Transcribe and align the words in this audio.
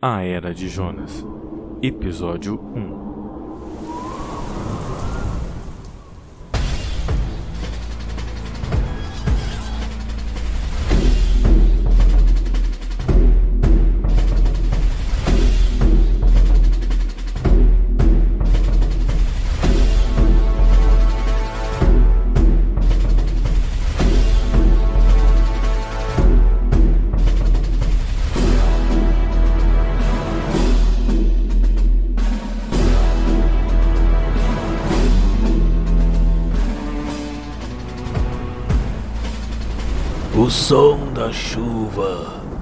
A 0.00 0.22
Era 0.22 0.54
de 0.54 0.68
Jonas, 0.68 1.26
Episódio 1.82 2.54
1 2.54 2.97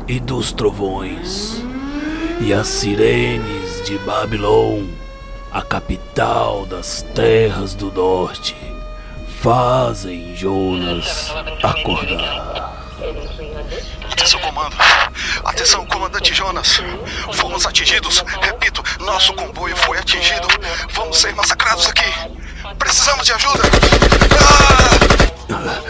e 0.09 0.21
dos 0.21 0.53
trovões, 0.53 1.63
e 2.41 2.53
as 2.53 2.69
sirenes 2.69 3.85
de 3.85 3.99
Babilônia, 3.99 4.95
a 5.51 5.61
capital 5.63 6.65
das 6.67 7.03
terras 7.15 7.75
do 7.75 7.91
norte, 7.91 8.57
fazem 9.41 10.37
Jonas 10.37 11.33
acordar. 11.63 12.87
Atenção, 14.13 14.41
comando. 14.41 14.77
Atenção, 15.45 15.87
comandante 15.87 16.35
Jonas. 16.35 16.81
Fomos 17.33 17.67
atingidos. 17.67 18.25
Repito, 18.41 18.83
nosso 19.01 19.33
comboio 19.35 19.77
foi 19.77 19.99
atingido. 19.99 20.49
Vamos 20.91 21.19
ser 21.19 21.35
massacrados 21.35 21.87
aqui. 21.87 22.37
Precisamos 22.79 23.27
de 23.27 23.33
ajuda. 23.33 23.63
Ah! 25.51 25.81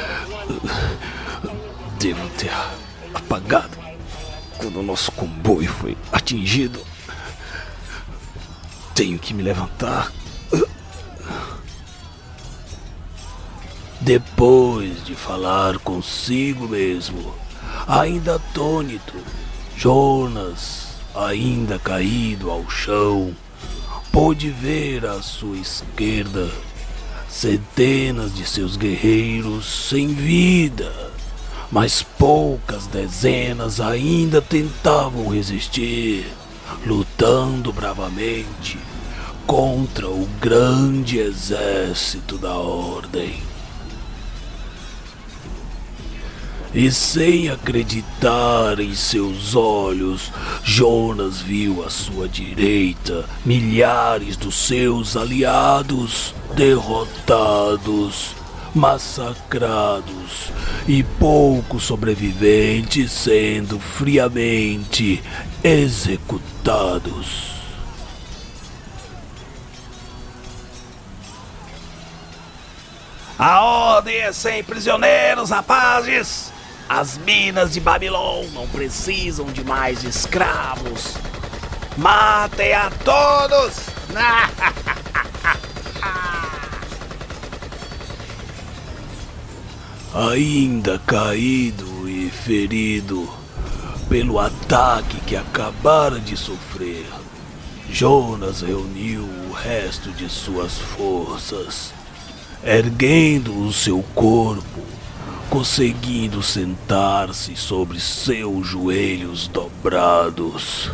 Devo 1.99 2.29
ter 2.31 2.53
apagado 3.15 3.76
quando 4.67 4.81
o 4.81 4.83
nosso 4.83 5.13
comboio 5.13 5.71
foi 5.71 5.97
atingido. 6.11 6.81
Tenho 8.97 9.17
que 9.17 9.33
me 9.33 9.41
levantar. 9.41 10.13
Depois 14.01 15.05
de 15.05 15.15
falar 15.15 15.79
consigo 15.79 16.67
mesmo, 16.67 17.33
ainda 17.87 18.35
atônito, 18.35 19.15
Jonas, 19.77 20.89
ainda 21.15 21.79
caído 21.79 22.51
ao 22.51 22.69
chão, 22.69 23.37
pôde 24.11 24.51
ver 24.51 25.07
à 25.07 25.23
sua 25.23 25.59
esquerda 25.59 26.51
centenas 27.29 28.35
de 28.35 28.45
seus 28.45 28.77
guerreiros 28.77 29.89
sem 29.89 30.09
vida 30.09 31.16
mas 31.71 32.03
poucas 32.03 32.87
dezenas 32.87 33.81
ainda 33.81 34.41
tentavam 34.41 35.29
resistir, 35.29 36.27
lutando 36.87 37.73
bravamente 37.73 38.79
contra 39.47 40.09
o 40.09 40.27
grande 40.41 41.19
exército 41.19 42.37
da 42.39 42.55
Ordem. 42.55 43.41
E 46.75 46.91
sem 46.91 47.49
acreditar 47.49 48.79
em 48.81 48.95
seus 48.95 49.55
olhos, 49.55 50.31
Jonas 50.63 51.41
viu 51.41 51.83
à 51.83 51.89
sua 51.89 52.29
direita 52.29 53.25
milhares 53.47 54.37
dos 54.37 54.57
seus 54.57 55.17
aliados 55.17 56.35
derrotados 56.55 58.35
massacrados 58.77 60.53
e 60.87 61.03
poucos 61.03 61.83
sobreviventes 61.85 63.11
sendo 63.11 63.81
friamente 63.81 65.23
executados. 65.65 67.57
A 73.39 73.63
ordem 73.63 74.17
é 74.17 74.33
sem 74.33 74.63
prisioneiros, 74.63 75.51
rapazes! 75.51 76.53
As 76.89 77.19
minas 77.19 77.73
de 77.73 77.81
Babilônia 77.81 78.51
não 78.53 78.69
precisam 78.69 79.47
de 79.47 79.65
mais 79.65 80.05
escravos. 80.05 81.15
Matem 81.97 82.75
a 82.75 82.91
todos! 83.03 83.75
ainda 90.17 90.99
caído 91.01 92.09
e 92.09 92.31
ferido 92.31 93.29
pelo 94.09 94.39
ataque 94.39 95.21
que 95.27 95.37
acabara 95.37 96.19
de 96.19 96.39
sofrer, 96.39 97.05
Jonas 97.91 98.63
reuniu 98.63 99.23
o 99.23 99.53
resto 99.53 100.11
de 100.13 100.31
suas 100.31 100.79
forças, 100.79 101.93
erguendo 102.65 103.67
o 103.67 103.71
seu 103.71 104.03
corpo, 104.15 104.81
conseguindo 105.51 106.43
sentar-se 106.43 107.55
sobre 107.55 108.01
seus 108.01 108.67
joelhos 108.67 109.49
dobrados. 109.49 110.91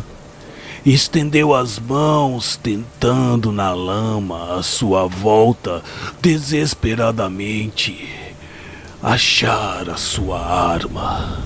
Estendeu 0.85 1.55
as 1.55 1.79
mãos, 1.79 2.57
tentando 2.57 3.53
na 3.53 3.73
lama 3.73 4.57
à 4.57 4.63
sua 4.63 5.07
volta 5.07 5.81
desesperadamente 6.21 8.32
achar 9.03 9.89
a 9.89 9.97
sua 9.97 10.39
arma. 10.39 11.39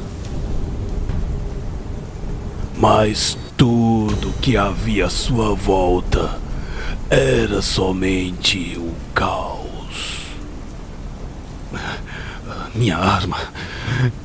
Mas 2.77 3.35
tudo 3.57 4.31
que 4.39 4.55
havia 4.55 5.07
à 5.07 5.09
sua 5.09 5.55
volta 5.55 6.39
era 7.09 7.59
somente 7.63 8.77
o 8.77 8.93
caos. 9.15 10.27
Minha 12.75 12.97
arma. 12.97 13.37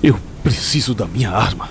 Eu 0.02 0.20
preciso 0.42 0.94
da 0.94 1.06
minha 1.06 1.30
arma. 1.30 1.70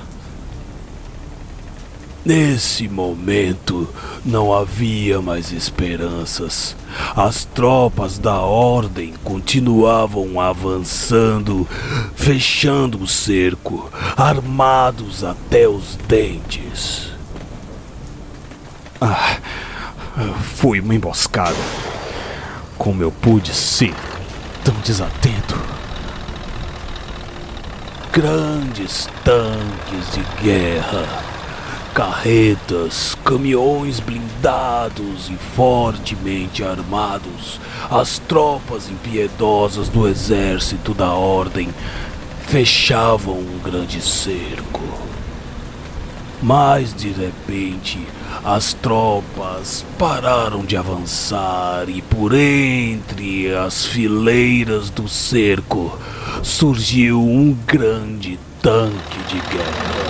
Nesse 2.23 2.87
momento 2.87 3.89
não 4.23 4.53
havia 4.53 5.19
mais 5.19 5.51
esperanças. 5.51 6.75
As 7.15 7.45
tropas 7.45 8.19
da 8.19 8.39
ordem 8.41 9.15
continuavam 9.23 10.39
avançando, 10.39 11.67
fechando 12.15 13.01
o 13.01 13.07
cerco, 13.07 13.89
armados 14.15 15.23
até 15.23 15.67
os 15.67 15.95
dentes. 16.07 17.09
Ah, 19.01 19.37
foi 20.55 20.79
uma 20.79 20.93
emboscada. 20.93 21.57
Como 22.77 23.01
eu 23.01 23.11
pude 23.11 23.51
ser 23.51 23.95
tão 24.63 24.75
desatento? 24.83 25.59
Grandes 28.11 29.09
tanques 29.23 30.11
de 30.13 30.43
guerra 30.43 31.31
Carretas, 31.93 33.17
caminhões 33.25 33.99
blindados 33.99 35.29
e 35.29 35.35
fortemente 35.55 36.63
armados, 36.63 37.59
as 37.89 38.17
tropas 38.17 38.89
impiedosas 38.89 39.89
do 39.89 40.07
exército 40.07 40.93
da 40.93 41.11
ordem 41.11 41.67
fechavam 42.47 43.35
um 43.35 43.59
grande 43.61 43.99
cerco. 43.99 44.81
Mas 46.41 46.93
de 46.93 47.09
repente, 47.09 47.99
as 48.41 48.73
tropas 48.73 49.85
pararam 49.99 50.63
de 50.63 50.77
avançar 50.77 51.89
e 51.89 52.01
por 52.01 52.33
entre 52.33 53.53
as 53.53 53.85
fileiras 53.85 54.89
do 54.89 55.09
cerco 55.09 55.99
surgiu 56.41 57.21
um 57.21 57.53
grande 57.67 58.39
tanque 58.61 59.19
de 59.27 59.39
guerra. 59.41 60.00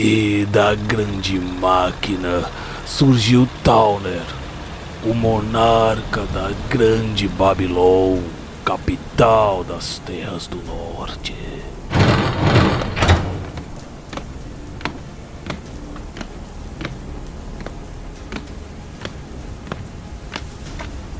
E 0.00 0.46
da 0.52 0.76
grande 0.76 1.40
máquina 1.40 2.48
surgiu 2.86 3.48
Tauner, 3.64 4.22
o 5.04 5.12
monarca 5.12 6.22
da 6.32 6.52
grande 6.70 7.26
Babilônia, 7.26 8.22
capital 8.64 9.64
das 9.64 10.00
terras 10.06 10.46
do 10.46 10.62
norte. 10.64 11.47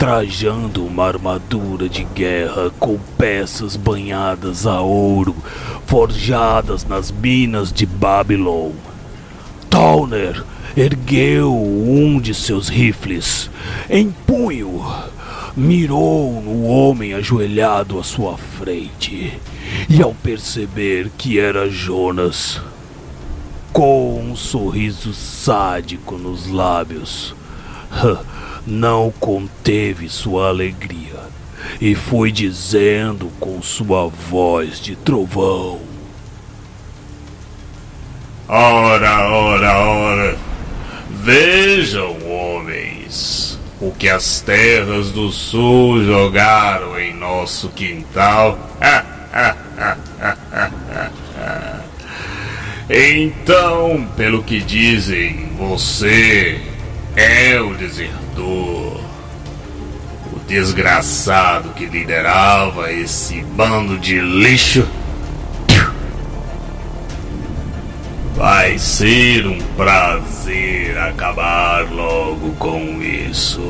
Trajando 0.08 0.86
uma 0.86 1.04
armadura 1.04 1.86
de 1.86 2.02
guerra 2.02 2.70
com 2.78 2.98
peças 3.18 3.76
banhadas 3.76 4.66
a 4.66 4.80
ouro, 4.80 5.36
forjadas 5.84 6.82
nas 6.82 7.10
minas 7.10 7.70
de 7.70 7.84
Babylon. 7.84 8.70
Towner 9.68 10.42
ergueu 10.74 11.54
um 11.54 12.18
de 12.18 12.32
seus 12.32 12.70
rifles 12.70 13.50
em 13.90 14.10
punho, 14.26 14.82
mirou 15.54 16.40
no 16.40 16.64
homem 16.64 17.12
ajoelhado 17.12 18.00
à 18.00 18.02
sua 18.02 18.38
frente 18.38 19.38
e, 19.90 20.02
ao 20.02 20.14
perceber 20.14 21.10
que 21.18 21.38
era 21.38 21.68
Jonas, 21.68 22.62
com 23.74 24.18
um 24.18 24.34
sorriso 24.34 25.12
sádico 25.12 26.16
nos 26.16 26.46
lábios, 26.46 27.34
não 28.68 29.10
conteve 29.18 30.10
sua 30.10 30.48
alegria 30.48 31.16
e 31.80 31.94
foi 31.94 32.30
dizendo 32.30 33.32
com 33.40 33.62
sua 33.62 34.06
voz 34.06 34.78
de 34.78 34.94
trovão: 34.94 35.80
Ora, 38.46 39.30
ora, 39.30 39.78
ora, 39.78 40.36
vejam, 41.10 42.14
homens, 42.28 43.58
o 43.80 43.90
que 43.90 44.08
as 44.08 44.42
terras 44.42 45.10
do 45.12 45.30
sul 45.30 46.04
jogaram 46.04 47.00
em 47.00 47.14
nosso 47.14 47.70
quintal. 47.70 48.58
então, 52.90 54.06
pelo 54.14 54.42
que 54.42 54.60
dizem, 54.60 55.48
você 55.56 56.60
é 57.16 57.60
o 57.60 57.74
desertor 57.74 59.08
desgraçado 60.48 61.68
que 61.74 61.84
liderava 61.84 62.90
esse 62.90 63.42
bando 63.42 63.98
de 63.98 64.18
lixo. 64.18 64.88
Vai 68.34 68.78
ser 68.78 69.46
um 69.46 69.58
prazer 69.76 70.96
acabar 70.96 71.90
logo 71.90 72.52
com 72.54 73.02
isso. 73.02 73.60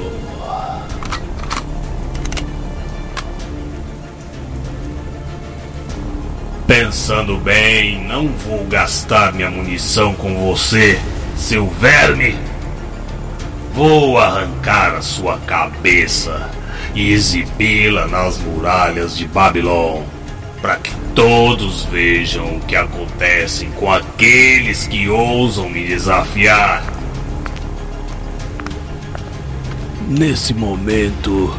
Pensando 6.67 7.39
bem, 7.39 8.05
não 8.05 8.29
vou 8.29 8.65
gastar 8.67 9.33
minha 9.33 9.51
munição 9.51 10.15
com 10.15 10.53
você, 10.53 11.01
seu 11.35 11.67
verme. 11.67 12.37
Vou 13.79 14.19
arrancar 14.19 14.97
a 14.97 15.01
sua 15.01 15.39
cabeça 15.39 16.51
e 16.97 17.13
exibi-la 17.13 18.09
nas 18.09 18.37
muralhas 18.37 19.17
de 19.17 19.25
Babilônia, 19.25 20.05
para 20.61 20.75
que 20.75 20.93
todos 21.15 21.85
vejam 21.85 22.57
o 22.57 22.61
que 22.61 22.75
acontece 22.75 23.67
com 23.77 23.89
aqueles 23.89 24.89
que 24.89 25.09
ousam 25.09 25.71
me 25.71 25.87
desafiar. 25.87 26.83
Nesse 30.09 30.53
momento, 30.53 31.57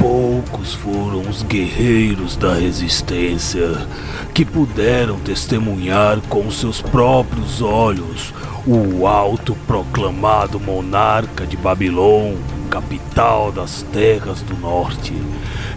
poucos 0.00 0.74
foram 0.74 1.20
os 1.30 1.44
guerreiros 1.44 2.36
da 2.36 2.54
resistência 2.54 3.86
que 4.34 4.44
puderam 4.44 5.20
testemunhar 5.20 6.20
com 6.22 6.50
seus 6.50 6.82
próprios 6.82 7.62
olhos 7.62 8.34
o 8.66 9.06
autoproclamado 9.06 10.60
monarca 10.60 11.46
de 11.46 11.56
Babilônia 11.56 12.62
capital 12.72 13.52
das 13.52 13.82
terras 13.92 14.40
do 14.40 14.56
norte, 14.56 15.12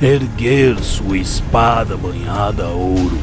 erguer 0.02 0.80
sua 0.80 1.18
espada 1.18 1.98
banhada 1.98 2.64
a 2.64 2.70
ouro 2.70 3.20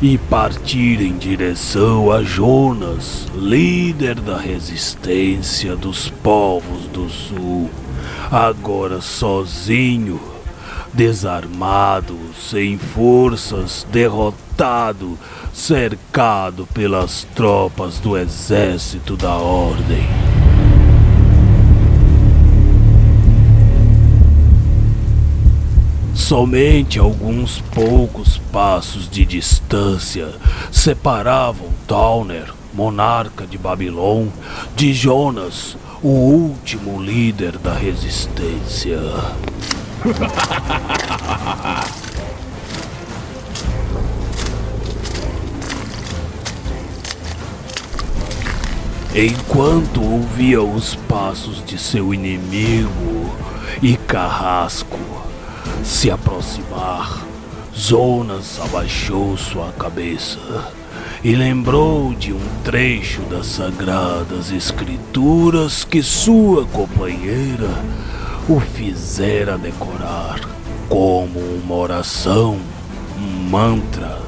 e 0.00 0.16
partir 0.16 1.00
em 1.00 1.18
direção 1.18 2.12
a 2.12 2.22
Jonas, 2.22 3.26
líder 3.34 4.14
da 4.20 4.38
resistência 4.38 5.74
dos 5.74 6.08
povos 6.08 6.86
do 6.92 7.10
sul, 7.10 7.68
agora 8.30 9.00
sozinho, 9.00 10.20
desarmado, 10.92 12.16
sem 12.34 12.78
forças, 12.78 13.86
derrotado, 13.90 15.18
cercado 15.52 16.66
pelas 16.66 17.26
tropas 17.34 17.98
do 17.98 18.16
exército 18.16 19.16
da 19.16 19.34
ordem. 19.36 20.06
Somente 26.28 26.98
alguns 26.98 27.62
poucos 27.74 28.36
passos 28.52 29.08
de 29.08 29.24
distância 29.24 30.28
separavam 30.70 31.68
Towner, 31.86 32.52
monarca 32.74 33.46
de 33.46 33.56
Babilon, 33.56 34.26
de 34.76 34.92
Jonas, 34.92 35.74
o 36.02 36.08
último 36.08 37.02
líder 37.02 37.56
da 37.56 37.72
resistência. 37.72 39.00
Enquanto 49.14 50.02
ouvia 50.02 50.62
os 50.62 50.94
passos 50.94 51.64
de 51.64 51.78
seu 51.78 52.14
inimigo 52.14 53.34
e 53.82 53.96
carrasco, 53.96 54.98
se 55.82 56.10
aproximar, 56.10 57.24
Jonas 57.74 58.60
abaixou 58.60 59.36
sua 59.36 59.72
cabeça 59.72 60.38
e 61.24 61.34
lembrou 61.34 62.14
de 62.14 62.32
um 62.32 62.40
trecho 62.62 63.22
das 63.22 63.46
sagradas 63.46 64.52
escrituras 64.52 65.84
que 65.84 66.02
sua 66.02 66.64
companheira 66.66 67.82
o 68.48 68.58
fizera 68.58 69.58
decorar 69.58 70.40
como 70.88 71.38
uma 71.38 71.74
oração, 71.74 72.58
um 73.18 73.50
mantra. 73.50 74.18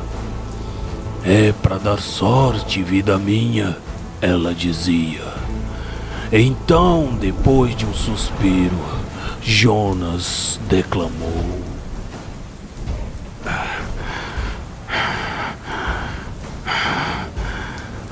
É 1.25 1.52
para 1.52 1.78
dar 1.78 2.00
sorte, 2.00 2.82
vida 2.82 3.17
minha, 3.17 3.78
ela 4.20 4.55
dizia. 4.55 5.25
Então, 6.31 7.17
depois 7.19 7.75
de 7.75 7.87
um 7.87 7.94
suspiro, 7.94 8.78
Jonas 9.43 10.61
declamou. 10.69 11.58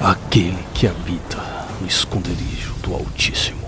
Aquele 0.00 0.64
que 0.72 0.86
habita 0.86 1.66
no 1.80 1.86
esconderijo 1.86 2.72
do 2.82 2.94
Altíssimo, 2.94 3.67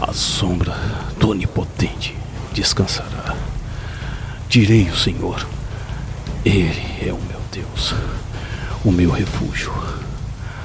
a 0.00 0.12
sombra 0.14 0.74
do 1.18 1.30
Onipotente 1.30 2.16
descansará. 2.52 3.36
Direi 4.48 4.88
o 4.88 4.96
Senhor, 4.96 5.46
Ele 6.44 7.06
é 7.06 7.12
o 7.12 7.20
meu 7.20 7.40
Deus, 7.52 7.94
o 8.82 8.90
meu 8.90 9.10
refúgio, 9.10 9.72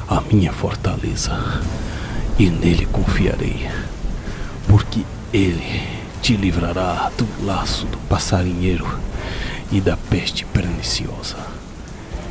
a 0.07 0.21
minha 0.21 0.53
fortaleza, 0.53 1.61
e 2.39 2.49
nele 2.49 2.85
confiarei, 2.85 3.69
porque 4.67 5.03
ele 5.33 5.83
te 6.21 6.35
livrará 6.35 7.11
do 7.17 7.27
laço 7.45 7.85
do 7.87 7.97
passarinheiro 8.09 8.87
e 9.71 9.81
da 9.81 9.97
peste 9.97 10.45
perniciosa. 10.45 11.37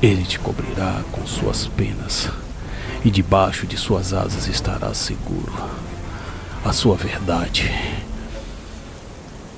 Ele 0.03 0.25
te 0.25 0.39
cobrirá 0.39 1.03
com 1.13 1.27
suas 1.27 1.67
penas, 1.67 2.31
e 3.05 3.11
debaixo 3.11 3.67
de 3.67 3.77
suas 3.77 4.15
asas 4.15 4.47
estarás 4.49 4.97
seguro. 4.97 5.53
A 6.65 6.73
sua 6.73 6.97
verdade 6.97 7.71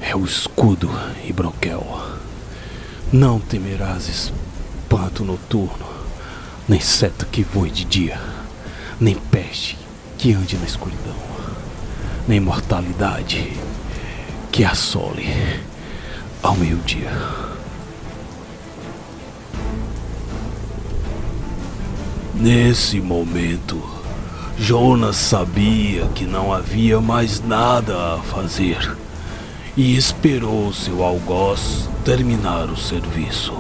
é 0.01 0.15
o 0.17 0.25
escudo 0.25 0.91
e 1.27 1.33
broquel. 1.33 1.85
Não 3.13 3.39
temerás 3.39 4.09
espanto 4.09 5.25
noturno, 5.25 5.87
nem 6.69 6.81
seta 6.81 7.25
que 7.25 7.43
voe 7.43 7.71
de 7.71 7.85
dia, 7.85 8.21
nem 9.01 9.15
peste 9.15 9.79
que 10.19 10.33
ande 10.33 10.57
na 10.57 10.65
escuridão 10.67 11.27
nem 12.29 12.41
mortalidade 12.41 13.53
que 14.51 14.65
assole 14.65 15.27
ao 16.43 16.57
meio-dia. 16.57 17.13
Nesse 22.35 23.01
momento, 23.01 23.81
Jonas 24.59 25.17
sabia 25.17 26.07
que 26.15 26.25
não 26.25 26.53
havia 26.53 26.99
mais 27.01 27.43
nada 27.43 28.15
a 28.15 28.19
fazer 28.19 28.97
e 29.77 29.95
esperou 29.97 30.73
seu 30.73 31.05
algoz 31.05 31.91
terminar 32.05 32.71
o 32.71 32.77
serviço. 32.77 33.53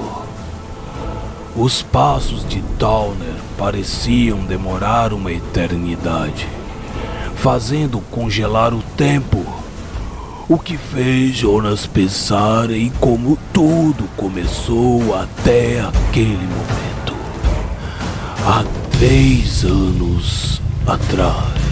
Os 1.55 1.83
passos 1.83 2.49
de 2.49 2.62
Towner 2.79 3.35
pareciam 3.59 4.38
demorar 4.38 5.12
uma 5.12 5.31
eternidade 5.31 6.49
fazendo 7.37 8.00
congelar 8.11 8.73
o 8.73 8.83
tempo. 8.97 9.45
O 10.49 10.59
que 10.59 10.79
fez 10.79 11.37
Jonas 11.37 11.87
pensar 11.87 12.71
em 12.71 12.91
como 12.99 13.37
tudo 13.53 14.09
começou 14.17 15.15
até 15.15 15.81
aquele 15.81 16.37
momento. 16.37 17.15
Há 18.47 18.65
três 18.99 19.65
anos 19.65 20.62
atrás. 20.87 21.66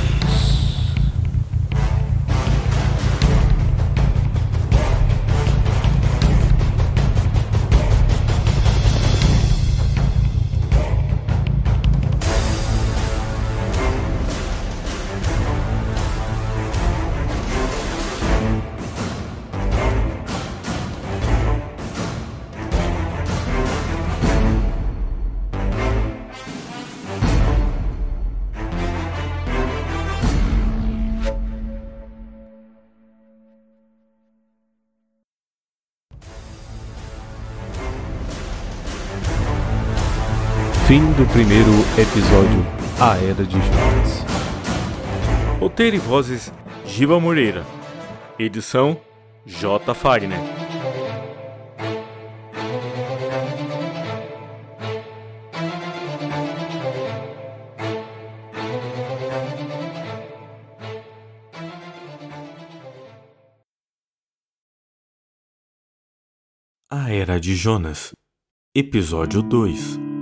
Fim 40.87 41.01
do 41.13 41.27
primeiro 41.33 41.71
episódio 41.99 42.61
A 43.01 43.17
Era 43.17 43.43
de 43.43 43.57
Jonas. 43.57 44.23
Roteiro 45.59 45.97
e 45.97 45.99
vozes 45.99 46.53
Giva 46.85 47.19
Moreira. 47.19 47.65
Edição 48.39 49.01
J. 49.47 49.95
Fagner. 49.95 50.39
A 66.91 67.11
Era 67.11 67.41
de 67.41 67.57
Jonas. 67.57 68.13
Episódio 68.77 69.41
2 69.41 70.14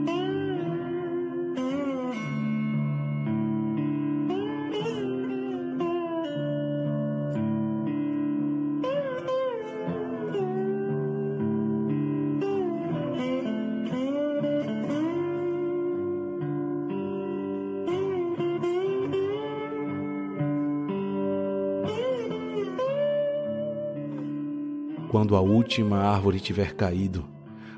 Quando 25.32 25.48
a 25.48 25.50
última 25.50 25.96
árvore 25.96 26.38
tiver 26.38 26.74
caído, 26.74 27.26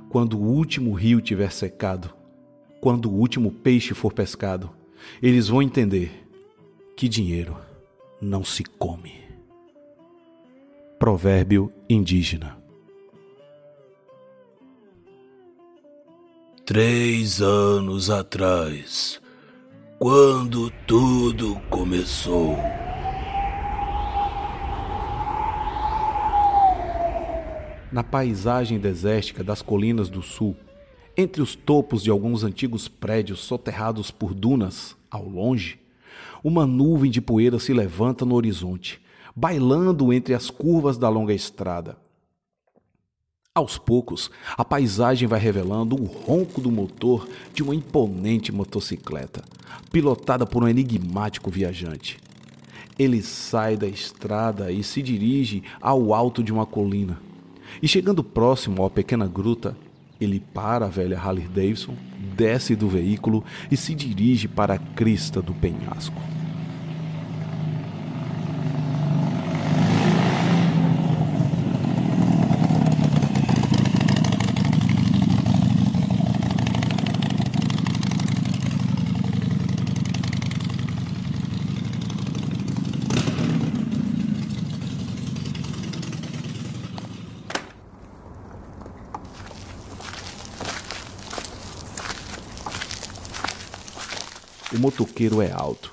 quando 0.08 0.36
o 0.36 0.42
último 0.42 0.92
rio 0.92 1.20
tiver 1.20 1.52
secado, 1.52 2.12
quando 2.80 3.08
o 3.08 3.14
último 3.14 3.52
peixe 3.52 3.94
for 3.94 4.12
pescado, 4.12 4.72
eles 5.22 5.46
vão 5.46 5.62
entender 5.62 6.26
que 6.96 7.08
dinheiro 7.08 7.56
não 8.20 8.42
se 8.42 8.64
come. 8.64 9.22
Provérbio 10.98 11.72
indígena. 11.88 12.58
Três 16.66 17.40
anos 17.40 18.10
atrás, 18.10 19.22
quando 20.00 20.72
tudo 20.88 21.54
começou. 21.70 22.73
Na 27.94 28.02
paisagem 28.02 28.76
desértica 28.76 29.44
das 29.44 29.62
colinas 29.62 30.08
do 30.08 30.20
sul, 30.20 30.56
entre 31.16 31.40
os 31.40 31.54
topos 31.54 32.02
de 32.02 32.10
alguns 32.10 32.42
antigos 32.42 32.88
prédios 32.88 33.38
soterrados 33.38 34.10
por 34.10 34.34
dunas, 34.34 34.96
ao 35.08 35.24
longe, 35.28 35.78
uma 36.42 36.66
nuvem 36.66 37.08
de 37.08 37.20
poeira 37.20 37.56
se 37.60 37.72
levanta 37.72 38.24
no 38.24 38.34
horizonte, 38.34 39.00
bailando 39.36 40.12
entre 40.12 40.34
as 40.34 40.50
curvas 40.50 40.98
da 40.98 41.08
longa 41.08 41.32
estrada. 41.32 41.96
Aos 43.54 43.78
poucos, 43.78 44.28
a 44.56 44.64
paisagem 44.64 45.28
vai 45.28 45.38
revelando 45.38 45.94
o 45.94 46.04
ronco 46.04 46.60
do 46.60 46.72
motor 46.72 47.28
de 47.52 47.62
uma 47.62 47.76
imponente 47.76 48.50
motocicleta, 48.50 49.44
pilotada 49.92 50.44
por 50.44 50.64
um 50.64 50.68
enigmático 50.68 51.48
viajante. 51.48 52.18
Ele 52.98 53.22
sai 53.22 53.76
da 53.76 53.86
estrada 53.86 54.72
e 54.72 54.82
se 54.82 55.00
dirige 55.00 55.62
ao 55.80 56.12
alto 56.12 56.42
de 56.42 56.52
uma 56.52 56.66
colina. 56.66 57.22
E 57.82 57.88
chegando 57.88 58.24
próximo 58.24 58.84
à 58.84 58.90
pequena 58.90 59.26
gruta, 59.26 59.76
ele 60.20 60.40
para 60.40 60.86
a 60.86 60.88
velha 60.88 61.18
Harley 61.18 61.46
Davidson, 61.46 61.94
desce 62.36 62.74
do 62.74 62.88
veículo 62.88 63.44
e 63.70 63.76
se 63.76 63.94
dirige 63.94 64.48
para 64.48 64.74
a 64.74 64.78
crista 64.78 65.42
do 65.42 65.52
penhasco. 65.54 66.33
O 95.24 95.36
motoqueiro 95.36 95.40
é 95.40 95.50
alto. 95.50 95.92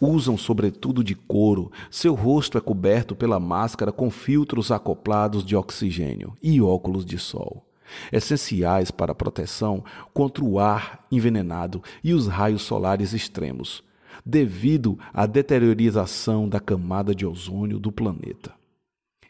Usam 0.00 0.38
sobretudo 0.38 1.02
de 1.02 1.16
couro, 1.16 1.72
seu 1.90 2.14
rosto 2.14 2.56
é 2.56 2.60
coberto 2.60 3.16
pela 3.16 3.40
máscara 3.40 3.90
com 3.90 4.08
filtros 4.08 4.70
acoplados 4.70 5.44
de 5.44 5.56
oxigênio 5.56 6.36
e 6.40 6.60
óculos 6.60 7.04
de 7.04 7.18
sol, 7.18 7.66
essenciais 8.12 8.92
para 8.92 9.10
a 9.10 9.14
proteção 9.14 9.82
contra 10.14 10.44
o 10.44 10.60
ar 10.60 11.04
envenenado 11.10 11.82
e 12.04 12.14
os 12.14 12.28
raios 12.28 12.62
solares 12.62 13.12
extremos, 13.12 13.82
devido 14.24 14.96
à 15.12 15.26
deteriorização 15.26 16.48
da 16.48 16.60
camada 16.60 17.12
de 17.12 17.26
ozônio 17.26 17.80
do 17.80 17.90
planeta. 17.90 18.54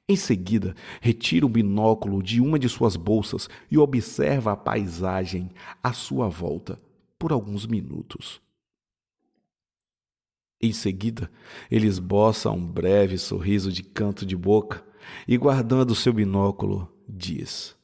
Em 0.07 0.17
seguida, 0.17 0.75
retira 1.00 1.47
o 1.47 1.49
binóculo 1.49 2.23
de 2.23 2.43
uma 2.43 2.59
de 2.59 2.69
suas 2.69 2.97
bolsas 2.97 3.49
e 3.71 3.78
observa 3.78 4.52
a 4.52 4.57
paisagem 4.57 5.50
à 5.83 5.95
sua 5.95 6.28
volta 6.28 6.78
por 7.19 7.33
alguns 7.33 7.67
minutos. 7.67 8.47
Em 10.61 10.73
seguida, 10.73 11.31
ele 11.71 11.87
esboça 11.87 12.50
um 12.50 12.67
breve 12.67 13.17
sorriso 13.17 13.71
de 13.71 13.85
canto 13.85 14.27
de 14.27 14.37
boca 14.37 14.85
e, 15.27 15.37
guardando 15.37 15.95
seu 15.95 16.12
binóculo, 16.12 16.93
diz: 17.09 17.77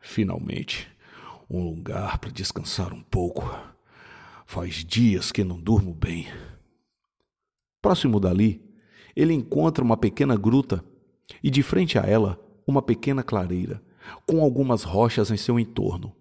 Finalmente, 0.00 0.88
um 1.48 1.62
lugar 1.62 2.18
para 2.18 2.30
descansar 2.30 2.94
um 2.94 3.02
pouco. 3.02 3.54
Faz 4.46 4.76
dias 4.76 5.30
que 5.30 5.44
não 5.44 5.60
durmo 5.60 5.92
bem. 5.92 6.26
Próximo 7.82 8.18
dali, 8.18 8.62
ele 9.14 9.34
encontra 9.34 9.84
uma 9.84 9.96
pequena 9.96 10.36
gruta 10.36 10.82
e, 11.42 11.50
de 11.50 11.62
frente 11.62 11.98
a 11.98 12.02
ela, 12.02 12.40
uma 12.66 12.80
pequena 12.80 13.22
clareira, 13.22 13.82
com 14.26 14.42
algumas 14.42 14.84
rochas 14.84 15.30
em 15.30 15.36
seu 15.36 15.60
entorno. 15.60 16.16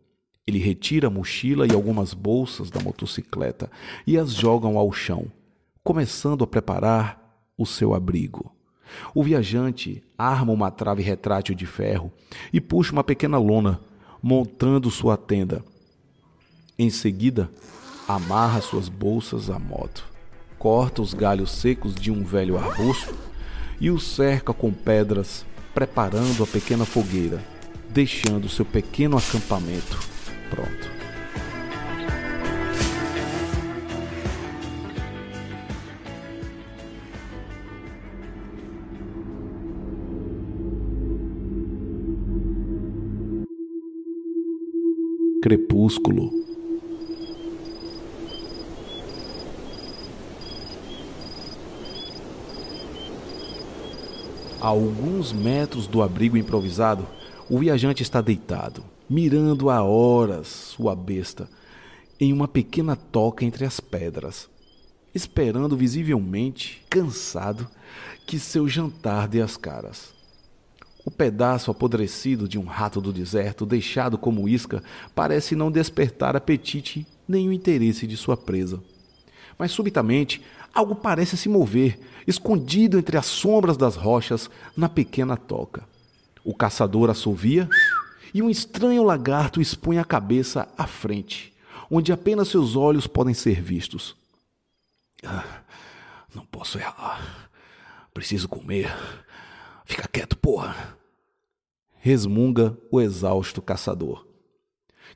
Ele 0.45 0.59
retira 0.59 1.07
a 1.07 1.11
mochila 1.11 1.65
e 1.65 1.73
algumas 1.73 2.13
bolsas 2.13 2.69
da 2.69 2.81
motocicleta 2.81 3.71
e 4.05 4.17
as 4.17 4.33
jogam 4.33 4.77
ao 4.77 4.91
chão 4.91 5.31
começando 5.83 6.43
a 6.43 6.47
preparar 6.47 7.37
o 7.57 7.65
seu 7.65 7.93
abrigo. 7.93 8.51
O 9.13 9.23
viajante 9.23 10.03
arma 10.17 10.53
uma 10.53 10.71
trave 10.71 11.01
retrátil 11.01 11.53
de 11.55 11.65
ferro 11.65 12.11
e 12.51 12.61
puxa 12.61 12.93
uma 12.93 13.03
pequena 13.03 13.37
lona, 13.37 13.81
montando 14.21 14.89
sua 14.89 15.17
tenda. 15.17 15.63
Em 16.77 16.89
seguida, 16.89 17.49
amarra 18.07 18.61
suas 18.61 18.87
bolsas 18.87 19.49
à 19.49 19.59
moto, 19.59 20.05
corta 20.57 21.01
os 21.01 21.13
galhos 21.13 21.51
secos 21.51 21.95
de 21.95 22.11
um 22.11 22.23
velho 22.23 22.57
arbusto 22.57 23.15
e 23.79 23.91
o 23.91 23.99
cerca 23.99 24.53
com 24.53 24.71
pedras, 24.71 25.45
preparando 25.73 26.43
a 26.43 26.47
pequena 26.47 26.85
fogueira, 26.85 27.43
deixando 27.89 28.47
seu 28.47 28.65
pequeno 28.65 29.17
acampamento 29.17 30.13
pronto. 30.49 31.02
Crepúsculo. 45.53 46.31
A 54.59 54.65
alguns 54.65 55.31
metros 55.31 55.85
do 55.85 56.01
abrigo 56.01 56.35
improvisado, 56.37 57.05
o 57.47 57.59
viajante 57.59 58.01
está 58.01 58.19
deitado, 58.19 58.83
mirando 59.07 59.69
há 59.69 59.83
horas 59.83 60.47
sua 60.47 60.95
besta 60.95 61.47
em 62.19 62.33
uma 62.33 62.47
pequena 62.47 62.95
toca 62.95 63.45
entre 63.45 63.63
as 63.63 63.79
pedras, 63.79 64.49
esperando 65.13 65.77
visivelmente, 65.77 66.81
cansado, 66.89 67.69
que 68.25 68.39
seu 68.39 68.67
jantar 68.67 69.27
dê 69.27 69.39
as 69.39 69.55
caras. 69.55 70.22
O 71.05 71.11
pedaço 71.11 71.69
apodrecido 71.69 72.47
de 72.47 72.57
um 72.57 72.63
rato 72.63 73.01
do 73.01 73.11
deserto, 73.11 73.65
deixado 73.65 74.17
como 74.17 74.47
isca, 74.47 74.81
parece 75.13 75.55
não 75.55 75.71
despertar 75.71 76.35
apetite 76.35 77.05
nem 77.27 77.49
o 77.49 77.53
interesse 77.53 78.07
de 78.07 78.15
sua 78.15 78.37
presa. 78.37 78.81
Mas 79.57 79.71
subitamente, 79.71 80.41
algo 80.73 80.95
parece 80.95 81.35
se 81.35 81.49
mover, 81.49 81.99
escondido 82.25 82.97
entre 82.97 83.17
as 83.17 83.25
sombras 83.25 83.75
das 83.75 83.95
rochas, 83.95 84.49
na 84.75 84.87
pequena 84.87 85.35
toca. 85.35 85.83
O 86.43 86.53
caçador 86.53 87.09
assovia 87.09 87.69
e 88.33 88.41
um 88.41 88.49
estranho 88.49 89.03
lagarto 89.03 89.61
expõe 89.61 89.99
a 89.99 90.05
cabeça 90.05 90.67
à 90.77 90.87
frente, 90.87 91.53
onde 91.91 92.11
apenas 92.11 92.47
seus 92.47 92.75
olhos 92.75 93.07
podem 93.07 93.33
ser 93.33 93.61
vistos. 93.61 94.15
Ah, 95.25 95.61
não 96.33 96.45
posso 96.45 96.77
errar. 96.77 97.49
Preciso 98.13 98.47
comer. 98.47 98.91
Fica 99.85 100.07
quieto, 100.07 100.37
porra. 100.37 100.97
Resmunga 101.99 102.77
o 102.91 102.99
exausto 102.99 103.61
caçador, 103.61 104.27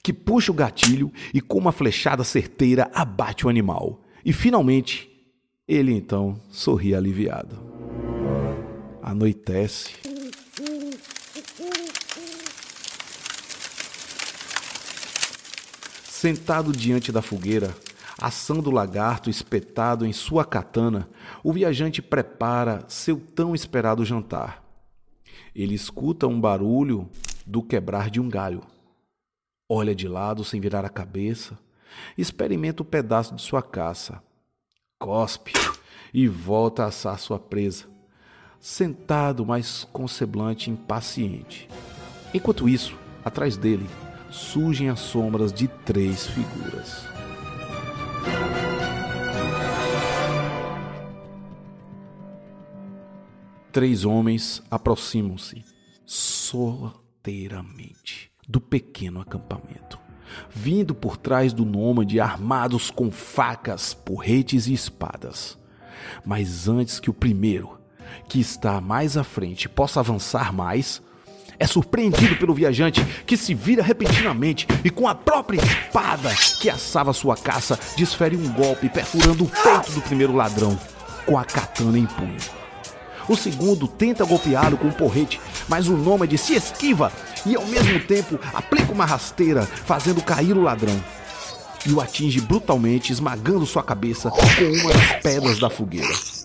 que 0.01 0.13
puxa 0.13 0.51
o 0.51 0.55
gatilho 0.55 1.11
e, 1.33 1.41
com 1.41 1.57
uma 1.57 1.71
flechada 1.71 2.23
certeira, 2.23 2.89
abate 2.93 3.45
o 3.45 3.49
animal. 3.49 4.01
E 4.23 4.31
finalmente, 4.31 5.09
ele 5.67 5.91
então 5.93 6.39
sorri 6.49 6.95
aliviado. 6.95 7.57
Anoitece. 9.01 9.91
Sentado 16.03 16.71
diante 16.71 17.11
da 17.11 17.21
fogueira, 17.21 17.75
assando 18.19 18.69
o 18.69 18.73
lagarto 18.73 19.29
espetado 19.29 20.05
em 20.05 20.13
sua 20.13 20.43
katana, 20.43 21.07
o 21.43 21.53
viajante 21.53 22.01
prepara 22.01 22.83
seu 22.87 23.19
tão 23.19 23.53
esperado 23.53 24.03
jantar. 24.03 24.63
Ele 25.55 25.75
escuta 25.75 26.27
um 26.27 26.39
barulho 26.39 27.09
do 27.45 27.61
quebrar 27.61 28.09
de 28.09 28.19
um 28.19 28.29
galho. 28.29 28.63
Olha 29.69 29.93
de 29.93 30.07
lado 30.07 30.43
sem 30.43 30.59
virar 30.59 30.85
a 30.85 30.89
cabeça, 30.89 31.57
experimenta 32.17 32.81
o 32.81 32.85
pedaço 32.85 33.35
de 33.35 33.41
sua 33.41 33.61
caça, 33.61 34.21
cospe 34.97 35.53
e 36.13 36.27
volta 36.27 36.83
a 36.83 36.87
assar 36.87 37.19
sua 37.19 37.39
presa, 37.39 37.85
sentado, 38.59 39.45
mas 39.45 39.87
com 39.91 40.07
semblante 40.07 40.71
impaciente. 40.71 41.67
Enquanto 42.33 42.67
isso, 42.67 42.97
atrás 43.23 43.57
dele, 43.57 43.87
surgem 44.29 44.89
as 44.89 44.99
sombras 44.99 45.53
de 45.53 45.67
três 45.67 46.27
figuras. 46.27 47.06
Três 53.77 54.05
homens 54.05 54.63
aproximam-se 54.71 55.63
sorteiramente 56.03 58.31
do 58.47 58.59
pequeno 58.59 59.21
acampamento, 59.21 59.99
vindo 60.49 60.95
por 60.95 61.15
trás 61.15 61.53
do 61.53 61.63
nômade 61.63 62.19
armados 62.19 62.89
com 62.89 63.11
facas, 63.11 63.93
porretes 63.93 64.65
e 64.65 64.73
espadas. 64.73 65.59
Mas 66.25 66.67
antes 66.67 66.99
que 66.99 67.11
o 67.11 67.13
primeiro, 67.13 67.79
que 68.27 68.39
está 68.39 68.81
mais 68.81 69.15
à 69.15 69.23
frente, 69.23 69.69
possa 69.69 69.99
avançar 69.99 70.51
mais, 70.51 70.99
é 71.59 71.67
surpreendido 71.67 72.35
pelo 72.37 72.53
viajante 72.53 73.03
que 73.25 73.37
se 73.37 73.53
vira 73.53 73.83
repentinamente 73.83 74.67
e 74.83 74.89
com 74.89 75.07
a 75.07 75.15
própria 75.15 75.61
espada 75.61 76.29
que 76.59 76.69
assava 76.69 77.13
sua 77.13 77.35
caça 77.35 77.79
desfere 77.95 78.35
um 78.35 78.51
golpe 78.51 78.89
perfurando 78.89 79.43
o 79.43 79.49
peito 79.49 79.91
do 79.91 80.01
primeiro 80.01 80.35
ladrão 80.35 80.77
com 81.25 81.37
a 81.37 81.43
katana 81.43 81.97
em 81.97 82.05
punho. 82.05 82.37
O 83.27 83.35
segundo 83.35 83.87
tenta 83.87 84.23
golpeá-lo 84.23 84.77
com 84.77 84.87
um 84.87 84.91
porrete, 84.91 85.39
mas 85.67 85.87
o 85.87 85.97
nômade 85.97 86.37
se 86.37 86.55
esquiva 86.55 87.11
e 87.45 87.55
ao 87.55 87.65
mesmo 87.65 87.99
tempo 87.99 88.39
aplica 88.53 88.91
uma 88.91 89.05
rasteira, 89.05 89.63
fazendo 89.63 90.21
cair 90.21 90.55
o 90.55 90.61
ladrão. 90.61 90.97
E 91.85 91.91
o 91.91 91.99
atinge 91.99 92.39
brutalmente, 92.39 93.11
esmagando 93.11 93.65
sua 93.65 93.83
cabeça 93.83 94.29
com 94.31 94.41
uma 94.81 94.93
das 94.93 95.21
pedras 95.21 95.59
da 95.59 95.69
fogueira. 95.69 96.36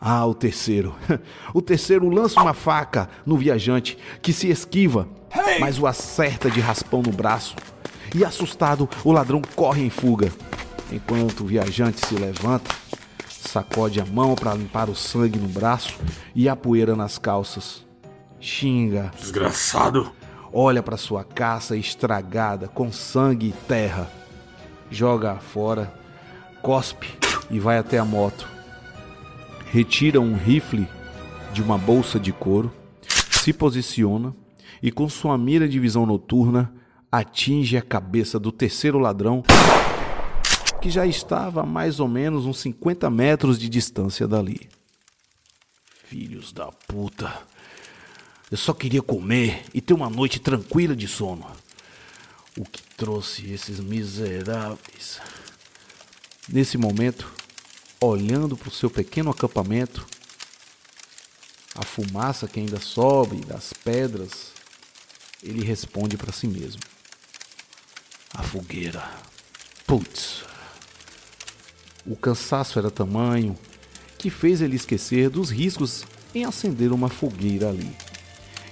Ah, 0.00 0.24
o 0.26 0.34
terceiro. 0.34 0.94
O 1.52 1.60
terceiro 1.60 2.08
lança 2.08 2.40
uma 2.40 2.54
faca 2.54 3.08
no 3.26 3.36
viajante, 3.36 3.98
que 4.22 4.32
se 4.32 4.48
esquiva, 4.48 5.06
mas 5.58 5.78
o 5.78 5.86
acerta 5.86 6.50
de 6.50 6.60
raspão 6.60 7.02
no 7.02 7.12
braço. 7.12 7.54
E 8.14 8.24
assustado, 8.24 8.88
o 9.04 9.12
ladrão 9.12 9.42
corre 9.54 9.84
em 9.84 9.90
fuga. 9.90 10.32
Enquanto 10.90 11.40
o 11.40 11.46
viajante 11.46 12.04
se 12.06 12.14
levanta, 12.14 12.74
sacode 13.28 14.00
a 14.00 14.06
mão 14.06 14.34
para 14.34 14.54
limpar 14.54 14.88
o 14.88 14.94
sangue 14.94 15.38
no 15.38 15.48
braço 15.48 15.98
e 16.34 16.48
a 16.48 16.56
poeira 16.56 16.96
nas 16.96 17.18
calças. 17.18 17.84
Xinga. 18.40 19.10
Desgraçado. 19.18 20.10
Olha 20.52 20.82
para 20.82 20.96
sua 20.96 21.22
caça 21.22 21.76
estragada 21.76 22.66
com 22.68 22.90
sangue 22.90 23.48
e 23.48 23.52
terra. 23.68 24.10
Joga 24.90 25.36
fora, 25.36 25.92
cospe 26.62 27.08
e 27.50 27.60
vai 27.60 27.78
até 27.78 27.98
a 27.98 28.04
moto. 28.04 28.59
Retira 29.72 30.20
um 30.20 30.36
rifle 30.36 30.88
de 31.52 31.62
uma 31.62 31.78
bolsa 31.78 32.18
de 32.18 32.32
couro, 32.32 32.72
se 33.30 33.52
posiciona 33.52 34.34
e 34.82 34.90
com 34.90 35.08
sua 35.08 35.38
mira 35.38 35.68
de 35.68 35.78
visão 35.78 36.04
noturna 36.04 36.72
atinge 37.10 37.76
a 37.76 37.82
cabeça 37.82 38.38
do 38.38 38.50
terceiro 38.50 38.98
ladrão 38.98 39.44
que 40.82 40.90
já 40.90 41.06
estava 41.06 41.62
a 41.62 41.66
mais 41.66 42.00
ou 42.00 42.08
menos 42.08 42.46
uns 42.46 42.58
50 42.58 43.08
metros 43.10 43.58
de 43.58 43.68
distância 43.68 44.26
dali. 44.26 44.68
Filhos 46.04 46.52
da 46.52 46.66
puta. 46.66 47.32
Eu 48.50 48.56
só 48.56 48.72
queria 48.72 49.02
comer 49.02 49.62
e 49.72 49.80
ter 49.80 49.94
uma 49.94 50.10
noite 50.10 50.40
tranquila 50.40 50.96
de 50.96 51.06
sono. 51.06 51.46
O 52.58 52.64
que 52.64 52.82
trouxe 52.96 53.52
esses 53.52 53.78
miseráveis? 53.78 55.20
Nesse 56.48 56.76
momento, 56.76 57.32
olhando 58.02 58.56
para 58.56 58.68
o 58.68 58.72
seu 58.72 58.88
pequeno 58.88 59.30
acampamento, 59.30 60.06
a 61.74 61.84
fumaça 61.84 62.48
que 62.48 62.58
ainda 62.58 62.80
sobe 62.80 63.36
das 63.44 63.72
pedras, 63.72 64.52
ele 65.42 65.64
responde 65.64 66.16
para 66.16 66.32
si 66.32 66.46
mesmo: 66.46 66.80
A 68.34 68.42
fogueira. 68.42 69.08
Putz, 69.86 70.44
o 72.06 72.16
cansaço 72.16 72.78
era 72.78 72.90
tamanho 72.90 73.58
que 74.16 74.30
fez 74.30 74.60
ele 74.60 74.76
esquecer 74.76 75.28
dos 75.28 75.50
riscos 75.50 76.04
em 76.34 76.44
acender 76.44 76.92
uma 76.92 77.08
fogueira 77.08 77.68
ali. 77.68 77.96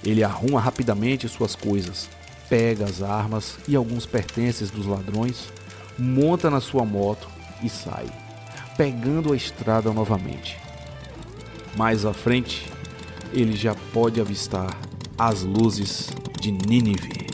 Ele 0.03 0.23
arruma 0.23 0.61
rapidamente 0.61 1.27
suas 1.27 1.55
coisas, 1.55 2.09
pega 2.47 2.85
as 2.85 3.01
armas 3.01 3.57
e 3.67 3.75
alguns 3.75 4.05
pertences 4.05 4.71
dos 4.71 4.85
ladrões, 4.85 5.51
monta 5.97 6.49
na 6.49 6.61
sua 6.61 6.85
moto 6.85 7.27
e 7.61 7.69
sai, 7.69 8.09
pegando 8.79 9.33
a 9.33 9.35
estrada 9.35 9.91
novamente. 9.91 10.57
Mais 11.75 12.05
à 12.05 12.13
frente, 12.13 12.71
ele 13.33 13.53
já 13.53 13.75
pode 13.91 14.21
avistar 14.21 14.73
as 15.17 15.43
luzes 15.43 16.09
de 16.39 16.49
Nínive. 16.49 17.28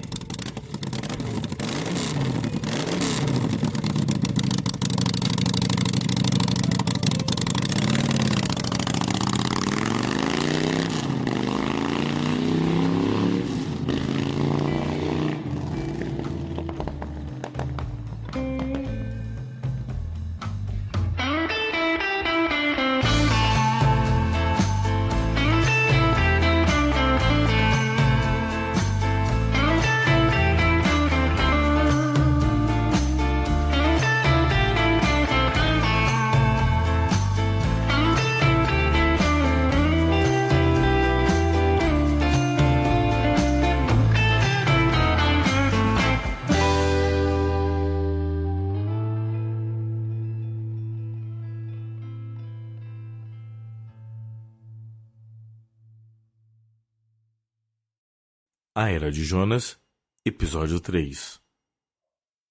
A 58.86 58.92
Era 58.92 59.12
de 59.12 59.24
Jonas, 59.24 59.80
Episódio 60.24 60.80
3 60.80 61.42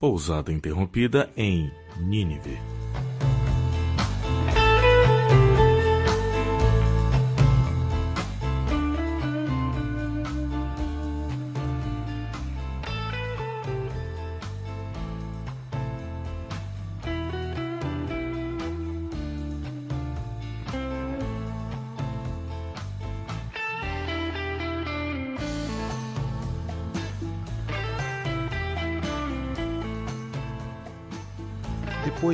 Pousada 0.01 0.53
interrompida 0.53 1.33
em 1.37 1.71
Nínive. 2.01 2.59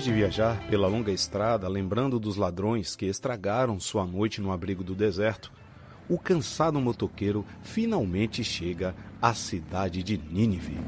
Depois 0.01 0.15
de 0.15 0.19
viajar 0.19 0.67
pela 0.71 0.89
longa 0.89 1.13
estrada, 1.13 1.69
lembrando 1.69 2.19
dos 2.19 2.37
ladrões 2.37 2.97
que 2.97 3.05
estragaram 3.05 3.79
sua 3.79 4.07
noite 4.07 4.41
no 4.41 4.51
abrigo 4.51 4.83
do 4.83 4.95
deserto, 4.95 5.53
o 6.09 6.19
cansado 6.19 6.81
motoqueiro 6.81 7.45
finalmente 7.63 8.43
chega 8.43 8.95
à 9.21 9.35
cidade 9.35 10.03
de 10.03 10.17
Nínive. 10.17 10.79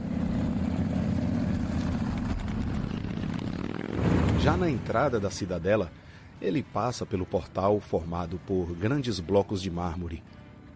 Já 4.40 4.56
na 4.56 4.70
entrada 4.70 5.20
da 5.20 5.28
cidadela, 5.30 5.92
ele 6.40 6.62
passa 6.62 7.04
pelo 7.04 7.26
portal 7.26 7.80
formado 7.80 8.40
por 8.46 8.72
grandes 8.74 9.20
blocos 9.20 9.60
de 9.60 9.70
mármore, 9.70 10.22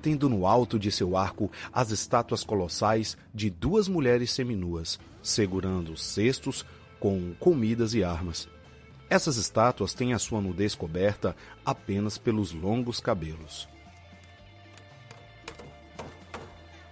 tendo 0.03 0.29
no 0.29 0.46
alto 0.46 0.79
de 0.79 0.90
seu 0.92 1.16
arco 1.16 1.51
as 1.72 1.90
estátuas 1.90 2.44
colossais 2.44 3.16
de 3.33 3.49
duas 3.49 3.88
mulheres 3.88 4.31
seminuas, 4.31 5.01
segurando 5.22 5.96
cestos 5.96 6.66
com 7.00 7.35
comidas 7.38 7.94
e 7.94 8.02
armas. 8.02 8.48
Essas 9.09 9.37
estátuas 9.37 9.94
têm 9.94 10.12
a 10.12 10.18
sua 10.18 10.40
nudez 10.40 10.74
coberta 10.74 11.37
apenas 11.64 12.18
pelos 12.18 12.52
longos 12.52 13.00
cabelos. 13.00 13.68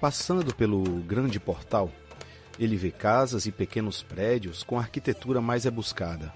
Passando 0.00 0.54
pelo 0.54 0.82
grande 1.00 1.40
portal, 1.40 1.90
ele 2.58 2.76
vê 2.76 2.90
casas 2.90 3.46
e 3.46 3.52
pequenos 3.52 4.02
prédios 4.02 4.62
com 4.62 4.78
arquitetura 4.78 5.40
mais 5.40 5.64
rebuscada, 5.64 6.32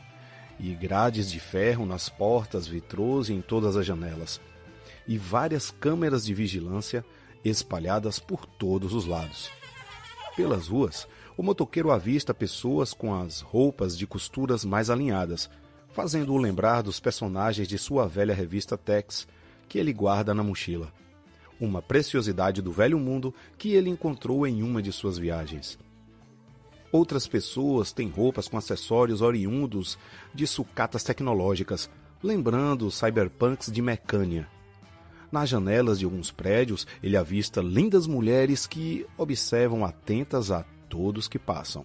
e 0.59 0.75
grades 0.75 1.31
de 1.31 1.39
ferro 1.39 1.87
nas 1.87 2.09
portas, 2.09 2.67
vitrôs 2.67 3.29
e 3.29 3.35
em 3.35 3.41
todas 3.41 3.77
as 3.77 3.87
janelas, 3.87 4.41
e 5.07 5.17
várias 5.17 5.71
câmeras 5.71 6.25
de 6.25 6.35
vigilância 6.35 7.05
espalhadas 7.45 8.19
por 8.19 8.47
todos 8.47 8.93
os 8.93 9.07
lados. 9.07 9.51
Pelas 10.35 10.69
ruas, 10.69 11.07
o 11.39 11.43
motoqueiro 11.43 11.93
avista 11.93 12.35
pessoas 12.35 12.93
com 12.93 13.15
as 13.15 13.41
roupas 13.41 13.97
de 13.97 14.09
costuras 14.09 14.65
mais 14.65 14.91
alinhadas, 14.91 15.49
fazendo-o 15.93 16.37
lembrar 16.37 16.83
dos 16.83 16.99
personagens 16.99 17.69
de 17.69 17.79
sua 17.79 18.09
velha 18.09 18.35
revista 18.35 18.77
Tex, 18.77 19.29
que 19.69 19.79
ele 19.79 19.93
guarda 19.93 20.35
na 20.35 20.43
mochila. 20.43 20.93
Uma 21.61 21.81
preciosidade 21.81 22.61
do 22.61 22.73
velho 22.73 22.99
mundo 22.99 23.33
que 23.57 23.73
ele 23.73 23.89
encontrou 23.89 24.49
em 24.49 24.65
uma 24.65 24.83
de 24.83 24.91
suas 24.91 25.17
viagens. 25.17 25.79
Outras 26.91 27.29
pessoas 27.29 27.93
têm 27.93 28.09
roupas 28.09 28.49
com 28.49 28.59
acessórios 28.59 29.23
oriundos 29.23 29.97
de 30.35 30.45
sucatas 30.45 31.05
tecnológicas, 31.05 31.89
lembrando 32.21 32.85
os 32.85 32.99
cyberpunks 32.99 33.71
de 33.71 33.81
Mecânia. 33.81 34.49
Nas 35.31 35.49
janelas 35.49 36.01
de 36.01 36.05
alguns 36.05 36.33
prédios, 36.33 36.85
ele 37.01 37.17
avista 37.17 37.61
lindas 37.61 38.09
mulheres 38.09 38.67
que 38.67 39.07
observam 39.17 39.85
atentas 39.85 40.51
a 40.51 40.65
todos 40.89 41.29
que 41.29 41.39
passam. 41.39 41.85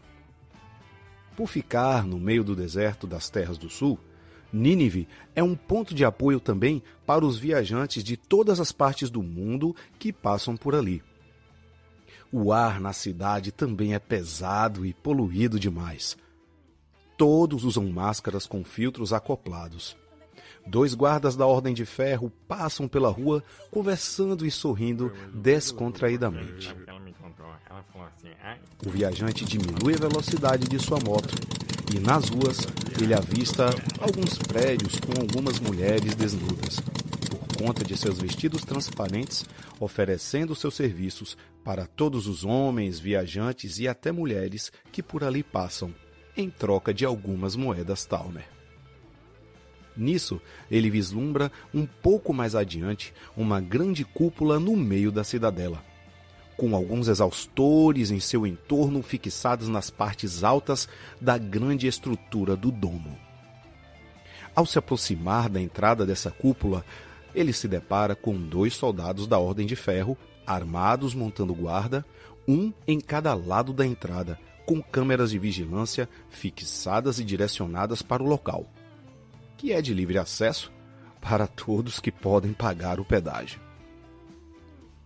Por 1.36 1.48
ficar 1.48 2.06
no 2.06 2.20
meio 2.20 2.44
do 2.44 2.56
deserto 2.56 3.08
das 3.08 3.30
terras 3.30 3.58
do 3.58 3.70
sul, 3.70 4.00
Nínive 4.52 5.08
é 5.36 5.42
um 5.42 5.56
ponto 5.56 5.96
de 5.96 6.06
apoio 6.06 6.40
também 6.40 6.84
para 7.08 7.26
os 7.26 7.38
viajantes 7.38 8.04
de 8.04 8.16
todas 8.16 8.60
as 8.60 8.72
partes 8.72 9.10
do 9.10 9.24
mundo 9.24 9.76
que 9.98 10.14
passam 10.14 10.56
por 10.56 10.76
ali. 10.76 11.02
O 12.32 12.54
ar 12.54 12.80
na 12.80 12.94
cidade 12.94 13.52
também 13.52 13.96
é 13.96 14.00
pesado 14.00 14.86
e 14.86 14.94
poluído 14.94 15.60
demais. 15.60 16.16
Todos 17.18 17.64
usam 17.64 17.88
máscaras 17.90 18.46
com 18.46 18.64
filtros 18.64 19.12
acoplados. 19.12 19.98
Dois 20.66 20.94
guardas 20.94 21.36
da 21.36 21.46
Ordem 21.46 21.74
de 21.74 21.86
Ferro 21.86 22.32
passam 22.48 22.88
pela 22.88 23.10
rua 23.10 23.44
conversando 23.70 24.46
e 24.46 24.52
sorrindo 24.52 25.12
descontraídamente. 27.44 28.62
O 28.86 28.90
viajante 28.90 29.46
diminui 29.46 29.96
a 29.96 29.98
velocidade 29.98 30.68
de 30.68 30.80
sua 30.80 31.00
moto 31.00 31.34
e 31.94 32.00
nas 32.00 32.30
ruas 32.30 32.60
ele 33.02 33.14
avista 33.14 33.70
alguns 34.00 34.38
prédios 34.38 35.00
com 35.00 35.20
algumas 35.22 35.60
mulheres 35.60 36.16
desnudas, 36.16 36.80
por 37.30 37.58
conta 37.58 37.84
de 37.84 37.98
seus 37.98 38.20
vestidos 38.20 38.64
transparentes, 38.64 39.46
oferecendo 39.80 40.56
seus 40.56 40.76
serviços 40.76 41.38
para 41.64 41.86
todos 41.86 42.28
os 42.28 42.44
homens, 42.44 43.00
viajantes 43.00 43.80
e 43.80 43.88
até 43.88 44.12
mulheres 44.12 44.72
que 44.92 45.02
por 45.02 45.24
ali 45.24 45.44
passam, 45.44 45.94
em 46.36 46.50
troca 46.50 46.94
de 46.94 47.06
algumas 47.06 47.56
moedas 47.56 48.06
Talmer. 48.06 48.48
Nisso, 49.96 50.42
ele 50.72 50.90
vislumbra 50.90 51.52
um 51.72 51.86
pouco 51.86 52.34
mais 52.34 52.56
adiante 52.56 53.14
uma 53.38 53.62
grande 53.62 54.04
cúpula 54.04 54.60
no 54.60 54.76
meio 54.76 55.12
da 55.12 55.24
cidadela, 55.24 55.84
com 56.58 56.76
alguns 56.76 57.08
exaustores 57.08 58.12
em 58.12 58.20
seu 58.20 58.46
entorno 58.46 59.02
fixados 59.02 59.68
nas 59.68 59.90
partes 59.90 60.44
altas 60.44 60.88
da 61.20 61.38
grande 61.38 61.88
estrutura 61.88 62.56
do 62.56 62.72
domo. 62.72 63.18
Ao 64.56 64.66
se 64.66 64.78
aproximar 64.78 65.50
da 65.50 65.60
entrada 65.60 66.06
dessa 66.06 66.30
cúpula, 66.30 66.86
ele 67.34 67.54
se 67.54 67.68
depara 67.68 68.16
com 68.16 68.36
dois 68.36 68.76
soldados 68.76 69.26
da 69.26 69.40
Ordem 69.40 69.66
de 69.66 69.76
Ferro, 69.76 70.18
armados 70.46 71.16
montando 71.16 71.56
guarda, 71.56 72.06
um 72.48 72.72
em 72.88 73.00
cada 73.00 73.34
lado 73.34 73.74
da 73.74 73.86
entrada, 73.86 74.38
com 74.66 74.82
câmeras 74.82 75.32
de 75.32 75.40
vigilância 75.40 76.08
fixadas 76.30 77.20
e 77.20 77.24
direcionadas 77.24 78.02
para 78.02 78.22
o 78.22 78.28
local 78.28 78.70
que 79.64 79.72
é 79.72 79.82
de 79.82 79.94
livre 79.94 80.18
acesso 80.18 80.70
para 81.22 81.48
todos 81.48 81.98
que 81.98 82.12
podem 82.12 82.52
pagar 82.52 83.00
o 83.00 83.06
pedágio. 83.06 83.63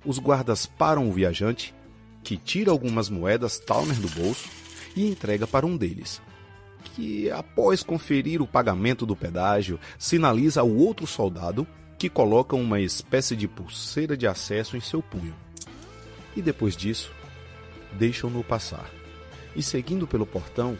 Os 0.08 0.20
guardas 0.20 0.65
param 0.65 1.10
o 1.10 1.12
viajante, 1.12 1.76
que 2.24 2.38
tira 2.38 2.72
algumas 2.72 3.10
moedas 3.10 3.60
Talmer 3.60 4.00
do 4.00 4.08
bolso 4.08 4.48
e 4.96 5.06
entrega 5.06 5.46
para 5.46 5.65
um 5.65 5.76
deles, 5.76 6.22
que, 6.96 7.30
após 7.30 7.84
conferir 7.84 8.41
o 8.41 8.48
pagamento 8.48 9.06
do 9.06 9.17
pedágio, 9.17 9.78
sinaliza 10.00 10.62
ao 10.62 10.72
outro 10.74 11.06
soldado 11.06 11.67
que 11.98 12.10
coloca 12.10 12.56
uma 12.56 12.80
espécie 12.80 13.36
de 13.36 13.50
pulseira 13.50 14.15
de 14.15 14.26
acesso 14.26 14.78
em 14.78 14.80
seu 14.80 15.04
punho. 15.04 15.36
E 16.38 16.41
depois 16.41 16.78
disso, 16.78 17.12
deixam-no 17.91 18.46
passar. 18.46 18.89
E 19.58 19.62
seguindo 19.62 20.08
pelo 20.08 20.26
portão, 20.26 20.78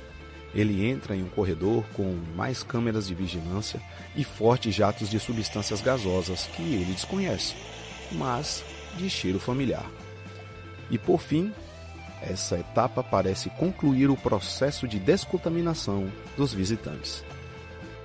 ele 0.56 0.86
entra 0.86 1.18
em 1.18 1.24
um 1.24 1.28
corredor 1.28 1.84
com 1.94 2.16
mais 2.34 2.64
câmeras 2.64 3.08
de 3.08 3.14
vigilância 3.14 3.82
e 4.16 4.24
fortes 4.24 4.74
jatos 4.74 5.10
de 5.10 5.20
substâncias 5.20 5.82
gasosas 5.82 6.48
que 6.56 6.62
ele 6.62 6.94
desconhece, 6.94 7.56
mas 8.14 8.64
de 8.98 9.10
cheiro 9.10 9.40
familiar. 9.40 9.86
E 10.90 10.98
por 10.98 11.22
fim, 11.22 11.54
essa 12.22 12.58
etapa 12.58 13.04
parece 13.04 13.50
concluir 13.52 14.10
o 14.10 14.18
processo 14.18 14.88
de 14.88 15.00
descontaminação 15.00 16.12
dos 16.36 16.54
visitantes. 16.54 17.24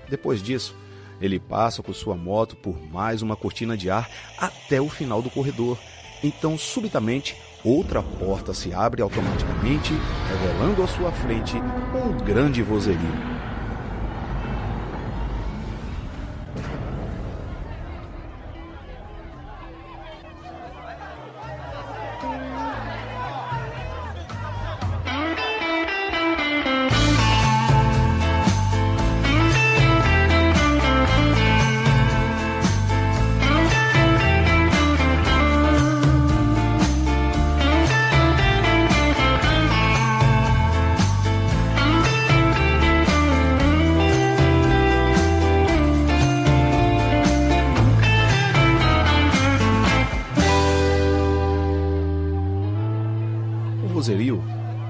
Depois 0.09 0.43
disso, 0.43 0.77
ele 1.21 1.39
passa 1.39 1.83
com 1.83 1.93
sua 1.93 2.17
moto 2.17 2.57
por 2.57 2.81
mais 2.91 3.23
uma 3.23 3.37
cortina 3.37 3.77
de 3.77 3.89
ar 3.89 4.11
até 4.37 4.81
o 4.81 4.89
final 4.89 5.23
do 5.23 5.31
corredor. 5.31 5.79
Então, 6.23 6.59
subitamente, 6.59 7.37
outra 7.65 8.03
porta 8.03 8.53
se 8.53 8.73
abre 8.75 9.03
automaticamente, 9.03 9.93
revelando 10.29 10.83
à 10.83 10.89
sua 10.89 11.13
frente 11.13 11.57
um 11.57 12.25
grande 12.25 12.63
vozerio. 12.63 13.32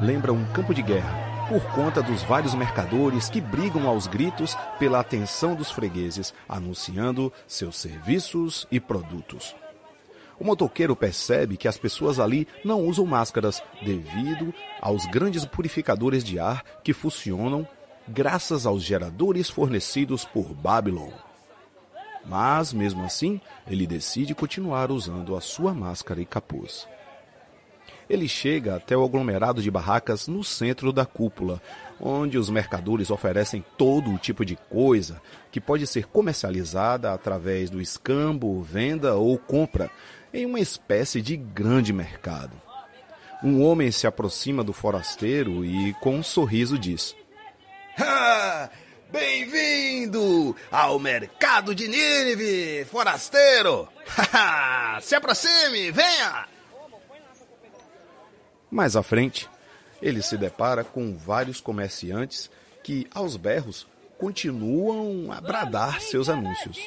Lembra 0.01 0.33
um 0.33 0.44
campo 0.53 0.72
de 0.72 0.83
guerra, 0.83 1.46
por 1.48 1.62
conta 1.72 2.03
dos 2.03 2.22
vários 2.22 2.55
mercadores 2.55 3.29
que 3.29 3.40
brigam 3.40 3.87
aos 3.87 4.07
gritos 4.07 4.57
pela 4.79 5.01
atenção 5.01 5.55
dos 5.55 5.70
fregueses, 5.70 6.33
anunciando 6.48 7.33
seus 7.46 7.77
serviços 7.77 8.66
e 8.70 8.81
produtos. 8.81 9.55
O 10.40 10.44
motoqueiro 10.44 10.96
percebe 10.96 11.57
que 11.57 11.68
as 11.68 11.77
pessoas 11.77 12.18
ali 12.18 12.48
não 12.64 12.81
usam 12.81 13.07
máscaras 13.07 13.62
devido 13.83 14.53
aos 14.81 15.07
grandes 15.07 15.44
purificadores 15.44 16.25
de 16.25 16.38
ar 16.38 16.64
que 16.83 16.92
funcionam 16.92 17.68
graças 18.09 18.66
aos 18.66 18.83
geradores 18.83 19.48
fornecidos 19.48 20.25
por 20.25 20.55
Babylon. 20.55 21.11
Mas, 22.25 22.72
mesmo 22.72 23.05
assim, 23.05 23.40
ele 23.66 23.87
decide 23.87 24.35
continuar 24.35 24.90
usando 24.90 25.37
a 25.37 25.40
sua 25.40 25.75
máscara 25.75 26.20
e 26.20 26.25
capuz. 26.25 26.88
Ele 28.09 28.29
chega 28.29 28.77
até 28.77 28.97
o 28.97 29.05
aglomerado 29.05 29.62
de 29.62 29.71
barracas 29.71 30.27
no 30.29 30.43
centro 30.43 30.93
da 30.93 31.07
cúpula, 31.07 31.61
onde 32.01 32.37
os 32.37 32.51
mercadores 32.51 33.11
oferecem 33.11 33.65
todo 33.79 34.11
o 34.11 34.19
tipo 34.19 34.45
de 34.45 34.57
coisa 34.57 35.21
que 35.51 35.61
pode 35.61 35.87
ser 35.87 36.07
comercializada 36.07 37.12
através 37.12 37.71
do 37.71 37.81
escambo, 37.81 38.61
venda 38.61 39.15
ou 39.15 39.38
compra, 39.38 39.91
em 40.35 40.47
uma 40.47 40.61
espécie 40.61 41.21
de 41.21 41.37
grande 41.37 41.93
mercado. 41.93 42.61
Um 43.43 43.62
homem 43.62 43.91
se 43.91 44.07
aproxima 44.07 44.62
do 44.62 44.73
forasteiro 44.73 45.65
e, 45.65 45.93
com 45.95 46.17
um 46.17 46.23
sorriso, 46.23 46.79
diz: 46.79 47.15
Bem-vindo 49.11 50.57
ao 50.71 50.99
mercado 50.99 51.75
de 51.75 51.88
Nínive, 51.88 52.87
forasteiro! 52.91 53.88
se 55.03 55.15
aproxime, 55.15 55.91
venha! 55.91 56.47
Mais 58.73 58.97
à 58.97 59.03
frente, 59.03 59.51
ele 60.01 60.23
se 60.23 60.35
depara 60.39 60.83
com 60.83 61.15
vários 61.15 61.61
comerciantes 61.61 62.51
que, 62.83 63.07
aos 63.15 63.37
berros, 63.37 63.87
continuam 64.17 65.31
a 65.31 65.43
bradar 65.43 66.01
seus 66.01 66.31
anúncios. 66.31 66.79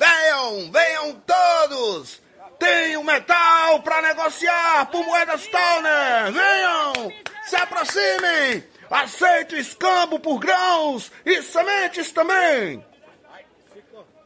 Venham, 0.00 0.72
venham 0.72 1.22
todos! 1.24 2.20
Tenho 2.58 3.04
metal 3.04 3.80
para 3.82 4.02
negociar 4.02 4.86
por 4.90 5.06
moedas 5.06 5.46
Towner! 5.46 6.32
Venham! 6.32 7.12
Se 7.44 7.54
aproximem! 7.54 8.64
Aceito 8.90 9.54
escambo 9.54 10.18
por 10.18 10.40
grãos 10.40 11.12
e 11.24 11.40
sementes 11.44 12.10
também! 12.10 12.84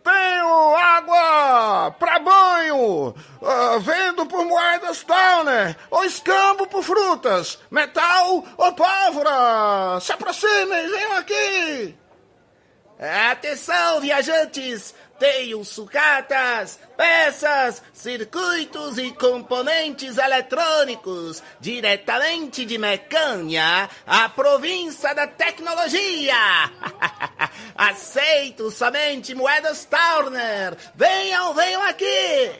Tenho 0.02 0.76
água 0.76 1.92
para 1.98 2.18
banho, 2.18 3.08
uh, 3.08 3.80
vendo 3.80 4.26
por 4.26 4.44
moedas 4.44 5.04
Towner, 5.04 5.76
ou 5.90 6.04
escambo 6.04 6.66
por 6.66 6.82
frutas, 6.82 7.60
metal 7.70 8.44
ou 8.56 8.72
pólvora. 8.72 10.00
Se 10.00 10.12
aproximem, 10.12 10.88
venham 10.90 11.12
aqui. 11.18 11.96
Atenção, 13.30 14.00
viajantes! 14.00 14.94
Tenho 15.22 15.64
sucatas, 15.64 16.80
peças, 16.96 17.80
circuitos 17.92 18.98
e 18.98 19.12
componentes 19.12 20.18
eletrônicos 20.18 21.40
diretamente 21.61 22.66
de 22.66 22.76
Mecânia, 22.76 23.88
a 24.04 24.28
província 24.28 25.14
da 25.14 25.28
tecnologia. 25.28 26.35
Aceito 27.78 28.68
somente 28.72 29.32
moedas 29.32 29.88
Turner. 29.88 30.76
Venham, 30.96 31.54
venham 31.54 31.82
aqui. 31.82 32.50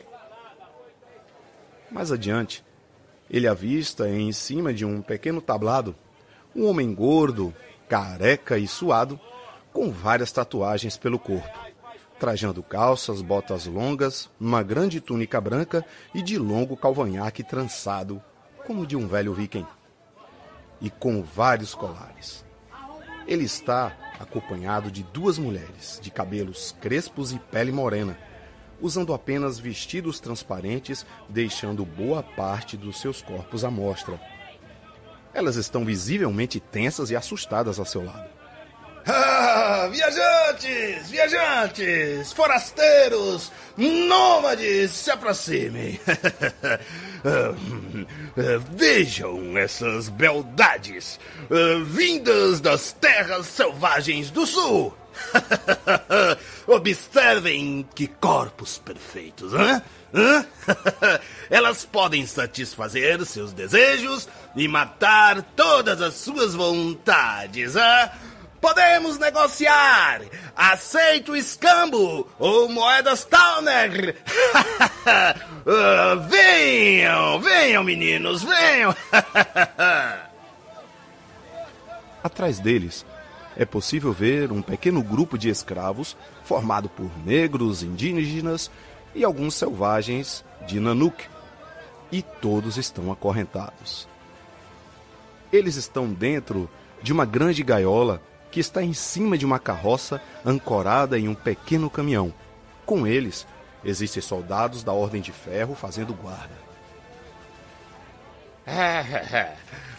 Mais 1.91 2.13
adiante, 2.13 2.63
ele 3.29 3.45
avista 3.45 4.07
em 4.07 4.31
cima 4.31 4.73
de 4.73 4.85
um 4.85 5.01
pequeno 5.01 5.41
tablado 5.41 5.93
um 6.55 6.65
homem 6.65 6.95
gordo, 6.95 7.53
careca 7.89 8.57
e 8.57 8.69
suado, 8.69 9.19
com 9.73 9.91
várias 9.91 10.31
tatuagens 10.31 10.95
pelo 10.95 11.19
corpo 11.19 11.72
trajando 12.23 12.63
calças, 12.63 13.21
botas 13.21 13.65
longas, 13.65 14.29
uma 14.39 14.63
grande 14.63 15.01
túnica 15.01 15.41
branca 15.41 15.85
e 16.15 16.21
de 16.21 16.37
longo 16.37 16.77
calvanhaque 16.77 17.43
trançado, 17.43 18.23
como 18.65 18.87
de 18.87 18.95
um 18.95 19.05
velho 19.09 19.33
viking, 19.33 19.67
e 20.79 20.89
com 20.89 21.21
vários 21.21 21.75
colares. 21.75 22.45
Ele 23.27 23.43
está 23.43 23.97
acompanhado 24.17 24.89
de 24.89 25.03
duas 25.03 25.37
mulheres, 25.37 25.99
de 26.01 26.09
cabelos 26.09 26.73
crespos 26.79 27.33
e 27.33 27.39
pele 27.39 27.73
morena, 27.73 28.17
usando 28.79 29.13
apenas 29.13 29.59
vestidos 29.59 30.21
transparentes, 30.21 31.05
deixando 31.27 31.85
boa 31.85 32.23
parte 32.23 32.77
dos 32.77 33.01
seus 33.01 33.21
corpos 33.21 33.65
à 33.65 33.69
mostra. 33.69 34.17
Elas 35.33 35.57
estão 35.57 35.83
visivelmente 35.83 36.57
tensas 36.61 37.11
e 37.11 37.17
assustadas 37.17 37.81
a 37.81 37.83
seu 37.83 38.05
lado. 38.05 38.32
Ah, 39.05 39.89
viajantes, 39.91 41.09
viajantes, 41.09 42.31
forasteiros, 42.31 43.51
nômades, 43.77 44.91
se 44.91 45.11
aproximem. 45.11 45.99
Vejam 48.75 49.57
essas 49.57 50.07
beldades 50.09 51.19
uh, 51.49 51.83
vindas 51.83 52.61
das 52.61 52.93
terras 52.93 53.47
selvagens 53.47 54.31
do 54.31 54.45
sul. 54.45 54.95
Observem 56.67 57.87
que 57.93 58.07
corpos 58.07 58.77
perfeitos, 58.77 59.53
hein? 59.53 59.81
Elas 61.49 61.85
podem 61.85 62.25
satisfazer 62.25 63.25
seus 63.25 63.51
desejos 63.51 64.27
e 64.55 64.67
matar 64.67 65.41
todas 65.55 66.01
as 66.01 66.13
suas 66.15 66.53
vontades. 66.53 67.75
Hein? 67.75 68.09
Podemos 68.63 69.17
negociar. 69.17 70.21
Aceito 70.55 71.35
escambo 71.35 72.25
ou 72.39 72.69
moedas 72.69 73.25
Towner. 73.25 74.15
uh, 75.65 76.21
venham, 76.29 77.41
venham, 77.41 77.83
meninos, 77.83 78.41
venham. 78.41 78.95
Atrás 82.23 82.57
deles 82.59 83.05
é 83.57 83.65
possível 83.65 84.13
ver 84.13 84.49
um 84.49 84.61
pequeno 84.61 85.03
grupo 85.03 85.37
de 85.37 85.49
escravos 85.49 86.15
formado 86.45 86.87
por 86.87 87.11
negros, 87.25 87.83
indígenas 87.83 88.71
e 89.13 89.25
alguns 89.25 89.55
selvagens 89.55 90.45
de 90.65 90.79
Nanuk. 90.79 91.25
E 92.09 92.21
todos 92.21 92.77
estão 92.77 93.11
acorrentados. 93.11 94.07
Eles 95.51 95.75
estão 95.75 96.07
dentro 96.07 96.69
de 97.01 97.11
uma 97.11 97.25
grande 97.25 97.61
gaiola 97.61 98.21
que 98.53 98.59
está 98.59 98.83
em 98.83 98.93
cima 98.93 99.35
de 99.35 99.47
uma 99.47 99.57
carroça 99.57 100.21
ancorada 100.45 101.17
em 101.17 101.27
um 101.27 101.33
pequeno 101.33 101.89
caminhão. 101.89 102.31
Com 102.85 103.07
eles, 103.07 103.47
existem 103.83 104.21
soldados 104.21 104.83
da 104.83 104.93
Ordem 104.93 105.23
de 105.23 105.31
Ferro 105.31 105.73
fazendo 105.73 106.13
guarda. 106.13 106.53
É, 108.63 108.71
é, 108.71 109.35
é. 109.35 109.55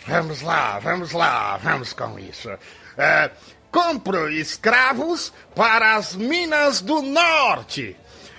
vamos 0.06 0.40
lá, 0.40 0.78
vamos 0.78 1.10
lá, 1.10 1.56
vamos 1.56 1.92
com 1.92 2.16
isso. 2.16 2.48
É, 2.96 3.28
compro 3.72 4.30
escravos 4.30 5.32
para 5.52 5.96
as 5.96 6.14
minas 6.14 6.80
do 6.80 7.02
norte. 7.02 7.96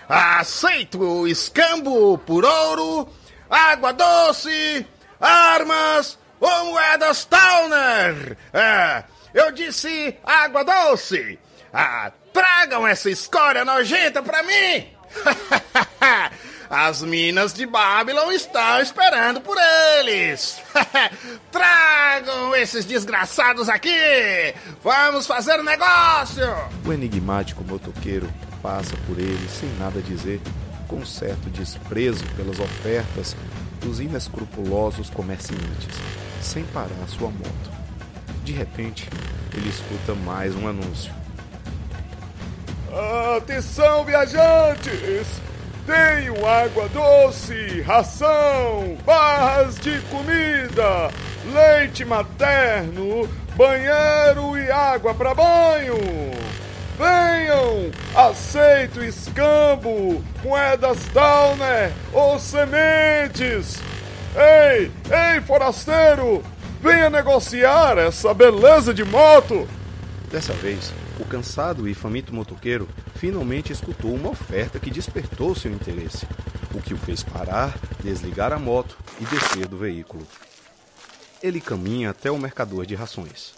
Aceito 0.07 1.27
escambo 1.27 2.17
por 2.19 2.45
ouro, 2.45 3.09
água 3.49 3.91
doce, 3.91 4.87
armas 5.19 6.17
ou 6.39 6.65
moedas 6.67 7.25
Towner. 7.25 8.37
É, 8.53 9.03
eu 9.35 9.51
disse 9.51 10.17
água 10.23 10.63
doce. 10.63 11.37
Ah, 11.73 12.09
tragam 12.31 12.87
essa 12.87 13.09
escória 13.09 13.65
nojenta 13.65 14.23
pra 14.23 14.41
mim. 14.41 14.87
As 16.69 17.01
minas 17.03 17.53
de 17.53 17.65
Babylon 17.65 18.31
estão 18.31 18.79
esperando 18.79 19.39
por 19.41 19.55
eles. 19.99 20.59
Tragam 21.51 22.55
esses 22.55 22.85
desgraçados 22.85 23.69
aqui. 23.69 23.89
Vamos 24.81 25.27
fazer 25.27 25.61
negócio. 25.61 26.43
O 26.85 26.91
enigmático 26.91 27.63
motoqueiro 27.63 28.27
passa 28.63 28.95
por 29.05 29.19
ele 29.19 29.47
sem 29.49 29.69
nada 29.77 30.01
dizer, 30.01 30.41
com 30.87 31.05
certo 31.05 31.49
desprezo 31.49 32.25
pelas 32.35 32.59
ofertas 32.59 33.35
dos 33.79 33.99
inescrupulosos 33.99 35.09
comerciantes, 35.09 35.99
sem 36.41 36.63
parar 36.65 37.07
sua 37.07 37.29
moto. 37.29 37.74
De 38.45 38.51
repente, 38.51 39.09
ele 39.55 39.67
escuta 39.67 40.13
mais 40.13 40.55
um 40.55 40.67
anúncio. 40.67 41.11
Atenção, 43.35 44.05
viajantes! 44.05 45.41
Tenho 45.87 46.45
água 46.45 46.87
doce, 46.89 47.81
ração, 47.81 48.97
barras 49.03 49.79
de 49.79 49.99
comida, 50.11 51.09
leite 51.51 52.05
materno, 52.05 53.27
banheiro 53.55 54.55
e 54.59 54.69
água 54.71 55.15
para 55.15 55.33
banho. 55.33 55.97
Venham! 56.99 57.89
Aceito 58.15 59.03
escambo, 59.03 60.23
moedas 60.43 60.99
Downer 61.05 61.91
ou 62.13 62.37
sementes. 62.37 63.81
Ei, 64.35 64.91
ei, 65.09 65.41
forasteiro! 65.41 66.43
Venha 66.85 67.09
negociar 67.09 67.97
essa 67.97 68.31
beleza 68.31 68.93
de 68.93 69.03
moto! 69.03 69.67
Dessa 70.29 70.53
vez, 70.53 70.93
o 71.19 71.25
cansado 71.25 71.89
e 71.89 71.95
faminto 71.95 72.31
motoqueiro 72.31 72.87
finalmente 73.15 73.73
escutou 73.73 74.13
uma 74.13 74.29
oferta 74.29 74.79
que 74.79 74.91
despertou 74.91 75.55
seu 75.55 75.71
interesse, 75.71 76.27
o 76.75 76.79
que 76.79 76.93
o 76.93 76.97
fez 76.97 77.23
parar, 77.23 77.73
desligar 78.03 78.53
a 78.53 78.59
moto 78.59 78.95
e 79.19 79.25
descer 79.25 79.67
do 79.67 79.75
veículo. 79.75 80.27
Ele 81.41 81.59
caminha 81.59 82.11
até 82.11 82.29
o 82.29 82.37
mercador 82.37 82.85
de 82.85 82.93
rações 82.93 83.55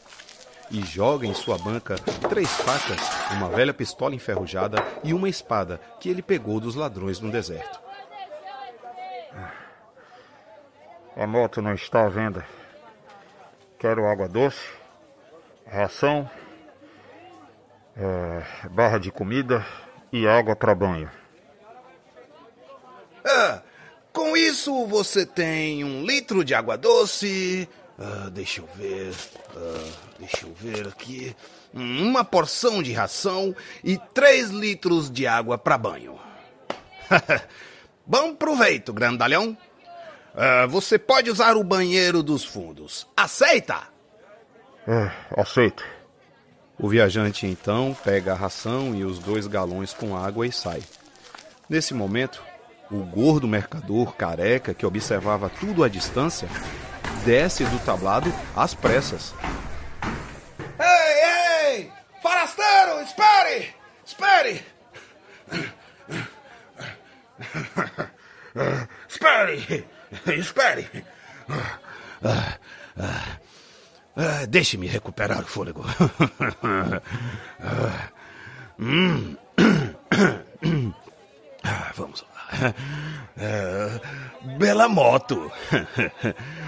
e 0.71 0.81
joga 0.85 1.27
em 1.27 1.33
sua 1.33 1.57
banca 1.57 1.95
três 2.29 2.49
facas, 2.49 3.01
uma 3.33 3.49
velha 3.49 3.73
pistola 3.73 4.15
enferrujada 4.15 4.81
e 5.03 5.13
uma 5.13 5.27
espada 5.27 5.81
que 5.99 6.07
ele 6.07 6.21
pegou 6.21 6.61
dos 6.61 6.75
ladrões 6.75 7.19
no 7.19 7.29
deserto. 7.29 7.77
A 11.17 11.27
moto 11.27 11.61
não 11.61 11.73
está 11.73 12.05
à 12.05 12.07
venda. 12.07 12.56
Quero 13.79 14.07
água 14.07 14.27
doce, 14.27 14.57
ração, 15.67 16.27
é, 17.95 18.67
barra 18.69 18.97
de 18.97 19.11
comida 19.11 19.63
e 20.11 20.27
água 20.27 20.55
para 20.55 20.73
banho. 20.73 21.11
Ah, 23.23 23.61
com 24.11 24.35
isso 24.35 24.87
você 24.87 25.27
tem 25.27 25.83
um 25.83 26.03
litro 26.03 26.43
de 26.43 26.55
água 26.55 26.75
doce. 26.75 27.69
Ah, 27.99 28.29
deixa 28.31 28.61
eu 28.61 28.69
ver. 28.75 29.13
Ah, 29.55 29.91
deixa 30.17 30.47
eu 30.47 30.53
ver 30.55 30.87
aqui. 30.87 31.35
Uma 31.71 32.25
porção 32.25 32.81
de 32.81 32.91
ração 32.93 33.55
e 33.83 33.97
três 34.11 34.49
litros 34.49 35.11
de 35.11 35.27
água 35.27 35.55
para 35.55 35.77
banho. 35.77 36.19
Bom 38.07 38.33
proveito, 38.33 38.91
grandalhão. 38.91 39.55
Ah, 40.39 40.67
você 40.67 40.99
pode 40.99 41.31
usar 41.31 41.57
o 41.57 41.63
banheiro 41.63 42.21
dos 42.21 42.45
fundos. 42.45 43.07
Aceita? 43.17 43.87
É, 44.87 45.11
aceito. 45.35 45.83
O 46.77 46.87
viajante 46.87 47.47
então 47.47 47.97
pega 48.03 48.33
a 48.33 48.35
ração 48.35 48.93
e 48.93 49.03
os 49.03 49.17
dois 49.17 49.47
galões 49.47 49.95
com 49.95 50.15
água 50.15 50.45
e 50.45 50.51
sai. 50.51 50.83
Nesse 51.67 51.95
momento, 51.95 52.39
o 52.91 52.99
gordo 52.99 53.47
mercador 53.47 54.15
careca 54.15 54.75
que 54.75 54.85
observava 54.85 55.49
tudo 55.49 55.83
à 55.83 55.89
distância 55.89 56.47
desce 57.25 57.65
do 57.65 57.79
tablado 57.79 58.31
às 58.55 58.75
pressas. 58.75 59.33
Ei, 60.79 61.79
ei! 61.79 61.91
Forasteiro, 62.21 63.01
espere! 63.01 63.73
Espere! 64.05 64.63
Espere! 69.09 69.96
Espere! 70.27 70.89
Ah, 72.23 72.57
ah, 72.99 73.37
ah, 74.17 74.45
Deixe-me 74.47 74.87
recuperar 74.87 75.41
o 75.43 75.47
fôlego. 75.47 75.83
Ah, 81.63 81.91
Vamos 81.95 82.21
lá. 82.21 82.73
Ah, 83.39 83.99
Bela 84.57 84.87
moto. 84.87 85.51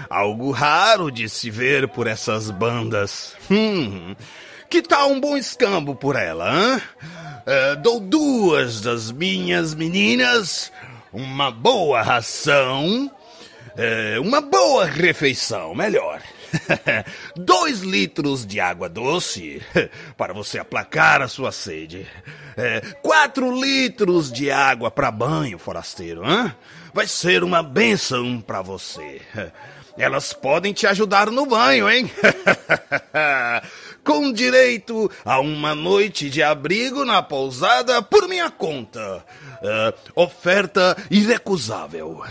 Algo 0.08 0.50
raro 0.50 1.10
de 1.10 1.28
se 1.28 1.50
ver 1.50 1.88
por 1.88 2.06
essas 2.06 2.50
bandas. 2.50 3.34
Hum, 3.50 4.14
que 4.68 4.82
tal 4.82 5.10
um 5.10 5.20
bom 5.20 5.36
escambo 5.36 5.94
por 5.94 6.16
ela, 6.16 6.50
hã? 6.50 6.80
Ah, 7.46 7.74
dou 7.76 7.98
duas 8.00 8.80
das 8.80 9.10
minhas 9.10 9.74
meninas, 9.74 10.70
uma 11.12 11.50
boa 11.50 12.02
ração, 12.02 13.10
eh, 13.76 14.18
uma 14.20 14.40
boa 14.40 14.84
refeição, 14.84 15.74
melhor. 15.74 16.20
Dois 17.36 17.80
litros 17.80 18.46
de 18.46 18.60
água 18.60 18.88
doce 18.88 19.62
para 20.16 20.32
você 20.32 20.58
aplacar 20.58 21.22
a 21.22 21.28
sua 21.28 21.52
sede. 21.52 22.06
É, 22.56 22.80
quatro 23.02 23.54
litros 23.54 24.30
de 24.30 24.50
água 24.50 24.90
para 24.90 25.10
banho, 25.10 25.58
forasteiro. 25.58 26.24
Hã? 26.24 26.54
Vai 26.92 27.06
ser 27.06 27.44
uma 27.44 27.62
benção 27.62 28.40
para 28.40 28.62
você. 28.62 29.20
Elas 29.96 30.32
podem 30.32 30.72
te 30.72 30.86
ajudar 30.86 31.30
no 31.30 31.44
banho, 31.44 31.90
hein? 31.90 32.10
Com 34.02 34.32
direito 34.32 35.10
a 35.24 35.40
uma 35.40 35.74
noite 35.74 36.30
de 36.30 36.42
abrigo 36.42 37.04
na 37.04 37.22
pousada 37.22 38.00
por 38.00 38.26
minha 38.26 38.50
conta. 38.50 39.24
É, 39.62 39.94
oferta 40.14 40.96
irrecusável. 41.10 42.22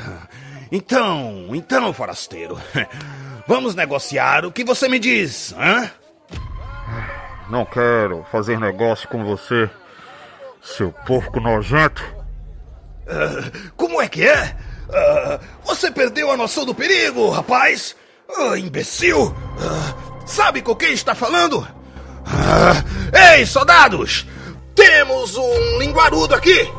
Então, 0.72 1.48
então, 1.54 1.92
forasteiro, 1.92 2.60
vamos 3.48 3.74
negociar 3.74 4.46
o 4.46 4.52
que 4.52 4.64
você 4.64 4.88
me 4.88 5.00
diz, 5.00 5.54
hã? 5.58 5.90
Não 7.50 7.66
quero 7.66 8.24
fazer 8.32 8.60
negócio 8.60 9.08
com 9.10 9.26
você, 9.26 9.70
seu 10.62 10.92
porco 10.92 11.40
nojento. 11.40 12.04
Ah, 13.08 13.72
como 13.76 14.00
é 14.00 14.08
que 14.08 14.28
é? 14.28 14.56
Ah, 14.94 15.40
você 15.66 15.90
perdeu 15.90 16.32
a 16.32 16.38
noção 16.38 16.66
do 16.66 16.76
perigo, 16.76 17.30
rapaz? 17.32 17.96
Ah, 18.38 18.58
imbecil! 18.58 19.36
Sabe 20.28 20.62
com 20.62 20.76
quem 20.76 20.94
está 20.94 21.16
falando? 21.16 21.68
Ei, 23.36 23.44
soldados! 23.48 24.28
Temos 24.76 25.36
um 25.36 25.80
linguarudo 25.80 26.36
aqui! 26.36 26.79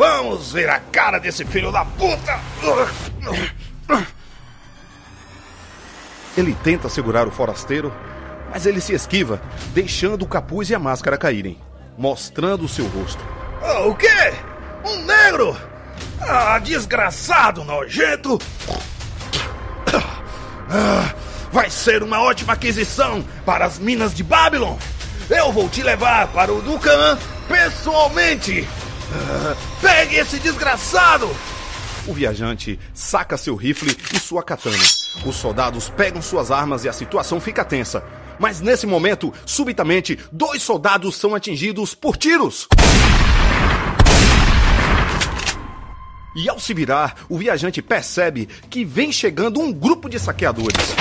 Vamos 0.00 0.52
ver 0.52 0.70
a 0.70 0.80
cara 0.80 1.18
desse 1.18 1.44
filho 1.44 1.70
da 1.70 1.84
puta! 1.84 2.40
Ele 6.34 6.56
tenta 6.64 6.88
segurar 6.88 7.28
o 7.28 7.30
forasteiro, 7.30 7.92
mas 8.50 8.64
ele 8.64 8.80
se 8.80 8.94
esquiva, 8.94 9.42
deixando 9.74 10.22
o 10.22 10.26
capuz 10.26 10.70
e 10.70 10.74
a 10.74 10.78
máscara 10.78 11.18
caírem, 11.18 11.60
mostrando 11.98 12.64
o 12.64 12.68
seu 12.68 12.86
rosto. 12.86 13.22
Ah, 13.62 13.80
o 13.80 13.94
quê? 13.94 14.32
Um 14.86 15.04
negro? 15.04 15.54
Ah, 16.18 16.58
desgraçado, 16.58 17.62
nojento! 17.62 18.38
Ah, 20.70 21.14
vai 21.52 21.68
ser 21.68 22.02
uma 22.02 22.22
ótima 22.22 22.54
aquisição 22.54 23.22
para 23.44 23.66
as 23.66 23.78
minas 23.78 24.14
de 24.14 24.24
Babylon! 24.24 24.78
Eu 25.28 25.52
vou 25.52 25.68
te 25.68 25.82
levar 25.82 26.28
para 26.28 26.50
o 26.50 26.62
Ducan 26.62 27.18
pessoalmente! 27.46 28.66
Pegue 29.80 30.16
esse 30.16 30.38
desgraçado! 30.38 31.28
O 32.06 32.14
viajante 32.14 32.78
saca 32.94 33.36
seu 33.36 33.54
rifle 33.54 33.96
e 34.14 34.18
sua 34.18 34.42
katana. 34.42 34.82
Os 35.24 35.36
soldados 35.36 35.88
pegam 35.90 36.22
suas 36.22 36.50
armas 36.50 36.84
e 36.84 36.88
a 36.88 36.92
situação 36.92 37.40
fica 37.40 37.64
tensa. 37.64 38.02
Mas 38.38 38.60
nesse 38.60 38.86
momento, 38.86 39.32
subitamente, 39.44 40.18
dois 40.32 40.62
soldados 40.62 41.16
são 41.16 41.34
atingidos 41.34 41.94
por 41.94 42.16
tiros. 42.16 42.66
E 46.34 46.48
ao 46.48 46.58
se 46.58 46.72
virar, 46.72 47.16
o 47.28 47.36
viajante 47.36 47.82
percebe 47.82 48.48
que 48.70 48.84
vem 48.84 49.12
chegando 49.12 49.60
um 49.60 49.72
grupo 49.72 50.08
de 50.08 50.18
saqueadores. 50.18 50.94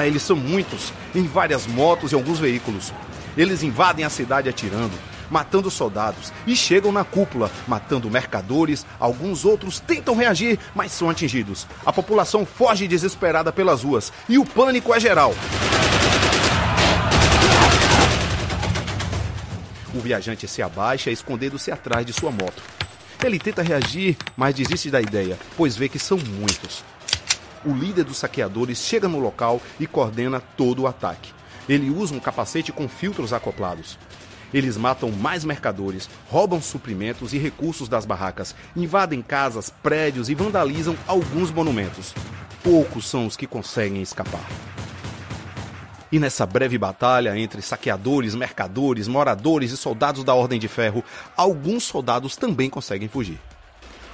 Ah, 0.00 0.06
eles 0.06 0.22
são 0.22 0.34
muitos, 0.34 0.94
em 1.14 1.26
várias 1.26 1.66
motos 1.66 2.10
e 2.10 2.14
alguns 2.14 2.38
veículos. 2.38 2.90
Eles 3.36 3.62
invadem 3.62 4.02
a 4.02 4.08
cidade 4.08 4.48
atirando, 4.48 4.94
matando 5.30 5.70
soldados 5.70 6.32
e 6.46 6.56
chegam 6.56 6.90
na 6.90 7.04
cúpula, 7.04 7.50
matando 7.68 8.10
mercadores. 8.10 8.86
Alguns 8.98 9.44
outros 9.44 9.78
tentam 9.78 10.16
reagir, 10.16 10.58
mas 10.74 10.90
são 10.92 11.10
atingidos. 11.10 11.66
A 11.84 11.92
população 11.92 12.46
foge 12.46 12.88
desesperada 12.88 13.52
pelas 13.52 13.82
ruas 13.82 14.10
e 14.26 14.38
o 14.38 14.46
pânico 14.46 14.94
é 14.94 14.98
geral. 14.98 15.34
O 19.92 20.00
viajante 20.00 20.48
se 20.48 20.62
abaixa, 20.62 21.10
escondendo-se 21.10 21.70
atrás 21.70 22.06
de 22.06 22.14
sua 22.14 22.30
moto. 22.30 22.62
Ele 23.22 23.38
tenta 23.38 23.60
reagir, 23.60 24.16
mas 24.34 24.54
desiste 24.54 24.90
da 24.90 25.02
ideia, 25.02 25.38
pois 25.58 25.76
vê 25.76 25.90
que 25.90 25.98
são 25.98 26.16
muitos. 26.16 26.82
O 27.64 27.72
líder 27.72 28.04
dos 28.04 28.16
saqueadores 28.16 28.78
chega 28.78 29.08
no 29.08 29.18
local 29.18 29.60
e 29.78 29.86
coordena 29.86 30.40
todo 30.40 30.82
o 30.82 30.86
ataque. 30.86 31.32
Ele 31.68 31.90
usa 31.90 32.14
um 32.14 32.20
capacete 32.20 32.72
com 32.72 32.88
filtros 32.88 33.32
acoplados. 33.32 33.98
Eles 34.52 34.76
matam 34.76 35.12
mais 35.12 35.44
mercadores, 35.44 36.08
roubam 36.28 36.60
suprimentos 36.60 37.32
e 37.32 37.38
recursos 37.38 37.88
das 37.88 38.04
barracas, 38.04 38.54
invadem 38.74 39.22
casas, 39.22 39.70
prédios 39.70 40.28
e 40.28 40.34
vandalizam 40.34 40.96
alguns 41.06 41.52
monumentos. 41.52 42.14
Poucos 42.62 43.06
são 43.06 43.26
os 43.26 43.36
que 43.36 43.46
conseguem 43.46 44.02
escapar. 44.02 44.44
E 46.10 46.18
nessa 46.18 46.44
breve 46.44 46.76
batalha 46.76 47.38
entre 47.38 47.62
saqueadores, 47.62 48.34
mercadores, 48.34 49.06
moradores 49.06 49.70
e 49.70 49.76
soldados 49.76 50.24
da 50.24 50.34
Ordem 50.34 50.58
de 50.58 50.66
Ferro, 50.66 51.04
alguns 51.36 51.84
soldados 51.84 52.34
também 52.34 52.68
conseguem 52.68 53.08
fugir. 53.08 53.38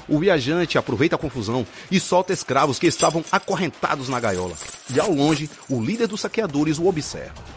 O 0.08 0.18
viajante 0.18 0.78
aproveita 0.78 1.16
a 1.16 1.18
confusão 1.18 1.66
e 1.90 1.98
solta 1.98 2.32
escravos 2.32 2.78
que 2.78 2.86
estavam 2.86 3.24
acorrentados 3.30 4.08
na 4.08 4.20
gaiola. 4.20 4.54
E 4.94 5.00
ao 5.00 5.10
longe, 5.10 5.50
o 5.68 5.80
líder 5.80 6.06
dos 6.06 6.20
saqueadores 6.20 6.78
o 6.78 6.86
observa. 6.86 7.56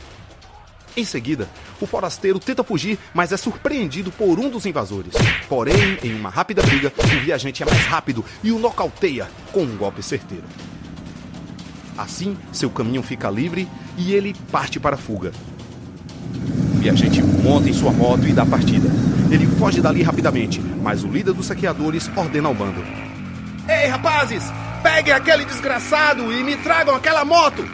Em 0.97 1.05
seguida, 1.05 1.47
o 1.79 1.85
forasteiro 1.85 2.39
tenta 2.39 2.63
fugir, 2.63 2.97
mas 3.13 3.31
é 3.31 3.37
surpreendido 3.37 4.11
por 4.11 4.39
um 4.39 4.49
dos 4.49 4.65
invasores. 4.65 5.13
Porém, 5.47 5.97
em 6.03 6.13
uma 6.13 6.29
rápida 6.29 6.61
briga, 6.61 6.91
o 6.97 7.23
viajante 7.23 7.63
é 7.63 7.65
mais 7.65 7.85
rápido 7.85 8.25
e 8.43 8.51
o 8.51 8.59
nocauteia 8.59 9.29
com 9.53 9.61
um 9.61 9.77
golpe 9.77 10.01
certeiro. 10.01 10.45
Assim, 11.97 12.37
seu 12.51 12.69
caminho 12.69 13.03
fica 13.03 13.29
livre 13.29 13.67
e 13.97 14.13
ele 14.13 14.35
parte 14.51 14.79
para 14.79 14.95
a 14.95 14.99
fuga. 14.99 15.31
O 16.79 16.81
viajante 16.81 17.21
monta 17.21 17.69
em 17.69 17.73
sua 17.73 17.91
moto 17.91 18.25
e 18.25 18.31
dá 18.31 18.45
partida. 18.45 18.89
Ele 19.29 19.45
foge 19.45 19.81
dali 19.81 20.01
rapidamente, 20.01 20.61
mas 20.81 21.03
o 21.03 21.09
líder 21.09 21.33
dos 21.33 21.47
saqueadores 21.47 22.09
ordena 22.15 22.47
ao 22.47 22.53
bando: 22.53 22.81
Ei, 23.67 23.87
rapazes! 23.87 24.45
Peguem 24.81 25.13
aquele 25.13 25.43
desgraçado 25.43 26.31
e 26.31 26.41
me 26.41 26.55
tragam 26.55 26.95
aquela 26.95 27.25
moto! 27.25 27.67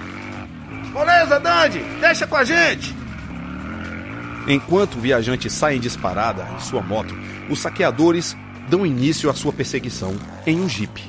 Moleza, 0.91 1.39
Dandy! 1.39 1.85
Deixa 2.01 2.25
com 2.25 2.35
a 2.35 2.43
gente! 2.43 2.95
Enquanto 4.47 4.95
o 4.95 5.01
viajante 5.01 5.51
sai 5.51 5.75
em 5.75 5.79
disparada 5.79 6.47
em 6.55 6.59
sua 6.59 6.81
moto, 6.81 7.15
os 7.47 7.59
saqueadores 7.59 8.35
dão 8.67 8.83
início 8.83 9.29
à 9.29 9.35
sua 9.35 9.53
perseguição 9.53 10.15
em 10.47 10.59
um 10.59 10.67
jipe. 10.67 11.03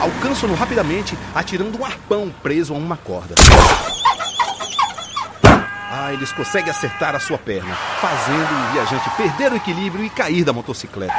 Alcançam-no 0.00 0.54
rapidamente, 0.54 1.14
atirando 1.34 1.78
um 1.78 1.84
arpão 1.84 2.32
preso 2.42 2.72
a 2.72 2.78
uma 2.78 2.96
corda. 2.96 3.34
Eles 6.12 6.32
conseguem 6.32 6.70
acertar 6.70 7.14
a 7.14 7.20
sua 7.20 7.38
perna, 7.38 7.74
fazendo 8.00 8.50
o 8.52 8.72
viajante 8.72 9.10
perder 9.16 9.52
o 9.52 9.56
equilíbrio 9.56 10.04
e 10.04 10.10
cair 10.10 10.44
da 10.44 10.52
motocicleta. 10.52 11.14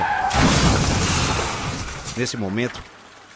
Nesse 2.18 2.36
momento, 2.36 2.82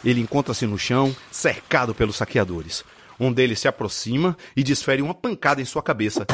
ele 0.04 0.22
encontra-se 0.22 0.66
no 0.66 0.78
chão, 0.78 1.16
cercado 1.32 1.96
pelos 1.96 2.18
saqueadores. 2.18 2.84
Um 3.20 3.32
deles 3.32 3.60
se 3.60 3.68
aproxima 3.68 4.38
e 4.56 4.64
desfere 4.64 5.02
uma 5.02 5.14
pancada 5.14 5.62
em 5.62 5.66
sua 5.66 5.82
cabeça, 5.82 6.26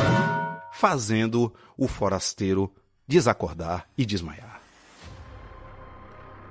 fazendo 0.72 1.54
o 1.78 1.88
forasteiro 1.88 2.72
desacordar 3.08 3.88
e 3.98 4.06
desmaiar. 4.06 4.60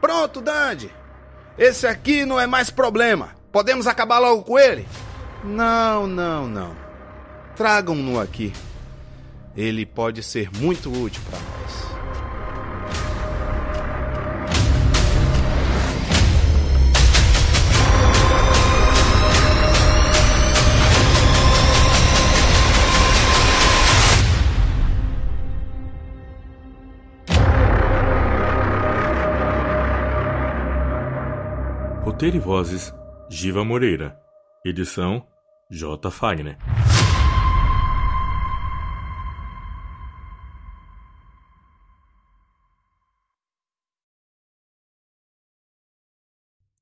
Pronto, 0.01 0.41
Dandy! 0.41 0.91
Esse 1.59 1.87
aqui 1.87 2.25
não 2.25 2.41
é 2.41 2.47
mais 2.47 2.71
problema. 2.71 3.35
Podemos 3.53 3.87
acabar 3.87 4.19
logo 4.19 4.43
com 4.43 4.59
ele? 4.59 4.87
Não, 5.45 6.07
não, 6.07 6.47
não. 6.47 6.90
Tragam-no 7.61 8.19
aqui. 8.19 8.55
Ele 9.55 9.85
pode 9.85 10.23
ser 10.23 10.51
muito 10.51 10.91
útil 10.91 11.21
para 11.29 11.39
nós. 11.39 11.91
Roteiro 32.03 32.37
e 32.37 32.41
vozes: 32.41 32.95
Giva 33.29 33.63
Moreira. 33.63 34.19
Edição: 34.65 35.27
J. 35.71 36.11
Fagner. 36.11 36.57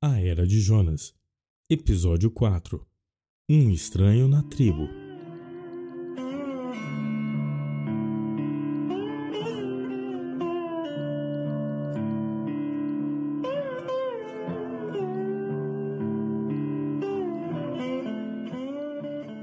A 0.01 0.21
Era 0.21 0.47
de 0.47 0.61
Jonas. 0.61 1.13
Episódio 1.69 2.31
4 2.31 2.87
Um 3.51 3.69
estranho 3.69 4.29
na 4.29 4.45
tribo. 4.45 4.89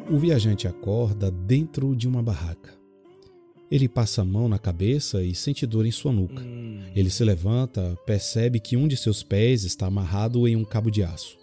O 0.10 0.18
viajante 0.18 0.70
acorda 0.70 1.30
dentro 1.30 1.94
de 1.94 2.08
uma 2.08 2.24
barraca. 2.24 2.85
Ele 3.70 3.88
passa 3.88 4.22
a 4.22 4.26
mão 4.26 4.48
na 4.48 4.60
cabeça 4.60 5.24
e 5.24 5.34
sente 5.34 5.66
dor 5.66 5.86
em 5.86 5.92
sua 5.92 6.12
nuca. 6.12 6.44
Ele 6.96 7.10
se 7.10 7.24
levanta, 7.24 7.98
percebe 8.06 8.60
que 8.60 8.78
um 8.78 8.88
de 8.88 8.96
seus 8.96 9.24
pés 9.24 9.64
está 9.64 9.88
amarrado 9.88 10.48
em 10.48 10.56
um 10.56 10.64
cabo 10.64 10.92
de 10.92 11.04
aço. 11.04 11.38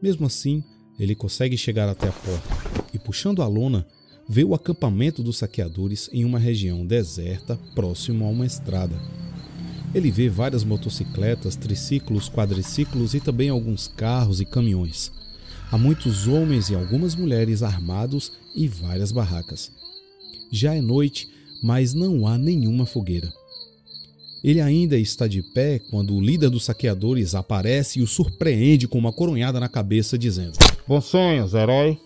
Mesmo 0.00 0.26
assim, 0.26 0.62
ele 0.98 1.14
consegue 1.14 1.56
chegar 1.56 1.88
até 1.88 2.08
a 2.08 2.12
porta 2.12 2.48
e, 2.94 2.98
puxando 2.98 3.42
a 3.42 3.46
lona, 3.48 3.86
vê 4.28 4.44
o 4.44 4.54
acampamento 4.54 5.22
dos 5.22 5.38
saqueadores 5.38 6.08
em 6.12 6.24
uma 6.24 6.38
região 6.38 6.86
deserta 6.86 7.58
próximo 7.74 8.24
a 8.24 8.28
uma 8.28 8.46
estrada. 8.46 8.96
Ele 9.94 10.10
vê 10.10 10.28
várias 10.28 10.62
motocicletas, 10.62 11.56
triciclos, 11.56 12.28
quadriciclos 12.28 13.14
e 13.14 13.20
também 13.20 13.48
alguns 13.48 13.88
carros 13.88 14.40
e 14.40 14.44
caminhões. 14.44 15.10
Há 15.70 15.76
muitos 15.76 16.28
homens 16.28 16.70
e 16.70 16.74
algumas 16.74 17.14
mulheres 17.16 17.62
armados 17.62 18.32
e 18.54 18.68
várias 18.68 19.10
barracas. 19.10 19.72
Já 20.50 20.74
é 20.74 20.80
noite, 20.80 21.28
mas 21.66 21.92
não 21.92 22.28
há 22.28 22.38
nenhuma 22.38 22.86
fogueira. 22.86 23.28
Ele 24.44 24.60
ainda 24.60 24.96
está 24.96 25.26
de 25.26 25.42
pé 25.42 25.80
quando 25.90 26.14
o 26.14 26.20
líder 26.20 26.48
dos 26.48 26.64
saqueadores 26.64 27.34
aparece 27.34 27.98
e 27.98 28.02
o 28.02 28.06
surpreende 28.06 28.86
com 28.86 28.96
uma 28.96 29.12
coronhada 29.12 29.58
na 29.58 29.68
cabeça, 29.68 30.16
dizendo: 30.16 30.56
Bons 30.86 31.06
sonhos, 31.06 31.54
herói. 31.54 31.98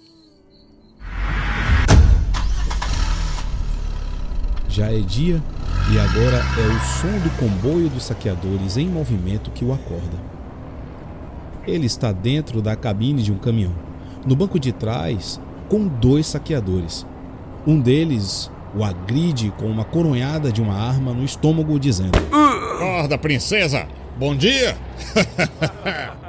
Já 4.70 4.90
é 4.90 5.00
dia 5.00 5.42
e 5.92 5.98
agora 5.98 6.38
é 6.38 6.66
o 6.66 6.80
som 6.80 7.18
do 7.18 7.30
comboio 7.36 7.90
dos 7.90 8.04
saqueadores 8.04 8.78
em 8.78 8.88
movimento 8.88 9.50
que 9.50 9.62
o 9.62 9.74
acorda. 9.74 10.18
Ele 11.66 11.84
está 11.84 12.12
dentro 12.12 12.62
da 12.62 12.74
cabine 12.74 13.22
de 13.22 13.30
um 13.30 13.36
caminhão, 13.36 13.74
no 14.26 14.34
banco 14.34 14.58
de 14.58 14.72
trás, 14.72 15.38
com 15.68 15.86
dois 15.86 16.26
saqueadores. 16.28 17.04
Um 17.66 17.78
deles 17.78 18.50
o 18.74 18.84
agride 18.84 19.52
com 19.56 19.66
uma 19.66 19.84
coronhada 19.84 20.52
de 20.52 20.60
uma 20.62 20.74
arma 20.74 21.12
no 21.12 21.24
estômago, 21.24 21.78
dizendo: 21.78 22.18
Acorda, 22.32 23.18
princesa! 23.18 23.86
Bom 24.18 24.34
dia! 24.36 24.76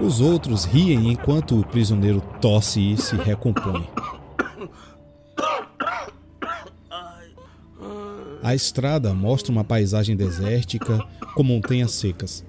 Os 0.00 0.20
outros 0.20 0.64
riem 0.64 1.10
enquanto 1.10 1.58
o 1.58 1.66
prisioneiro 1.66 2.20
tosse 2.40 2.92
e 2.92 2.96
se 2.96 3.16
recompõe. 3.16 3.84
A 8.42 8.54
estrada 8.54 9.12
mostra 9.12 9.50
uma 9.50 9.64
paisagem 9.64 10.16
desértica 10.16 11.04
com 11.34 11.42
montanhas 11.42 11.92
secas. 11.92 12.44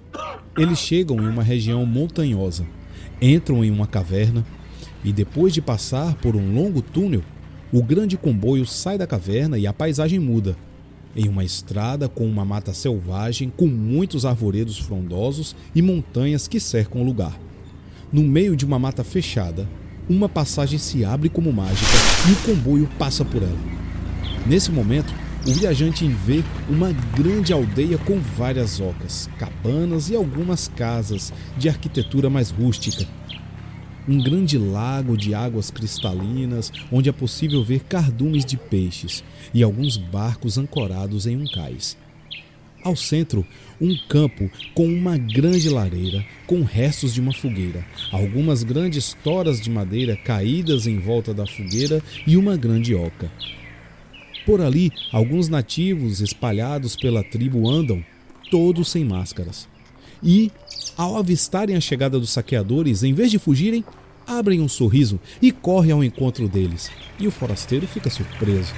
Eles 0.55 0.77
chegam 0.77 1.17
em 1.17 1.27
uma 1.27 1.41
região 1.41 1.85
montanhosa, 1.85 2.65
entram 3.19 3.65
em 3.65 3.71
uma 3.71 3.87
caverna 3.87 4.45
e, 5.03 5.11
depois 5.11 5.53
de 5.53 5.61
passar 5.61 6.13
por 6.15 6.35
um 6.35 6.53
longo 6.53 6.81
túnel, 6.81 7.23
o 7.71 7.83
grande 7.83 8.17
comboio 8.17 8.65
sai 8.65 8.97
da 8.97 9.05
caverna 9.05 9.57
e 9.57 9.67
a 9.67 9.73
paisagem 9.73 10.19
muda. 10.19 10.57
Em 11.15 11.27
uma 11.27 11.43
estrada 11.43 12.09
com 12.09 12.25
uma 12.25 12.43
mata 12.43 12.73
selvagem, 12.73 13.51
com 13.55 13.67
muitos 13.67 14.25
arvoredos 14.25 14.79
frondosos 14.79 15.55
e 15.75 15.81
montanhas 15.81 16.47
que 16.47 16.59
cercam 16.59 17.01
o 17.01 17.05
lugar. 17.05 17.39
No 18.11 18.23
meio 18.23 18.55
de 18.55 18.65
uma 18.65 18.79
mata 18.79 19.03
fechada, 19.03 19.67
uma 20.09 20.27
passagem 20.27 20.79
se 20.79 21.05
abre 21.05 21.29
como 21.29 21.53
mágica 21.53 21.91
e 22.27 22.31
o 22.31 22.55
comboio 22.55 22.89
passa 22.97 23.23
por 23.23 23.43
ela. 23.43 23.59
Nesse 24.47 24.71
momento, 24.71 25.13
o 25.47 25.53
viajante 25.53 26.07
vê 26.07 26.43
uma 26.67 26.91
grande 27.15 27.53
aldeia 27.53 27.99
com 27.99 28.19
várias 28.19 28.79
ocas, 28.79 29.29
cabanas 29.37 30.09
e 30.09 30.15
algumas 30.15 30.67
casas 30.67 31.31
de 31.55 31.69
arquitetura 31.69 32.29
mais 32.29 32.49
rústica. 32.49 33.18
Um 34.09 34.23
grande 34.23 34.57
lago 34.57 35.15
de 35.15 35.35
águas 35.35 35.69
cristalinas, 35.69 36.73
onde 36.91 37.09
é 37.09 37.11
possível 37.11 37.63
ver 37.63 37.81
cardumes 37.81 38.43
de 38.43 38.57
peixes 38.57 39.23
e 39.53 39.61
alguns 39.61 39.97
barcos 39.97 40.57
ancorados 40.57 41.27
em 41.27 41.37
um 41.37 41.45
cais. 41.45 41.95
Ao 42.83 42.95
centro, 42.95 43.45
um 43.79 43.95
campo 44.07 44.49
com 44.73 44.87
uma 44.87 45.15
grande 45.15 45.69
lareira, 45.69 46.25
com 46.47 46.63
restos 46.63 47.13
de 47.13 47.21
uma 47.21 47.31
fogueira, 47.31 47.85
algumas 48.11 48.63
grandes 48.63 49.15
toras 49.23 49.61
de 49.61 49.69
madeira 49.69 50.17
caídas 50.17 50.87
em 50.87 50.97
volta 50.97 51.31
da 51.31 51.45
fogueira 51.45 52.01
e 52.25 52.35
uma 52.35 52.57
grande 52.57 52.95
oca. 52.95 53.31
Por 54.43 54.59
ali, 54.59 54.91
alguns 55.11 55.49
nativos 55.49 56.19
espalhados 56.19 56.95
pela 56.95 57.23
tribo 57.23 57.69
andam, 57.69 58.03
todos 58.49 58.89
sem 58.89 59.05
máscaras. 59.05 59.67
E, 60.21 60.51
ao 60.97 61.17
avistarem 61.17 61.75
a 61.75 61.81
chegada 61.81 62.19
dos 62.19 62.29
saqueadores, 62.29 63.03
em 63.03 63.13
vez 63.13 63.31
de 63.31 63.39
fugirem, 63.39 63.83
abrem 64.27 64.61
um 64.61 64.67
sorriso 64.67 65.19
e 65.41 65.51
correm 65.51 65.91
ao 65.91 66.03
encontro 66.03 66.47
deles. 66.47 66.91
E 67.19 67.27
o 67.27 67.31
forasteiro 67.31 67.87
fica 67.87 68.09
surpreso. 68.09 68.73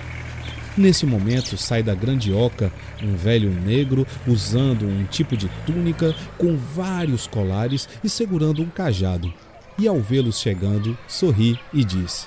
Nesse 0.78 1.06
momento 1.06 1.58
sai 1.58 1.84
da 1.84 1.94
grande 1.94 2.32
oca 2.32 2.72
um 3.04 3.16
velho 3.16 3.52
negro 3.52 4.08
usando 4.26 4.86
um 4.86 5.04
tipo 5.04 5.36
de 5.36 5.50
túnica 5.66 6.16
com 6.38 6.56
vários 6.56 7.28
colares 7.28 7.90
e 8.02 8.10
segurando 8.10 8.62
um 8.62 8.70
cajado. 8.70 9.34
E 9.78 9.88
ao 9.88 10.00
vê-los 10.00 10.40
chegando, 10.40 10.98
sorri 11.08 11.60
e 11.74 11.84
diz: 11.84 12.26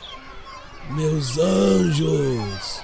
Meus 0.91 1.39
anjos! 1.39 2.83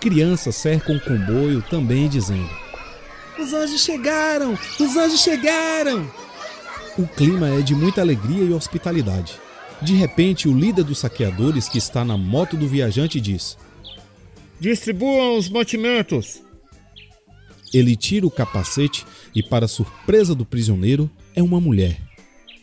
Crianças 0.00 0.56
cercam 0.56 0.96
o 0.96 1.00
comboio 1.00 1.62
também 1.62 2.06
dizendo: 2.08 2.50
Os 3.38 3.52
anjos 3.54 3.82
chegaram! 3.82 4.58
Os 4.80 4.96
anjos 4.96 5.20
chegaram! 5.20 6.10
O 6.98 7.06
clima 7.06 7.48
é 7.48 7.60
de 7.60 7.74
muita 7.74 8.00
alegria 8.00 8.42
e 8.42 8.52
hospitalidade. 8.52 9.34
De 9.80 9.94
repente, 9.94 10.48
o 10.48 10.58
líder 10.58 10.82
dos 10.82 10.98
saqueadores, 10.98 11.68
que 11.68 11.78
está 11.78 12.04
na 12.04 12.16
moto 12.16 12.56
do 12.56 12.66
viajante, 12.66 13.20
diz: 13.20 13.56
Distribuam 14.58 15.38
os 15.38 15.48
mantimentos. 15.48 16.42
Ele 17.72 17.94
tira 17.94 18.26
o 18.26 18.30
capacete 18.30 19.06
e, 19.32 19.42
para 19.42 19.68
surpresa 19.68 20.34
do 20.34 20.44
prisioneiro, 20.44 21.08
é 21.36 21.42
uma 21.42 21.60
mulher. 21.60 22.00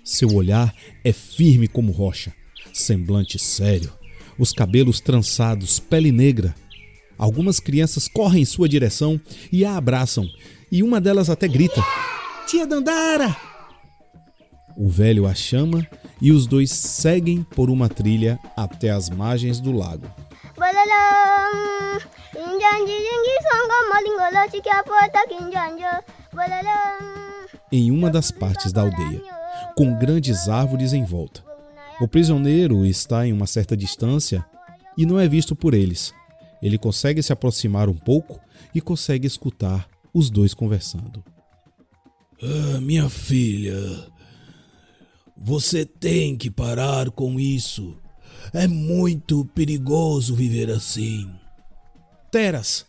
Seu 0.03 0.33
olhar 0.33 0.75
é 1.03 1.13
firme 1.13 1.67
como 1.67 1.91
rocha, 1.91 2.33
semblante 2.73 3.39
sério, 3.39 3.93
os 4.37 4.51
cabelos 4.51 4.99
trançados, 4.99 5.79
pele 5.79 6.11
negra. 6.11 6.53
Algumas 7.17 7.61
crianças 7.61 8.09
correm 8.09 8.41
em 8.41 8.45
sua 8.45 8.67
direção 8.67 9.19
e 9.51 9.63
a 9.63 9.77
abraçam, 9.77 10.29
e 10.71 10.83
uma 10.83 10.99
delas 10.99 11.29
até 11.29 11.47
grita: 11.47 11.83
Tia 12.47 12.65
Dandara! 12.65 13.35
O 14.77 14.89
velho 14.89 15.25
a 15.25 15.33
chama 15.33 15.87
e 16.21 16.31
os 16.31 16.45
dois 16.45 16.71
seguem 16.71 17.43
por 17.43 17.69
uma 17.69 17.87
trilha 17.87 18.37
até 18.57 18.89
as 18.89 19.09
margens 19.09 19.59
do 19.59 19.71
lago. 19.71 20.05
Em 27.71 27.89
uma 27.89 28.09
das 28.09 28.31
partes 28.31 28.73
da 28.73 28.81
aldeia, 28.81 29.21
com 29.75 29.97
grandes 29.97 30.49
árvores 30.49 30.93
em 30.93 31.05
volta. 31.05 31.43
O 32.01 32.07
prisioneiro 32.07 32.85
está 32.85 33.25
em 33.25 33.31
uma 33.31 33.47
certa 33.47 33.77
distância 33.77 34.45
e 34.97 35.05
não 35.05 35.19
é 35.19 35.27
visto 35.27 35.55
por 35.55 35.73
eles. 35.73 36.13
Ele 36.61 36.77
consegue 36.77 37.23
se 37.23 37.31
aproximar 37.31 37.87
um 37.87 37.95
pouco 37.95 38.39
e 38.73 38.81
consegue 38.81 39.25
escutar 39.25 39.87
os 40.15 40.29
dois 40.29 40.53
conversando. 40.53 41.21
Ah, 42.41 42.79
minha 42.79 43.09
filha, 43.09 43.77
você 45.35 45.85
tem 45.85 46.37
que 46.37 46.49
parar 46.49 47.11
com 47.11 47.37
isso. 47.37 47.97
É 48.53 48.65
muito 48.65 49.43
perigoso 49.53 50.33
viver 50.33 50.71
assim. 50.71 51.29
Teras, 52.31 52.85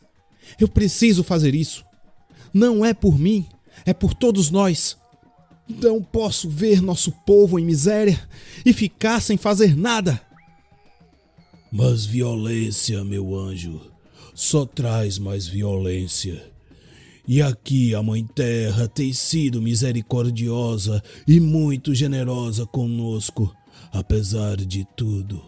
eu 0.61 0.69
preciso 0.69 1.25
fazer 1.25 1.53
isso. 1.53 1.85
Não 2.55 2.85
é 2.85 2.95
por 2.95 3.19
mim, 3.19 3.45
é 3.85 3.93
por 3.93 4.15
todos 4.15 4.49
nós. 4.49 4.97
Não 5.69 6.01
posso 6.01 6.49
ver 6.49 6.81
nosso 6.81 7.11
povo 7.11 7.59
em 7.59 7.65
miséria 7.65 8.29
e 8.65 8.73
ficar 8.73 9.21
sem 9.21 9.37
fazer 9.37 9.77
nada. 9.77 10.21
Mas 11.73 12.07
violência, 12.07 13.03
meu 13.03 13.35
anjo, 13.35 13.81
só 14.33 14.65
traz 14.65 15.19
mais 15.19 15.49
violência. 15.49 16.56
E 17.29 17.43
aqui 17.43 17.93
a 17.93 18.03
Mãe 18.03 18.25
Terra 18.25 18.87
tem 18.87 19.13
sido 19.13 19.61
misericordiosa 19.61 21.03
e 21.27 21.41
muito 21.41 21.93
generosa 21.93 22.65
conosco, 22.65 23.53
apesar 23.93 24.57
de 24.57 24.87
tudo. 24.97 25.43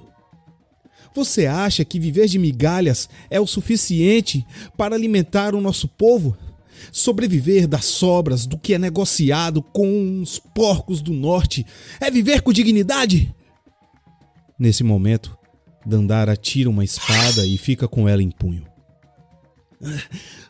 Você 1.14 1.46
acha 1.46 1.84
que 1.84 2.00
viver 2.00 2.26
de 2.26 2.38
migalhas 2.38 3.08
é 3.30 3.40
o 3.40 3.46
suficiente 3.46 4.44
para 4.76 4.96
alimentar 4.96 5.54
o 5.54 5.60
nosso 5.60 5.86
povo? 5.86 6.36
Sobreviver 6.92 7.66
das 7.66 7.84
sobras 7.84 8.44
do 8.44 8.58
que 8.58 8.74
é 8.74 8.78
negociado 8.78 9.62
com 9.62 10.20
os 10.20 10.38
porcos 10.38 11.00
do 11.00 11.12
norte 11.12 11.64
é 12.00 12.10
viver 12.10 12.42
com 12.42 12.52
dignidade? 12.52 13.34
Nesse 14.58 14.82
momento, 14.82 15.36
Dandara 15.86 16.36
tira 16.36 16.68
uma 16.68 16.84
espada 16.84 17.46
e 17.46 17.56
fica 17.56 17.86
com 17.86 18.08
ela 18.08 18.22
em 18.22 18.30
punho. 18.30 18.67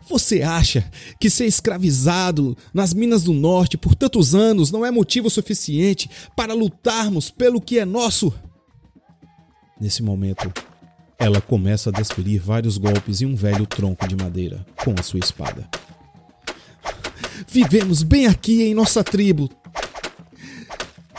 Você 0.09 0.43
acha 0.43 0.91
que 1.21 1.29
ser 1.29 1.47
escravizado 1.47 2.57
nas 2.73 2.95
minas 2.95 3.23
do 3.23 3.33
norte 3.33 3.77
por 3.77 3.95
tantos 3.95 4.35
anos 4.35 4.71
não 4.71 4.85
é 4.85 4.91
motivo 4.91 5.29
suficiente 5.29 6.09
para 6.35 6.55
lutarmos 6.55 7.31
pelo 7.31 7.61
que 7.61 7.79
é 7.79 7.85
nosso? 7.85 8.33
Nesse 9.81 10.03
momento, 10.03 10.53
ela 11.19 11.41
começa 11.41 11.91
a 11.91 11.93
desferir 11.93 12.39
vários 12.39 12.79
golpes 12.79 13.21
em 13.21 13.27
um 13.27 13.35
velho 13.35 13.67
tronco 13.67 14.09
de 14.09 14.17
madeira 14.17 14.65
com 14.83 14.95
a 14.99 15.03
sua 15.03 15.21
espada. 15.21 15.69
Vivemos 17.47 18.03
bem 18.03 18.27
aqui 18.27 18.63
em 18.63 18.75
nossa 18.75 19.05
tribo, 19.05 19.49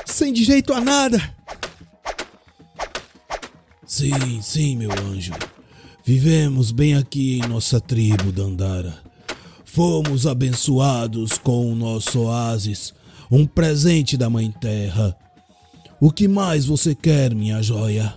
sem 0.06 0.34
direito 0.34 0.74
a 0.74 0.82
nada. 0.82 1.36
Sim, 3.86 4.42
sim, 4.42 4.76
meu 4.76 4.92
anjo. 4.92 5.34
Vivemos 6.10 6.72
bem 6.72 6.96
aqui 6.96 7.38
em 7.38 7.48
nossa 7.48 7.80
tribo, 7.80 8.32
Dandara. 8.32 8.98
Fomos 9.64 10.26
abençoados 10.26 11.38
com 11.38 11.72
o 11.72 11.76
nosso 11.76 12.22
oásis, 12.22 12.96
um 13.30 13.46
presente 13.46 14.18
da 14.18 14.28
Mãe 14.28 14.50
Terra. 14.50 15.16
O 16.02 16.10
que 16.12 16.28
mais 16.28 16.66
você 16.66 16.96
quer, 16.96 17.36
minha 17.36 17.62
joia? 17.62 18.16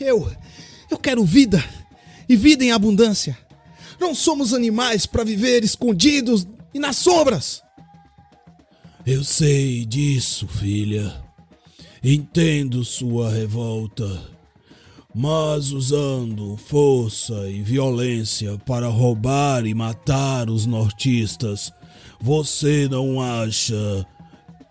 Eu. 0.00 0.32
Eu 0.90 0.96
quero 0.96 1.26
vida. 1.26 1.62
E 2.26 2.34
vida 2.34 2.64
em 2.64 2.72
abundância. 2.72 3.36
Não 4.00 4.14
somos 4.14 4.54
animais 4.54 5.04
para 5.04 5.24
viver 5.24 5.62
escondidos 5.62 6.48
e 6.72 6.78
nas 6.78 6.96
sombras. 6.96 7.62
Eu 9.04 9.22
sei 9.22 9.84
disso, 9.84 10.48
filha. 10.48 11.22
Entendo 12.02 12.82
sua 12.82 13.30
revolta 13.30 14.37
mas 15.20 15.72
usando 15.72 16.56
força 16.56 17.50
e 17.50 17.60
violência 17.60 18.56
para 18.64 18.86
roubar 18.86 19.66
e 19.66 19.74
matar 19.74 20.48
os 20.48 20.64
nortistas, 20.64 21.72
você 22.20 22.86
não 22.88 23.20
acha 23.20 24.06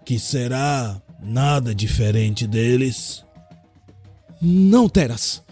que 0.06 0.18
será 0.18 1.02
nada 1.22 1.76
diferente 1.76 2.48
deles? 2.48 3.26
Não, 4.42 4.88
Teras. 4.88 5.44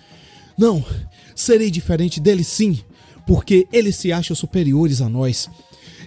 Não, 0.57 0.81
serei 1.35 1.69
diferente 1.69 2.21
deles 2.21 2.47
sim, 2.47 2.79
porque 3.27 3.67
eles 3.73 3.97
se 3.97 4.13
acham 4.13 4.33
superiores 4.33 5.01
a 5.01 5.09
nós. 5.09 5.49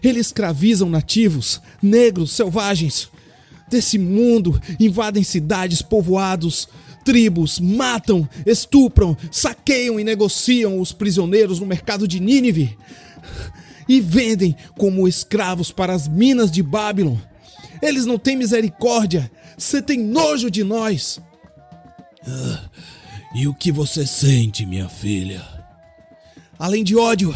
Eles 0.02 0.28
escravizam 0.28 0.88
nativos, 0.88 1.60
negros, 1.82 2.32
selvagens. 2.32 3.10
Desse 3.68 3.98
mundo 3.98 4.58
invadem 4.80 5.22
cidades, 5.22 5.82
povoados, 5.82 6.66
tribos 7.08 7.58
matam, 7.58 8.28
estupram, 8.44 9.16
saqueiam 9.30 9.98
e 9.98 10.04
negociam 10.04 10.78
os 10.78 10.92
prisioneiros 10.92 11.58
no 11.58 11.64
mercado 11.64 12.06
de 12.06 12.20
Nínive 12.20 12.76
e 13.88 13.98
vendem 13.98 14.54
como 14.76 15.08
escravos 15.08 15.72
para 15.72 15.94
as 15.94 16.06
minas 16.06 16.50
de 16.50 16.62
Babylon. 16.62 17.16
Eles 17.80 18.04
não 18.04 18.18
têm 18.18 18.36
misericórdia, 18.36 19.30
você 19.56 19.80
tem 19.80 19.98
nojo 19.98 20.50
de 20.50 20.62
nós. 20.62 21.18
Ah, 22.26 22.68
e 23.34 23.48
o 23.48 23.54
que 23.54 23.72
você 23.72 24.06
sente, 24.06 24.66
minha 24.66 24.90
filha? 24.90 25.42
Além 26.58 26.84
de 26.84 26.94
ódio, 26.94 27.34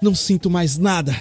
não 0.00 0.14
sinto 0.14 0.48
mais 0.48 0.78
nada. 0.78 1.14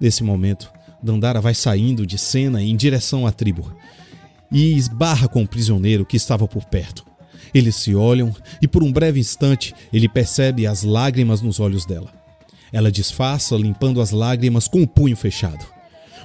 Nesse 0.00 0.24
momento, 0.24 0.72
Dandara 1.00 1.40
vai 1.40 1.54
saindo 1.54 2.04
de 2.04 2.18
cena 2.18 2.60
em 2.60 2.74
direção 2.74 3.28
à 3.28 3.30
tribo 3.30 3.72
e 4.54 4.76
esbarra 4.76 5.26
com 5.26 5.42
o 5.42 5.48
prisioneiro 5.48 6.06
que 6.06 6.16
estava 6.16 6.46
por 6.46 6.64
perto. 6.64 7.04
Eles 7.52 7.74
se 7.74 7.94
olham 7.94 8.34
e 8.62 8.68
por 8.68 8.84
um 8.84 8.92
breve 8.92 9.18
instante 9.18 9.74
ele 9.92 10.08
percebe 10.08 10.66
as 10.66 10.84
lágrimas 10.84 11.42
nos 11.42 11.58
olhos 11.58 11.84
dela. 11.84 12.12
Ela 12.72 12.90
disfarça, 12.90 13.56
limpando 13.56 14.00
as 14.00 14.12
lágrimas 14.12 14.68
com 14.68 14.82
o 14.82 14.86
punho 14.86 15.16
fechado. 15.16 15.66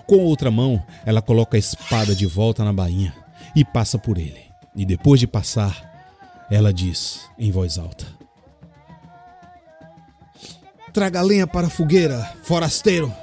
Com 0.07 0.17
outra 0.17 0.49
mão, 0.49 0.83
ela 1.05 1.21
coloca 1.21 1.57
a 1.57 1.59
espada 1.59 2.15
de 2.15 2.25
volta 2.25 2.63
na 2.63 2.73
bainha 2.73 3.13
e 3.55 3.65
passa 3.65 3.97
por 3.97 4.17
ele. 4.17 4.41
E 4.75 4.85
depois 4.85 5.19
de 5.19 5.27
passar, 5.27 6.47
ela 6.49 6.73
diz 6.73 7.21
em 7.37 7.51
voz 7.51 7.77
alta: 7.77 8.07
Traga 10.93 11.21
lenha 11.21 11.45
para 11.45 11.67
a 11.67 11.69
fogueira, 11.69 12.31
forasteiro. 12.43 13.13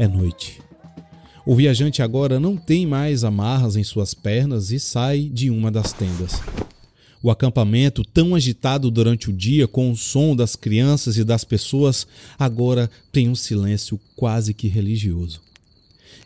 É 0.00 0.08
noite. 0.08 0.62
O 1.44 1.54
viajante 1.54 2.00
agora 2.00 2.40
não 2.40 2.56
tem 2.56 2.86
mais 2.86 3.22
amarras 3.22 3.76
em 3.76 3.84
suas 3.84 4.14
pernas 4.14 4.70
e 4.70 4.80
sai 4.80 5.24
de 5.24 5.50
uma 5.50 5.70
das 5.70 5.92
tendas. 5.92 6.40
O 7.22 7.30
acampamento, 7.30 8.02
tão 8.02 8.34
agitado 8.34 8.90
durante 8.90 9.28
o 9.28 9.32
dia 9.32 9.68
com 9.68 9.90
o 9.90 9.96
som 9.98 10.34
das 10.34 10.56
crianças 10.56 11.18
e 11.18 11.22
das 11.22 11.44
pessoas, 11.44 12.06
agora 12.38 12.90
tem 13.12 13.28
um 13.28 13.34
silêncio 13.34 14.00
quase 14.16 14.54
que 14.54 14.68
religioso. 14.68 15.42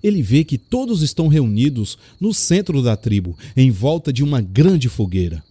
Ele 0.01 0.23
vê 0.23 0.45
que 0.45 0.57
todos 0.57 1.03
estão 1.03 1.27
reunidos 1.27 1.99
no 2.21 2.33
centro 2.33 2.81
da 2.81 2.97
tribo, 2.97 3.37
em 3.57 3.73
volta 3.73 4.13
de 4.13 4.23
uma 4.23 4.41
grande 4.41 4.89
fogueira. 4.89 5.43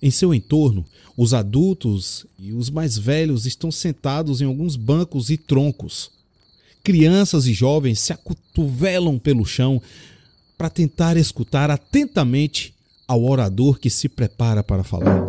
Em 0.00 0.10
seu 0.10 0.32
entorno, 0.32 0.84
os 1.16 1.34
adultos 1.34 2.24
e 2.38 2.52
os 2.52 2.70
mais 2.70 2.96
velhos 2.96 3.46
estão 3.46 3.70
sentados 3.72 4.40
em 4.40 4.44
alguns 4.44 4.76
bancos 4.76 5.30
e 5.30 5.36
troncos. 5.36 6.10
Crianças 6.84 7.46
e 7.46 7.52
jovens 7.52 7.98
se 7.98 8.12
acotovelam 8.12 9.18
pelo 9.18 9.44
chão 9.44 9.82
para 10.56 10.70
tentar 10.70 11.16
escutar 11.16 11.70
atentamente 11.70 12.74
ao 13.06 13.24
orador 13.24 13.78
que 13.78 13.90
se 13.90 14.08
prepara 14.08 14.62
para 14.62 14.84
falar. 14.84 15.24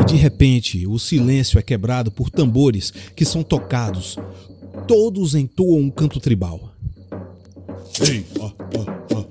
E 0.00 0.04
de 0.04 0.16
repente, 0.16 0.86
o 0.86 0.98
silêncio 0.98 1.58
é 1.58 1.62
quebrado 1.62 2.10
por 2.10 2.30
tambores 2.30 2.92
que 3.16 3.24
são 3.24 3.42
tocados. 3.42 4.16
Todos 4.86 5.34
entoam 5.34 5.80
um 5.80 5.90
canto 5.90 6.20
tribal. 6.20 6.72
Ei, 8.00 8.24
ah, 8.40 8.52
ah, 8.58 9.04
ah, 9.16 9.21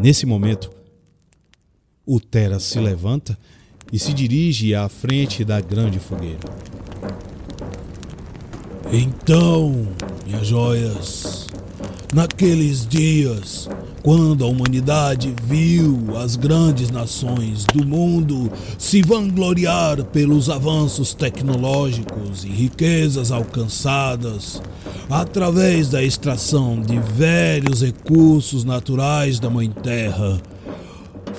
Nesse 0.00 0.24
momento, 0.24 0.70
o 2.06 2.20
Tera 2.20 2.60
se 2.60 2.78
levanta 2.78 3.36
e 3.92 3.98
se 3.98 4.12
dirige 4.12 4.72
à 4.72 4.88
frente 4.88 5.44
da 5.44 5.60
grande 5.60 5.98
fogueira. 5.98 6.48
Então, 8.92 9.88
minhas 10.24 10.46
joias, 10.46 11.48
naqueles 12.14 12.86
dias, 12.86 13.68
quando 14.02 14.44
a 14.44 14.46
humanidade 14.46 15.34
viu 15.42 16.16
as 16.16 16.36
grandes 16.36 16.90
nações 16.90 17.64
do 17.64 17.84
mundo 17.84 18.50
se 18.78 19.02
vangloriar 19.02 20.04
pelos 20.04 20.48
avanços 20.48 21.12
tecnológicos 21.12 22.44
e 22.44 22.48
riquezas 22.48 23.32
alcançadas 23.32 24.62
através 25.10 25.88
da 25.88 26.02
extração 26.02 26.80
de 26.80 26.98
velhos 26.98 27.82
recursos 27.82 28.64
naturais 28.64 29.40
da 29.40 29.50
Mãe 29.50 29.70
Terra, 29.70 30.40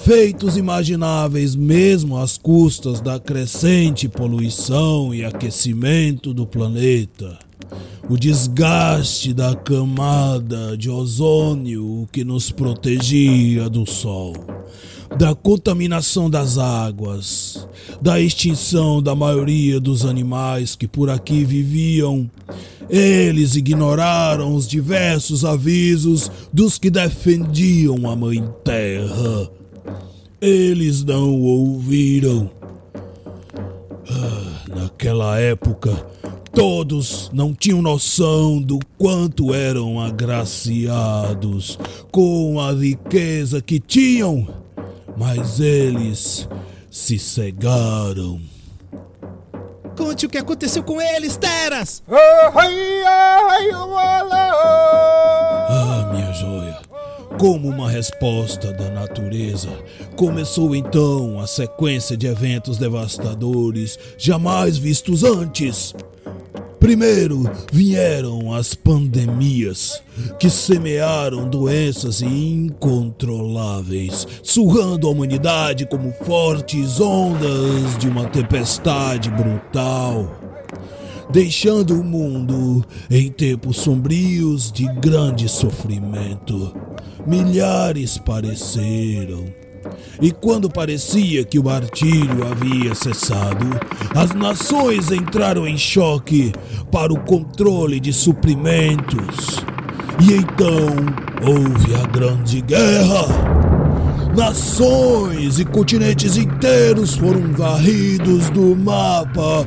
feitos 0.03 0.57
imagináveis 0.57 1.55
mesmo 1.55 2.17
às 2.17 2.37
custas 2.37 2.99
da 2.99 3.19
crescente 3.19 4.09
poluição 4.09 5.13
e 5.13 5.23
aquecimento 5.23 6.33
do 6.33 6.45
planeta 6.45 7.46
o 8.09 8.17
desgaste 8.17 9.33
da 9.33 9.55
camada 9.55 10.77
de 10.77 10.89
ozônio 10.89 12.07
que 12.11 12.23
nos 12.23 12.51
protegia 12.51 13.69
do 13.69 13.85
sol, 13.85 14.33
da 15.17 15.35
contaminação 15.35 16.29
das 16.29 16.57
águas, 16.57 17.67
da 18.01 18.19
extinção 18.19 19.01
da 19.01 19.13
maioria 19.13 19.79
dos 19.79 20.05
animais 20.05 20.75
que 20.75 20.87
por 20.87 21.09
aqui 21.09 21.43
viviam. 21.43 22.29
Eles 22.89 23.55
ignoraram 23.55 24.55
os 24.55 24.65
diversos 24.65 25.43
avisos 25.43 26.31
dos 26.53 26.77
que 26.77 26.89
defendiam 26.89 28.09
a 28.09 28.15
Mãe 28.15 28.41
Terra. 28.63 29.49
Eles 30.39 31.03
não 31.03 31.41
ouviram. 31.41 32.49
Ah, 34.09 34.46
naquela 34.67 35.39
época, 35.39 36.05
Todos 36.57 37.29
não 37.31 37.53
tinham 37.53 37.83
noção 37.83 38.59
do 38.59 38.79
quanto 38.97 39.53
eram 39.53 40.01
agraciados 40.01 41.77
com 42.11 42.59
a 42.59 42.71
riqueza 42.71 43.61
que 43.61 43.79
tinham, 43.79 44.47
mas 45.15 45.59
eles 45.59 46.49
se 46.89 47.19
cegaram. 47.19 48.41
Conte 49.95 50.25
o 50.25 50.29
que 50.29 50.39
aconteceu 50.39 50.81
com 50.81 50.99
eles, 50.99 51.37
Teras! 51.37 52.01
Ah, 55.69 56.09
minha 56.11 56.33
joia. 56.33 56.56
Como 57.37 57.69
uma 57.69 57.87
resposta 57.87 58.73
da 58.73 58.89
natureza, 58.89 59.69
começou 60.15 60.75
então 60.75 61.39
a 61.39 61.45
sequência 61.45 62.17
de 62.17 62.25
eventos 62.25 62.79
devastadores 62.79 63.99
jamais 64.17 64.75
vistos 64.75 65.23
antes. 65.23 65.93
Primeiro 66.79 67.43
vieram 67.71 68.51
as 68.53 68.73
pandemias, 68.73 70.01
que 70.39 70.49
semearam 70.49 71.47
doenças 71.47 72.23
incontroláveis, 72.23 74.27
surrando 74.41 75.07
a 75.07 75.11
humanidade 75.11 75.85
como 75.85 76.11
fortes 76.23 76.99
ondas 76.99 77.99
de 77.99 78.07
uma 78.07 78.25
tempestade 78.25 79.29
brutal, 79.29 80.46
deixando 81.29 81.99
o 81.99 82.03
mundo 82.03 82.85
em 83.09 83.31
tempos 83.31 83.77
sombrios 83.77 84.71
de 84.71 84.85
grande 84.99 85.49
sofrimento. 85.49 86.73
Milhares 87.25 88.17
pareceram 88.17 89.45
e 90.21 90.31
quando 90.31 90.69
parecia 90.69 91.43
que 91.43 91.59
o 91.59 91.63
martírio 91.63 92.47
havia 92.49 92.95
cessado, 92.95 93.65
as 94.15 94.33
nações 94.33 95.11
entraram 95.11 95.67
em 95.67 95.77
choque 95.77 96.51
para 96.91 97.13
o 97.13 97.19
controle 97.19 97.99
de 97.99 98.11
suprimentos. 98.11 99.63
E 100.19 100.33
então 100.33 100.87
houve 101.43 101.95
a 101.95 102.07
Grande 102.07 102.61
Guerra. 102.61 103.27
Nações 104.35 105.59
e 105.59 105.65
continentes 105.65 106.37
inteiros 106.37 107.15
foram 107.15 107.53
varridos 107.53 108.49
do 108.49 108.75
mapa, 108.75 109.65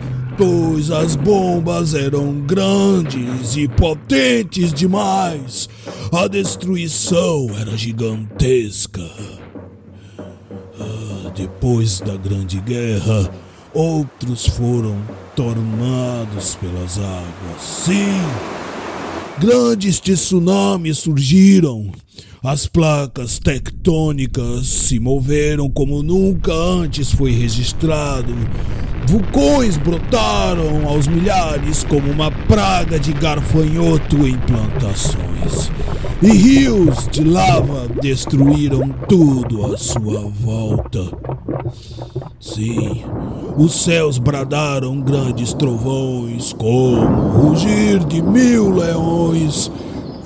as 0.90 1.16
bombas 1.16 1.94
eram 1.94 2.40
grandes 2.40 3.56
e 3.56 3.68
potentes 3.68 4.72
demais. 4.72 5.68
A 6.12 6.26
destruição 6.26 7.48
era 7.58 7.76
gigantesca. 7.76 9.06
Depois 11.36 12.00
da 12.00 12.16
Grande 12.16 12.60
Guerra, 12.60 13.30
outros 13.74 14.46
foram 14.46 14.96
tornados 15.36 16.54
pelas 16.56 16.98
águas. 16.98 17.62
Sim, 17.84 18.20
grandes 19.38 20.00
tsunamis 20.00 20.98
surgiram. 20.98 21.92
As 22.42 22.66
placas 22.66 23.38
tectônicas 23.38 24.66
se 24.66 24.98
moveram 24.98 25.68
como 25.68 26.02
nunca 26.02 26.52
antes 26.52 27.12
foi 27.12 27.32
registrado. 27.32 28.34
Vulcões 29.06 29.76
brotaram 29.76 30.88
aos 30.88 31.06
milhares 31.06 31.84
como 31.84 32.10
uma 32.10 32.30
praga 32.30 32.98
de 32.98 33.12
garfanhoto 33.12 34.26
em 34.26 34.38
plantações 34.38 35.70
e 36.22 36.28
rios 36.28 37.08
de 37.08 37.24
lava 37.24 37.88
destruíram 38.00 38.88
tudo 39.08 39.72
à 39.72 39.76
sua 39.76 40.20
volta. 40.20 41.00
Sim, 42.38 43.02
os 43.56 43.84
céus 43.84 44.18
bradaram 44.18 45.00
grandes 45.00 45.54
trovões, 45.54 46.52
como 46.52 47.02
o 47.02 47.48
rugir 47.48 48.04
de 48.04 48.20
mil 48.20 48.70
leões, 48.74 49.70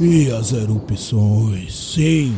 e 0.00 0.30
as 0.30 0.52
erupções, 0.52 1.74
sim, 1.94 2.36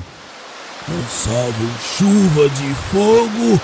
lançavam 0.89 1.69
chuva 1.97 2.49
de 2.49 2.75
fogo 2.91 3.61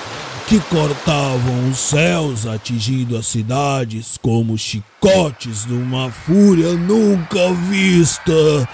que 0.49 0.59
cortavam 0.61 1.71
os 1.71 1.79
céus, 1.79 2.47
atingindo 2.47 3.17
as 3.17 3.27
cidades 3.27 4.19
como 4.21 4.59
chicotes 4.59 5.65
de 5.65 5.73
uma 5.73 6.11
fúria 6.11 6.75
nunca 6.75 7.53
vista. 7.71 8.69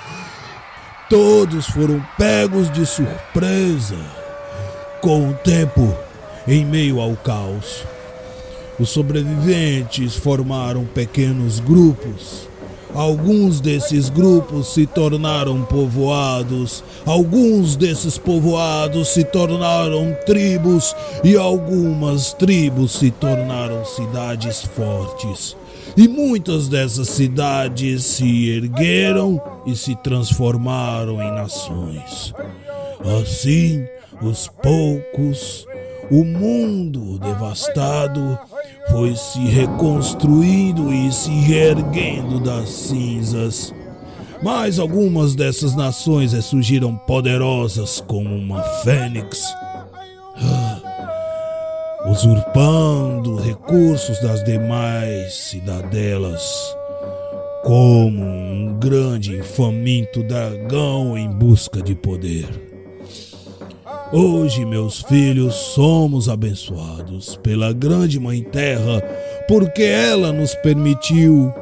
Todos 1.08 1.66
foram 1.66 2.04
pegos 2.16 2.70
de 2.72 2.84
surpresa. 2.86 3.98
Com 5.00 5.30
o 5.30 5.34
tempo, 5.34 5.94
em 6.46 6.64
meio 6.64 7.00
ao 7.00 7.14
caos, 7.16 7.84
os 8.78 8.88
sobreviventes 8.88 10.16
formaram 10.16 10.84
pequenos 10.84 11.60
grupos. 11.60 12.47
Alguns 12.95 13.61
desses 13.61 14.09
grupos 14.09 14.68
se 14.68 14.86
tornaram 14.86 15.62
povoados, 15.64 16.82
alguns 17.05 17.76
desses 17.76 18.16
povoados 18.16 19.09
se 19.09 19.24
tornaram 19.24 20.16
tribos 20.24 20.97
e 21.22 21.36
algumas 21.36 22.32
tribos 22.32 22.93
se 22.93 23.11
tornaram 23.11 23.84
cidades 23.84 24.62
fortes. 24.62 25.57
e 25.97 26.07
muitas 26.07 26.68
dessas 26.68 27.09
cidades 27.09 28.05
se 28.05 28.51
ergueram 28.51 29.41
e 29.66 29.74
se 29.74 29.97
transformaram 29.97 31.20
em 31.22 31.30
nações. 31.32 32.32
Assim, 33.20 33.84
os 34.22 34.49
poucos, 34.62 35.66
o 36.11 36.24
mundo 36.24 37.18
devastado 37.18 38.39
foi 38.91 39.14
se 39.16 39.41
reconstruindo 39.41 40.93
e 40.93 41.12
se 41.12 41.30
reerguendo 41.30 42.41
das 42.41 42.68
cinzas. 42.68 43.74
Mas 44.43 44.78
algumas 44.78 45.34
dessas 45.34 45.74
nações 45.74 46.32
ressurgiram 46.32 46.97
poderosas 46.97 48.01
como 48.01 48.34
uma 48.34 48.62
fênix, 48.82 49.43
ah, 50.36 50.80
usurpando 52.07 53.36
recursos 53.36 54.20
das 54.20 54.45
demais 54.45 55.34
cidadelas, 55.34 56.76
como 57.64 58.24
um 58.24 58.78
grande 58.78 59.43
faminto 59.43 60.22
dragão 60.22 61.18
em 61.18 61.28
busca 61.28 61.82
de 61.82 61.97
poder. 61.97 62.78
Hoje, 64.11 64.64
meus 64.64 65.02
filhos, 65.02 65.54
somos 65.54 66.30
abençoados 66.30 67.36
pela 67.42 67.74
grande 67.74 68.18
Mãe 68.18 68.42
Terra, 68.42 69.02
porque 69.46 69.82
ela 69.82 70.32
nos 70.32 70.54
permitiu, 70.54 71.52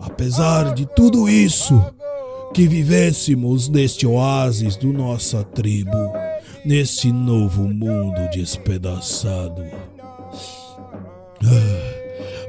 apesar 0.00 0.72
de 0.72 0.86
tudo 0.86 1.28
isso, 1.28 1.78
que 2.54 2.66
vivêssemos 2.66 3.68
neste 3.68 4.06
oásis 4.06 4.76
do 4.76 4.94
nossa 4.94 5.44
tribo, 5.44 6.10
nesse 6.64 7.12
novo 7.12 7.64
mundo 7.64 8.30
despedaçado. 8.32 9.62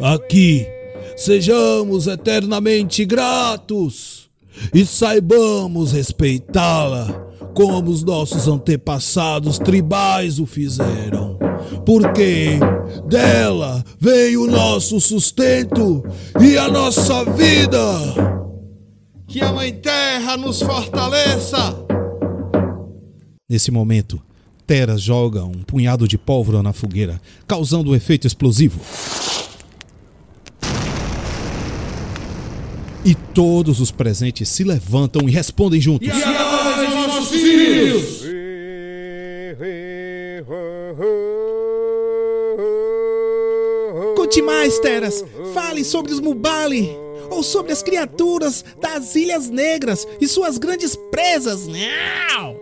Ah, 0.01 0.13
aqui, 0.13 0.65
sejamos 1.17 2.07
eternamente 2.07 3.03
gratos 3.03 4.29
e 4.73 4.85
saibamos 4.85 5.91
respeitá-la 5.91 7.26
como 7.57 7.89
os 7.89 8.03
nossos 8.03 8.47
antepassados 8.47 9.57
tribais 9.57 10.37
o 10.37 10.45
fizeram. 10.45 11.39
Porque 11.83 12.59
dela 13.09 13.83
veio 13.99 14.43
o 14.43 14.47
nosso 14.47 15.01
sustento 15.01 16.03
e 16.39 16.55
a 16.55 16.69
nossa 16.69 17.25
vida. 17.25 17.81
Que 19.25 19.41
a 19.41 19.51
Mãe 19.51 19.73
Terra 19.73 20.37
nos 20.37 20.61
fortaleça! 20.61 21.75
Nesse 23.49 23.71
momento, 23.71 24.21
Teras 24.67 25.01
joga 25.01 25.43
um 25.43 25.63
punhado 25.63 26.07
de 26.07 26.17
pólvora 26.17 26.61
na 26.61 26.73
fogueira, 26.73 27.19
causando 27.47 27.89
um 27.89 27.95
efeito 27.95 28.27
explosivo. 28.27 28.79
E 33.03 33.15
todos 33.15 33.79
os 33.79 33.89
presentes 33.89 34.47
se 34.47 34.63
levantam 34.63 35.27
e 35.27 35.31
respondem 35.31 35.81
juntos. 35.81 36.09
Filhos! 37.77 38.27
Conte 44.15 44.41
mais, 44.41 44.79
Teras. 44.79 45.23
Fale 45.53 45.83
sobre 45.83 46.11
os 46.11 46.19
Mubali. 46.19 46.89
Ou 47.29 47.43
sobre 47.43 47.71
as 47.71 47.83
criaturas 47.83 48.63
das 48.81 49.15
Ilhas 49.15 49.49
Negras 49.49 50.07
e 50.19 50.27
suas 50.27 50.57
grandes 50.57 50.95
presas. 51.11 51.67
Não! 51.67 52.59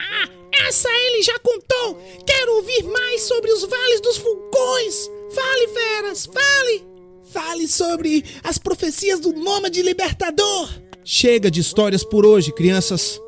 Ah, 0.00 0.28
essa 0.66 0.88
ele 0.88 1.22
já 1.22 1.38
contou. 1.38 2.00
Quero 2.26 2.56
ouvir 2.56 2.82
mais 2.84 3.22
sobre 3.22 3.52
os 3.52 3.62
vales 3.64 4.00
dos 4.00 4.18
vulcões. 4.18 5.10
Fale, 5.30 5.68
Feras, 5.68 6.26
fale. 6.26 6.86
Fale 7.30 7.68
sobre 7.68 8.24
as 8.42 8.56
profecias 8.56 9.20
do 9.20 9.32
Nômade 9.32 9.82
Libertador. 9.82 10.70
Chega 11.04 11.50
de 11.50 11.60
histórias 11.60 12.02
por 12.02 12.24
hoje, 12.24 12.52
crianças. 12.52 13.20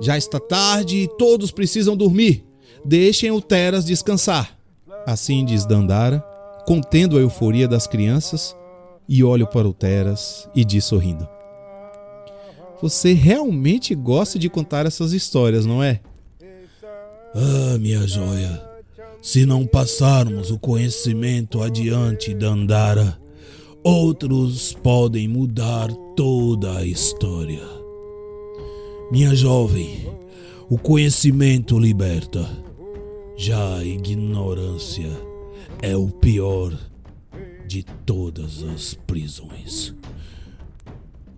Já 0.00 0.16
está 0.16 0.38
tarde 0.38 0.96
e 0.96 1.08
todos 1.18 1.50
precisam 1.50 1.96
dormir. 1.96 2.44
Deixem 2.84 3.30
o 3.30 3.40
Teras 3.40 3.84
descansar. 3.84 4.56
Assim 5.06 5.44
diz 5.44 5.64
Dandara, 5.64 6.20
contendo 6.66 7.16
a 7.16 7.20
euforia 7.20 7.66
das 7.66 7.86
crianças, 7.86 8.56
e 9.08 9.24
olho 9.24 9.46
para 9.46 9.66
o 9.66 9.72
Teras 9.72 10.48
e 10.54 10.64
diz 10.64 10.84
sorrindo: 10.84 11.26
Você 12.82 13.14
realmente 13.14 13.94
gosta 13.94 14.38
de 14.38 14.50
contar 14.50 14.84
essas 14.84 15.12
histórias, 15.12 15.64
não 15.64 15.82
é? 15.82 16.00
Ah, 17.34 17.78
minha 17.78 18.06
joia, 18.06 18.62
se 19.22 19.46
não 19.46 19.66
passarmos 19.66 20.50
o 20.50 20.58
conhecimento 20.58 21.62
adiante, 21.62 22.34
Dandara, 22.34 23.18
outros 23.82 24.72
podem 24.74 25.26
mudar 25.28 25.88
toda 26.14 26.78
a 26.78 26.84
história. 26.84 27.77
Minha 29.10 29.34
jovem, 29.34 30.06
o 30.68 30.76
conhecimento 30.76 31.78
liberta, 31.78 32.46
já 33.38 33.78
a 33.78 33.82
ignorância 33.82 35.10
é 35.80 35.96
o 35.96 36.08
pior 36.08 36.78
de 37.66 37.82
todas 38.04 38.62
as 38.62 38.92
prisões. 38.92 39.94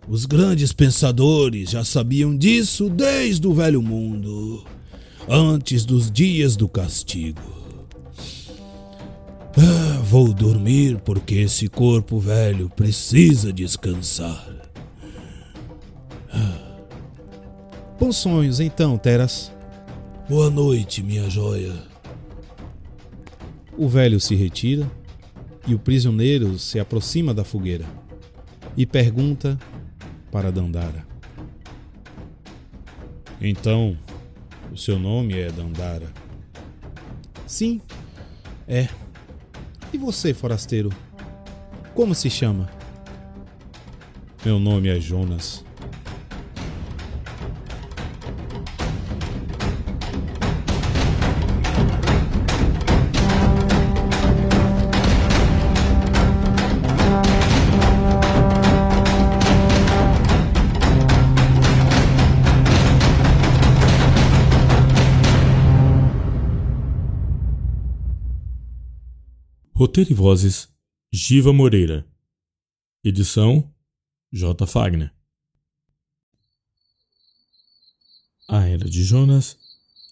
Os 0.09 0.27
grandes 0.27 0.73
pensadores 0.73 1.71
já 1.71 1.85
sabiam 1.85 2.37
disso 2.37 2.91
desde 2.91 3.47
o 3.47 3.55
velho 3.55 3.81
mundo, 3.81 4.65
antes 5.29 5.85
dos 5.85 6.11
dias 6.11 6.57
do 6.57 6.69
castigo. 6.69 7.41
Ah, 9.57 10.01
vou 10.03 10.35
dormir 10.35 10.99
porque 11.05 11.37
esse 11.37 11.69
corpo 11.69 12.19
velho 12.19 12.69
precisa 12.69 13.53
descansar. 13.53 14.61
Bons 18.01 18.17
sonhos 18.17 18.61
então, 18.61 18.97
Teras. 18.97 19.53
Boa 20.27 20.49
noite, 20.49 21.03
minha 21.03 21.29
joia. 21.29 21.75
O 23.77 23.87
velho 23.87 24.19
se 24.19 24.35
retira 24.35 24.91
e 25.67 25.75
o 25.75 25.79
prisioneiro 25.79 26.59
se 26.59 26.81
aproxima 26.81 27.35
da 27.35 27.45
fogueira 27.45 27.85
e 28.75 28.87
pergunta 28.87 29.59
para 30.33 30.51
Dandara: 30.51 31.07
Então, 33.39 33.99
o 34.73 34.79
seu 34.79 34.99
nome 34.99 35.39
é 35.39 35.53
Dandara? 35.53 36.11
Sim, 37.47 37.83
é. 38.67 38.89
E 39.93 39.99
você, 39.99 40.33
forasteiro? 40.33 40.89
Como 41.95 42.15
se 42.15 42.31
chama? 42.31 42.71
Meu 44.43 44.59
nome 44.59 44.89
é 44.89 44.99
Jonas. 44.99 45.63
Roteiro 69.91 70.13
e 70.13 70.15
vozes: 70.15 70.69
Giva 71.13 71.53
Moreira. 71.53 72.07
Edição: 73.03 73.69
J. 74.33 74.65
Fagner. 74.65 75.13
A 78.49 78.69
Era 78.69 78.89
de 78.89 79.03
Jonas, 79.03 79.59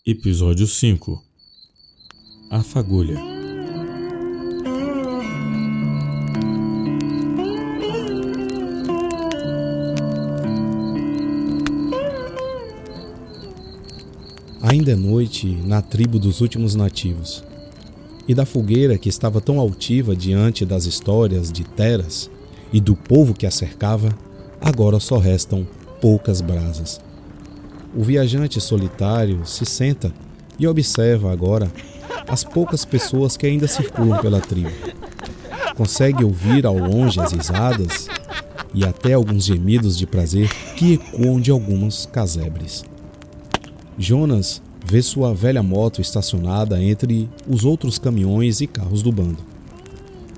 Episódio 0.04 0.66
5 0.66 1.24
A 2.50 2.64
Fagulha. 2.64 3.20
Ainda 14.60 14.90
é 14.90 14.96
noite 14.96 15.46
na 15.46 15.80
tribo 15.80 16.18
dos 16.18 16.40
últimos 16.40 16.74
nativos 16.74 17.44
e 18.28 18.34
da 18.34 18.44
fogueira 18.44 18.98
que 18.98 19.08
estava 19.08 19.40
tão 19.40 19.58
altiva 19.58 20.14
diante 20.14 20.66
das 20.66 20.84
histórias 20.84 21.50
de 21.50 21.64
Teras 21.64 22.30
e 22.70 22.78
do 22.78 22.94
povo 22.94 23.32
que 23.32 23.46
a 23.46 23.50
cercava, 23.50 24.10
agora 24.60 25.00
só 25.00 25.16
restam 25.16 25.66
poucas 25.98 26.42
brasas. 26.42 27.00
O 27.96 28.02
viajante 28.02 28.60
solitário 28.60 29.46
se 29.46 29.64
senta 29.64 30.12
e 30.58 30.66
observa 30.66 31.32
agora 31.32 31.72
as 32.28 32.44
poucas 32.44 32.84
pessoas 32.84 33.36
que 33.36 33.46
ainda 33.46 33.66
circulam 33.66 34.20
pela 34.20 34.40
tribo. 34.40 34.70
Consegue 35.74 36.22
ouvir 36.22 36.66
ao 36.66 36.76
longe 36.76 37.18
as 37.18 37.32
risadas 37.32 38.08
e 38.74 38.84
até 38.84 39.14
alguns 39.14 39.44
gemidos 39.44 39.96
de 39.96 40.06
prazer 40.06 40.50
que 40.76 40.94
ecoam 40.94 41.40
de 41.40 41.50
alguns 41.50 42.04
casebres. 42.04 42.84
Jonas 43.96 44.60
vê 44.90 45.02
sua 45.02 45.34
velha 45.34 45.62
moto 45.62 46.00
estacionada 46.00 46.82
entre 46.82 47.28
os 47.46 47.64
outros 47.64 47.98
caminhões 47.98 48.60
e 48.60 48.66
carros 48.66 49.02
do 49.02 49.12
bando. 49.12 49.38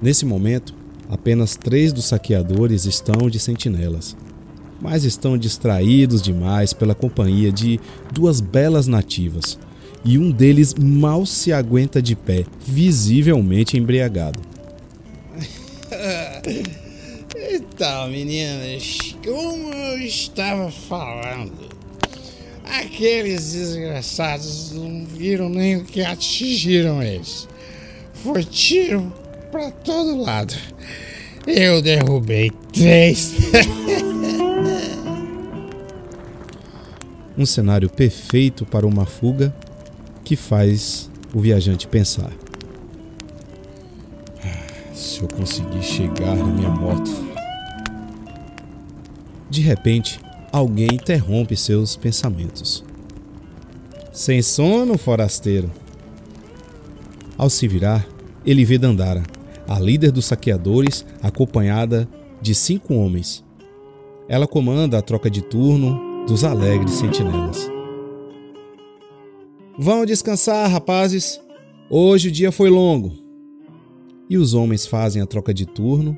Nesse 0.03 0.25
momento, 0.25 0.75
Apenas 1.11 1.57
três 1.57 1.93
dos 1.93 2.05
saqueadores 2.05 2.85
estão 2.85 3.29
de 3.29 3.41
sentinelas, 3.41 4.17
mas 4.81 5.03
estão 5.03 5.37
distraídos 5.37 6.23
demais 6.23 6.73
pela 6.73 6.95
companhia 6.95 7.51
de 7.51 7.81
duas 8.13 8.41
belas 8.41 8.87
nativas, 8.87 9.59
e 10.05 10.17
um 10.17 10.31
deles 10.31 10.73
mal 10.73 11.27
se 11.27 11.53
aguenta 11.53 12.01
de 12.01 12.15
pé, 12.15 12.45
visivelmente 12.65 13.77
embriagado. 13.77 14.39
Então, 17.53 18.09
meninas, 18.11 19.17
como 19.25 19.73
eu 19.73 19.99
estava 20.03 20.71
falando, 20.71 21.53
aqueles 22.79 23.53
desgraçados 23.53 24.73
não 24.73 25.05
viram 25.05 25.49
nem 25.49 25.77
o 25.77 25.85
que 25.85 26.03
atingiram 26.03 27.03
eles. 27.03 27.49
Foi 28.15 28.45
tiro 28.45 29.13
pra 29.51 29.71
todo 29.71 30.21
lado. 30.21 30.55
Eu 31.47 31.81
derrubei 31.83 32.51
três. 32.73 33.35
um 37.37 37.47
cenário 37.47 37.89
perfeito 37.89 38.67
para 38.67 38.87
uma 38.87 39.07
fuga 39.07 39.55
que 40.23 40.37
faz 40.37 41.11
o 41.35 41.41
viajante 41.41 41.89
pensar. 41.89 42.31
Ah, 44.45 44.95
se 44.95 45.21
eu 45.21 45.29
conseguir 45.29 45.83
chegar 45.83 46.37
na 46.37 46.45
minha 46.45 46.69
moto. 46.69 47.11
De 49.49 49.63
repente, 49.63 50.21
alguém 50.53 50.89
interrompe 50.93 51.57
seus 51.57 51.97
pensamentos. 51.97 52.85
Sem 54.13 54.43
sono, 54.43 54.99
forasteiro. 54.99 55.71
Ao 57.39 57.49
se 57.49 57.67
virar, 57.69 58.07
ele 58.45 58.65
vê 58.65 58.77
Dandara, 58.77 59.23
a 59.69 59.79
líder 59.79 60.11
dos 60.11 60.27
saqueadores, 60.27 61.07
acompanhada 61.23 62.09
de 62.43 62.55
cinco 62.55 62.95
homens. 62.95 63.45
Ela 64.29 64.47
comanda 64.47 64.99
a 64.99 65.03
troca 65.03 65.31
de 65.31 65.43
turno 65.43 66.27
dos 66.27 66.45
alegres 66.45 66.93
sentinelas. 66.93 67.71
Vão 69.79 70.05
descansar, 70.05 70.71
rapazes. 70.71 71.41
Hoje 71.89 72.29
o 72.29 72.33
dia 72.33 72.53
foi 72.53 72.69
longo. 72.69 73.13
E 74.29 74.37
os 74.37 74.55
homens 74.55 74.87
fazem 74.87 75.23
a 75.23 75.27
troca 75.27 75.55
de 75.55 75.67
turno 75.67 76.17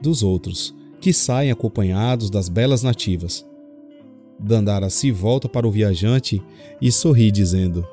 dos 0.00 0.22
outros, 0.22 0.74
que 1.00 1.12
saem 1.12 1.50
acompanhados 1.50 2.30
das 2.30 2.48
belas 2.48 2.82
nativas. 2.82 3.44
Dandara 4.42 4.90
se 4.90 5.10
volta 5.10 5.48
para 5.48 5.66
o 5.66 5.70
viajante 5.70 6.42
e 6.80 6.90
sorri, 6.90 7.30
dizendo: 7.30 7.86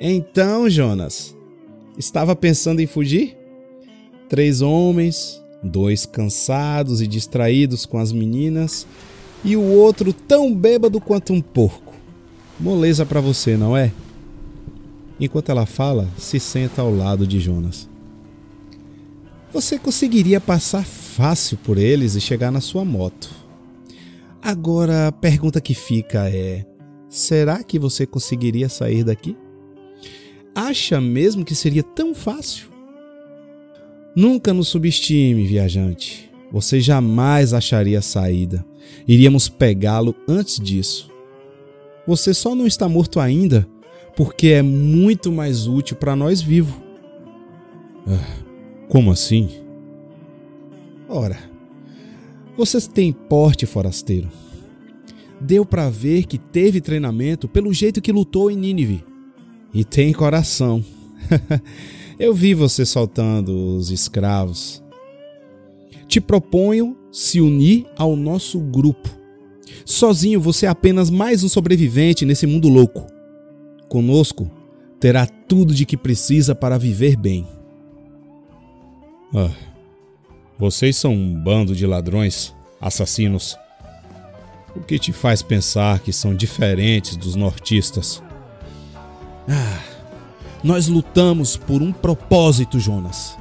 Então, 0.00 0.70
Jonas, 0.70 1.36
Estava 1.98 2.36
pensando 2.36 2.78
em 2.78 2.86
fugir? 2.86 3.36
Três 4.28 4.62
homens, 4.62 5.42
dois 5.60 6.06
cansados 6.06 7.02
e 7.02 7.08
distraídos 7.08 7.84
com 7.84 7.98
as 7.98 8.12
meninas, 8.12 8.86
e 9.44 9.56
o 9.56 9.62
outro 9.62 10.12
tão 10.12 10.54
bêbado 10.54 11.00
quanto 11.00 11.32
um 11.32 11.40
porco. 11.40 11.92
Moleza 12.60 13.04
para 13.04 13.20
você, 13.20 13.56
não 13.56 13.76
é? 13.76 13.92
Enquanto 15.18 15.48
ela 15.48 15.66
fala, 15.66 16.08
se 16.16 16.38
senta 16.38 16.82
ao 16.82 16.94
lado 16.94 17.26
de 17.26 17.40
Jonas. 17.40 17.88
Você 19.52 19.76
conseguiria 19.76 20.40
passar 20.40 20.84
fácil 20.84 21.58
por 21.64 21.78
eles 21.78 22.14
e 22.14 22.20
chegar 22.20 22.52
na 22.52 22.60
sua 22.60 22.84
moto. 22.84 23.28
Agora, 24.48 25.08
a 25.08 25.12
pergunta 25.12 25.60
que 25.60 25.74
fica 25.74 26.26
é: 26.30 26.64
será 27.06 27.62
que 27.62 27.78
você 27.78 28.06
conseguiria 28.06 28.66
sair 28.66 29.04
daqui? 29.04 29.36
Acha 30.54 30.98
mesmo 31.02 31.44
que 31.44 31.54
seria 31.54 31.82
tão 31.82 32.14
fácil? 32.14 32.68
Nunca 34.16 34.54
nos 34.54 34.68
subestime, 34.68 35.44
viajante. 35.44 36.30
Você 36.50 36.80
jamais 36.80 37.52
acharia 37.52 37.98
a 37.98 38.02
saída. 38.02 38.64
Iríamos 39.06 39.50
pegá-lo 39.50 40.16
antes 40.26 40.58
disso. 40.58 41.10
Você 42.06 42.32
só 42.32 42.54
não 42.54 42.66
está 42.66 42.88
morto 42.88 43.20
ainda 43.20 43.68
porque 44.16 44.48
é 44.48 44.62
muito 44.62 45.30
mais 45.30 45.66
útil 45.66 45.94
para 45.94 46.16
nós 46.16 46.40
vivos. 46.40 46.74
Ah, 48.06 48.86
como 48.88 49.10
assim? 49.10 49.50
Ora, 51.06 51.38
vocês 52.58 52.88
têm 52.88 53.12
porte 53.12 53.66
forasteiro. 53.66 54.28
Deu 55.40 55.64
para 55.64 55.88
ver 55.88 56.24
que 56.26 56.36
teve 56.36 56.80
treinamento 56.80 57.46
pelo 57.46 57.72
jeito 57.72 58.02
que 58.02 58.10
lutou 58.10 58.50
em 58.50 58.56
Nínive 58.56 59.04
e 59.72 59.84
tem 59.84 60.12
coração. 60.12 60.84
Eu 62.18 62.34
vi 62.34 62.54
você 62.54 62.84
soltando 62.84 63.76
os 63.76 63.92
escravos. 63.92 64.82
Te 66.08 66.20
proponho 66.20 66.96
se 67.12 67.40
unir 67.40 67.86
ao 67.96 68.16
nosso 68.16 68.58
grupo. 68.58 69.08
Sozinho 69.84 70.40
você 70.40 70.66
é 70.66 70.68
apenas 70.68 71.10
mais 71.10 71.44
um 71.44 71.48
sobrevivente 71.48 72.24
nesse 72.24 72.44
mundo 72.44 72.68
louco. 72.68 73.06
Conosco 73.88 74.50
terá 74.98 75.26
tudo 75.26 75.72
de 75.72 75.86
que 75.86 75.96
precisa 75.96 76.56
para 76.56 76.76
viver 76.76 77.16
bem. 77.16 77.46
Ah, 79.32 79.67
vocês 80.58 80.96
são 80.96 81.14
um 81.14 81.34
bando 81.34 81.74
de 81.74 81.86
ladrões, 81.86 82.52
assassinos. 82.80 83.56
O 84.74 84.80
que 84.80 84.98
te 84.98 85.12
faz 85.12 85.40
pensar 85.40 86.00
que 86.00 86.12
são 86.12 86.34
diferentes 86.34 87.16
dos 87.16 87.36
nortistas? 87.36 88.20
Ah, 89.48 89.80
nós 90.64 90.88
lutamos 90.88 91.56
por 91.56 91.80
um 91.80 91.92
propósito, 91.92 92.80
Jonas. 92.80 93.38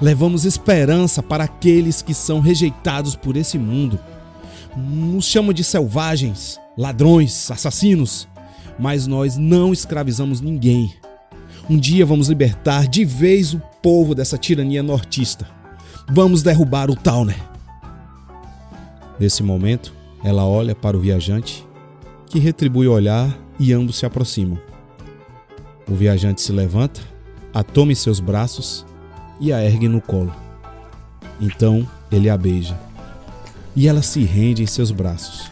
Levamos 0.00 0.44
esperança 0.44 1.20
para 1.20 1.44
aqueles 1.44 2.00
que 2.00 2.14
são 2.14 2.38
rejeitados 2.38 3.16
por 3.16 3.36
esse 3.36 3.58
mundo. 3.58 3.98
Nos 4.76 5.24
chamam 5.24 5.52
de 5.52 5.64
selvagens, 5.64 6.60
ladrões, 6.78 7.50
assassinos, 7.50 8.28
mas 8.78 9.08
nós 9.08 9.36
não 9.36 9.72
escravizamos 9.72 10.40
ninguém. 10.40 10.94
Um 11.68 11.76
dia 11.76 12.06
vamos 12.06 12.28
libertar 12.28 12.86
de 12.86 13.04
vez 13.04 13.52
o 13.52 13.60
povo 13.82 14.14
dessa 14.14 14.38
tirania 14.38 14.82
nortista. 14.82 15.61
Vamos 16.10 16.42
derrubar 16.42 16.90
o 16.90 16.96
Towner. 16.96 17.40
Nesse 19.18 19.42
momento, 19.42 19.94
ela 20.22 20.44
olha 20.44 20.74
para 20.74 20.96
o 20.96 21.00
viajante, 21.00 21.66
que 22.26 22.38
retribui 22.38 22.86
o 22.88 22.92
olhar 22.92 23.36
e 23.58 23.72
ambos 23.72 23.96
se 23.96 24.06
aproximam. 24.06 24.58
O 25.88 25.94
viajante 25.94 26.40
se 26.40 26.52
levanta, 26.52 27.00
a 27.54 27.62
toma 27.62 27.92
em 27.92 27.94
seus 27.94 28.20
braços 28.20 28.84
e 29.40 29.52
a 29.52 29.62
ergue 29.62 29.88
no 29.88 30.00
colo. 30.00 30.34
Então 31.40 31.88
ele 32.10 32.28
a 32.28 32.36
beija. 32.36 32.78
E 33.74 33.88
ela 33.88 34.02
se 34.02 34.22
rende 34.24 34.62
em 34.62 34.66
seus 34.66 34.90
braços. 34.90 35.50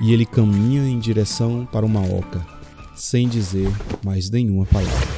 E 0.00 0.12
ele 0.12 0.26
caminha 0.26 0.82
em 0.88 0.98
direção 0.98 1.66
para 1.70 1.86
uma 1.86 2.00
oca, 2.00 2.44
sem 2.96 3.28
dizer 3.28 3.70
mais 4.04 4.28
nenhuma 4.28 4.66
palavra. 4.66 5.08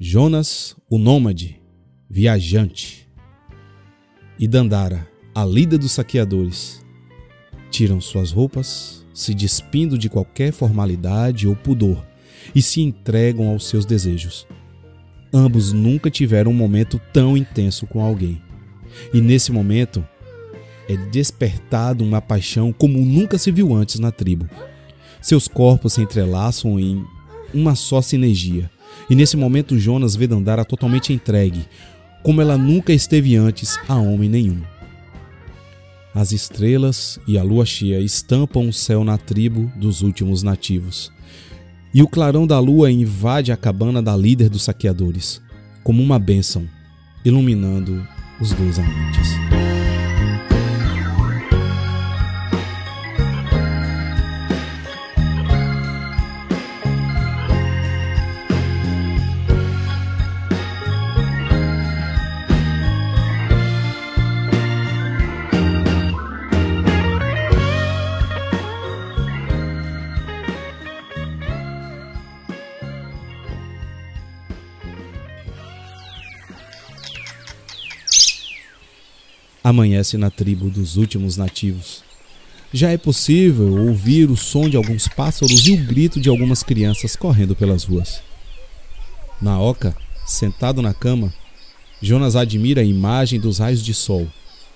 Jonas, 0.00 0.76
o 0.88 0.98
nômade, 0.98 1.57
viajante, 2.10 3.06
e 4.38 4.46
Dandara, 4.46 5.06
a 5.34 5.44
líder 5.44 5.78
dos 5.78 5.92
saqueadores, 5.92 6.80
tiram 7.70 8.00
suas 8.00 8.30
roupas, 8.30 9.04
se 9.12 9.34
despindo 9.34 9.98
de 9.98 10.08
qualquer 10.08 10.52
formalidade 10.52 11.46
ou 11.46 11.56
pudor, 11.56 12.06
e 12.54 12.62
se 12.62 12.80
entregam 12.80 13.48
aos 13.48 13.68
seus 13.68 13.84
desejos. 13.84 14.46
Ambos 15.32 15.72
nunca 15.72 16.10
tiveram 16.10 16.50
um 16.52 16.54
momento 16.54 17.00
tão 17.12 17.36
intenso 17.36 17.86
com 17.86 18.02
alguém. 18.02 18.40
E 19.12 19.20
nesse 19.20 19.52
momento 19.52 20.06
é 20.88 20.96
despertado 20.96 22.02
uma 22.02 22.22
paixão 22.22 22.72
como 22.72 23.04
nunca 23.04 23.36
se 23.36 23.50
viu 23.50 23.74
antes 23.74 23.98
na 23.98 24.10
tribo. 24.10 24.48
Seus 25.20 25.46
corpos 25.46 25.94
se 25.94 26.00
entrelaçam 26.00 26.80
em 26.80 27.04
uma 27.52 27.74
só 27.74 28.00
sinergia. 28.00 28.70
E 29.10 29.14
nesse 29.14 29.36
momento 29.36 29.78
Jonas 29.78 30.16
vê 30.16 30.26
Dandara 30.26 30.64
totalmente 30.64 31.12
entregue, 31.12 31.66
como 32.22 32.40
ela 32.40 32.56
nunca 32.56 32.92
esteve 32.92 33.36
antes 33.36 33.78
a 33.88 33.96
homem 33.96 34.28
nenhum. 34.28 34.60
As 36.14 36.32
estrelas 36.32 37.20
e 37.26 37.38
a 37.38 37.42
lua 37.42 37.64
cheia 37.64 38.00
estampam 38.00 38.68
o 38.68 38.72
céu 38.72 39.04
na 39.04 39.16
tribo 39.16 39.70
dos 39.76 40.02
últimos 40.02 40.42
nativos 40.42 41.12
e 41.92 42.02
o 42.02 42.08
clarão 42.08 42.46
da 42.46 42.58
lua 42.58 42.90
invade 42.90 43.52
a 43.52 43.56
cabana 43.56 44.02
da 44.02 44.16
líder 44.16 44.48
dos 44.48 44.62
saqueadores, 44.64 45.40
como 45.82 46.02
uma 46.02 46.18
bênção, 46.18 46.68
iluminando 47.24 48.06
os 48.40 48.52
dois 48.52 48.78
amantes. 48.78 49.47
Amanhece 79.68 80.16
na 80.16 80.30
tribo 80.30 80.70
dos 80.70 80.96
últimos 80.96 81.36
nativos. 81.36 82.02
Já 82.72 82.90
é 82.90 82.96
possível 82.96 83.86
ouvir 83.86 84.30
o 84.30 84.34
som 84.34 84.66
de 84.66 84.78
alguns 84.78 85.06
pássaros 85.08 85.66
e 85.66 85.72
o 85.72 85.76
grito 85.76 86.18
de 86.18 86.30
algumas 86.30 86.62
crianças 86.62 87.14
correndo 87.14 87.54
pelas 87.54 87.84
ruas. 87.84 88.22
Na 89.42 89.60
oca, 89.60 89.94
sentado 90.26 90.80
na 90.80 90.94
cama, 90.94 91.34
Jonas 92.00 92.34
admira 92.34 92.80
a 92.80 92.84
imagem 92.84 93.38
dos 93.38 93.58
raios 93.58 93.82
de 93.82 93.92
sol 93.92 94.26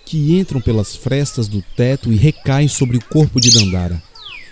que 0.05 0.39
entram 0.39 0.61
pelas 0.61 0.95
frestas 0.95 1.49
do 1.49 1.65
teto 1.75 2.13
e 2.13 2.17
recaem 2.17 2.69
sobre 2.69 2.99
o 2.99 3.05
corpo 3.07 3.41
de 3.41 3.51
Dandara, 3.51 4.03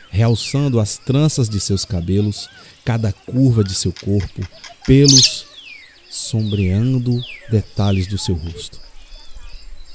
realçando 0.08 0.80
as 0.80 0.96
tranças 0.96 1.50
de 1.50 1.60
seus 1.60 1.84
cabelos, 1.84 2.48
cada 2.82 3.12
curva 3.12 3.62
de 3.62 3.74
seu 3.74 3.92
corpo, 3.92 4.40
pelos 4.86 5.44
sombreando 6.08 7.20
detalhes 7.50 8.06
do 8.06 8.16
seu 8.16 8.34
rosto. 8.36 8.89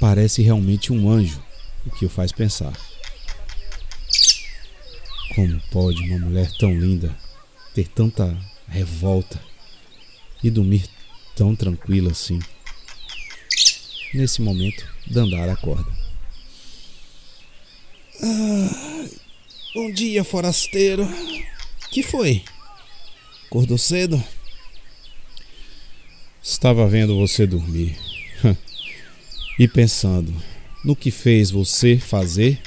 Parece 0.08 0.43
realmente 0.43 0.93
um 0.93 1.10
anjo, 1.10 1.43
o 1.84 1.89
que 1.89 2.06
o 2.06 2.10
faz 2.10 2.32
pensar. 2.32 2.72
Como 5.34 5.60
pode 5.72 5.99
uma 6.03 6.28
mulher 6.28 6.47
tão 6.60 6.72
linda 6.80 7.18
ter 7.74 7.88
tanta 7.88 8.38
revolta 8.68 9.41
e 10.43 10.51
dormir 10.51 10.88
tão 11.36 11.56
tranquila 11.56 12.12
assim? 12.12 12.38
Nesse 14.14 14.43
momento, 14.43 14.86
Dandara 15.08 15.53
acorda. 15.53 15.91
Ah, 18.22 19.10
bom 19.74 19.91
dia, 19.91 20.24
forasteiro. 20.24 21.03
Que 21.89 22.03
foi? 22.03 22.43
Acordou 23.47 23.80
cedo? 23.80 24.24
Estava 26.43 26.88
vendo 26.88 27.18
você 27.18 27.47
dormir 27.47 28.05
e 29.58 29.68
pensando 29.68 30.34
no 30.84 30.95
que 30.95 31.10
fez 31.12 31.49
você 31.49 31.97
fazer 31.97 32.62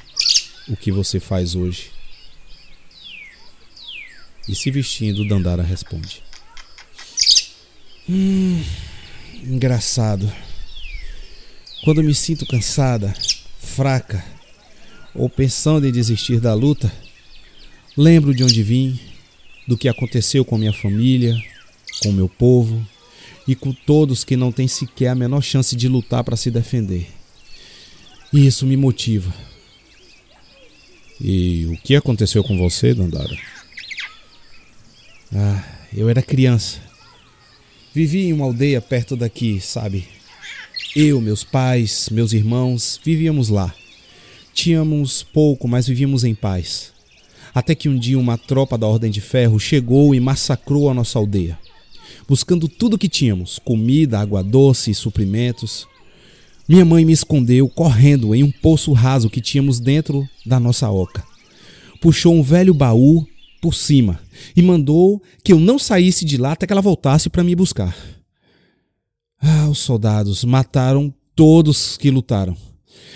o 0.68 0.76
que 0.76 0.91
você 0.91 1.20
faz 1.20 1.55
hoje. 1.55 1.91
E 4.49 4.55
se 4.55 4.70
vestindo, 4.70 5.26
Dandara 5.28 5.62
responde: 5.62 6.22
Hum, 8.09 8.62
engraçado. 9.45 10.30
Quando 11.84 12.03
me 12.03 12.14
sinto 12.14 12.47
cansada, 12.47 13.14
fraca 13.61 14.24
ou 15.14 15.28
pensando 15.28 15.86
em 15.86 15.93
desistir 15.93 16.41
da 16.41 16.55
luta, 16.55 16.93
lembro 17.97 18.34
de 18.34 18.43
onde 18.43 18.62
vim, 18.62 18.99
do 19.66 19.76
que 19.76 19.89
aconteceu 19.89 20.45
com 20.45 20.59
minha 20.59 20.72
família, 20.72 21.41
com 22.03 22.12
meu 22.12 22.28
povo 22.28 22.84
e 23.49 23.55
com 23.55 23.72
todos 23.72 24.24
que 24.24 24.36
não 24.36 24.53
têm 24.53 24.68
sequer 24.68 25.09
a 25.09 25.14
menor 25.14 25.40
chance 25.40 25.74
de 25.74 25.88
lutar 25.88 26.22
para 26.22 26.36
se 26.36 26.51
defender. 26.51 27.09
E 28.30 28.46
isso 28.46 28.66
me 28.66 28.76
motiva. 28.76 29.34
E 31.18 31.64
o 31.66 31.76
que 31.78 31.96
aconteceu 31.96 32.44
com 32.44 32.59
você, 32.59 32.92
Dandara? 32.92 33.34
Ah, 35.34 35.64
eu 35.96 36.11
era 36.11 36.22
criança. 36.22 36.78
Vivi 37.94 38.26
em 38.26 38.34
uma 38.34 38.44
aldeia 38.44 38.82
perto 38.82 39.16
daqui, 39.16 39.61
sabe? 39.61 40.07
Eu, 40.94 41.20
meus 41.20 41.42
pais, 41.42 42.11
meus 42.11 42.34
irmãos, 42.34 43.01
vivíamos 43.03 43.49
lá. 43.49 43.74
Tínhamos 44.53 45.22
pouco, 45.22 45.66
mas 45.66 45.86
vivíamos 45.86 46.22
em 46.22 46.34
paz. 46.34 46.92
Até 47.55 47.74
que 47.74 47.88
um 47.88 47.99
dia 47.99 48.18
uma 48.18 48.36
tropa 48.36 48.76
da 48.76 48.86
Ordem 48.86 49.11
de 49.11 49.22
Ferro 49.22 49.59
chegou 49.59 50.14
e 50.14 50.20
massacrou 50.20 50.90
a 50.90 50.94
nossa 50.94 51.18
aldeia, 51.18 51.59
buscando 52.29 52.68
tudo 52.68 52.99
que 52.99 53.09
tínhamos: 53.09 53.59
comida, 53.59 54.20
água 54.20 54.43
doce 54.43 54.91
e 54.91 54.95
suprimentos. 54.95 55.89
Minha 56.68 56.85
mãe 56.85 57.03
me 57.03 57.12
escondeu 57.12 57.66
correndo 57.66 58.35
em 58.35 58.43
um 58.43 58.51
poço 58.51 58.93
raso 58.93 59.31
que 59.31 59.41
tínhamos 59.41 59.81
dentro 59.81 60.29
da 60.45 60.61
nossa 60.61 60.91
oca. 60.91 61.24
Puxou 61.99 62.35
um 62.35 62.43
velho 62.43 62.74
baú 62.74 63.26
por 63.61 63.74
cima 63.74 64.20
e 64.55 64.61
mandou 64.61 65.22
que 65.43 65.53
eu 65.53 65.59
não 65.59 65.79
saísse 65.79 66.26
de 66.26 66.37
lá 66.37 66.53
até 66.53 66.66
que 66.66 66.72
ela 66.72 66.83
voltasse 66.83 67.31
para 67.31 67.43
me 67.43 67.57
buscar. 67.57 67.97
Ah, 69.41 69.68
os 69.68 69.79
soldados 69.79 70.45
mataram 70.45 71.12
todos 71.35 71.97
que 71.97 72.11
lutaram. 72.11 72.57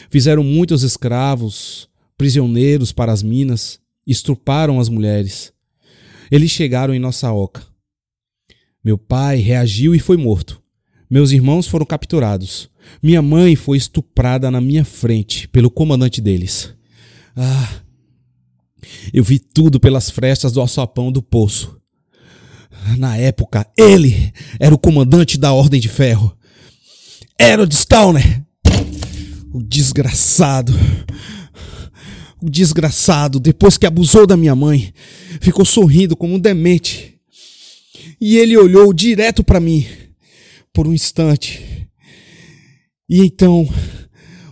Fizeram 0.08 0.42
muitos 0.42 0.82
escravos, 0.82 1.88
prisioneiros 2.16 2.90
para 2.90 3.12
as 3.12 3.22
minas, 3.22 3.78
estruparam 4.06 4.80
as 4.80 4.88
mulheres. 4.88 5.52
Eles 6.30 6.50
chegaram 6.50 6.94
em 6.94 6.98
nossa 6.98 7.30
oca. 7.30 7.71
Meu 8.84 8.98
pai 8.98 9.36
reagiu 9.36 9.94
e 9.94 9.98
foi 9.98 10.16
morto. 10.16 10.60
Meus 11.08 11.30
irmãos 11.30 11.68
foram 11.68 11.86
capturados. 11.86 12.70
Minha 13.02 13.22
mãe 13.22 13.54
foi 13.54 13.76
estuprada 13.76 14.50
na 14.50 14.60
minha 14.60 14.84
frente 14.84 15.46
pelo 15.48 15.70
comandante 15.70 16.20
deles. 16.20 16.74
Ah, 17.36 17.68
eu 19.12 19.22
vi 19.22 19.38
tudo 19.38 19.78
pelas 19.78 20.10
frestas 20.10 20.52
do 20.52 20.60
alçapão 20.60 21.12
do 21.12 21.22
poço. 21.22 21.78
Na 22.98 23.16
época, 23.16 23.66
ele 23.76 24.32
era 24.58 24.74
o 24.74 24.78
comandante 24.78 25.38
da 25.38 25.52
Ordem 25.52 25.80
de 25.80 25.88
Ferro. 25.88 26.36
O 27.60 27.74
Stauner. 27.74 28.42
O 29.52 29.62
desgraçado. 29.62 30.72
O 32.40 32.50
desgraçado, 32.50 33.38
depois 33.38 33.76
que 33.76 33.86
abusou 33.86 34.26
da 34.26 34.36
minha 34.36 34.54
mãe, 34.56 34.92
ficou 35.40 35.64
sorrindo 35.64 36.16
como 36.16 36.34
um 36.34 36.38
demente. 36.38 37.11
E 38.20 38.36
ele 38.36 38.56
olhou 38.56 38.92
direto 38.92 39.44
para 39.44 39.60
mim 39.60 39.86
por 40.72 40.86
um 40.86 40.92
instante. 40.92 41.88
E 43.08 43.20
então, 43.20 43.68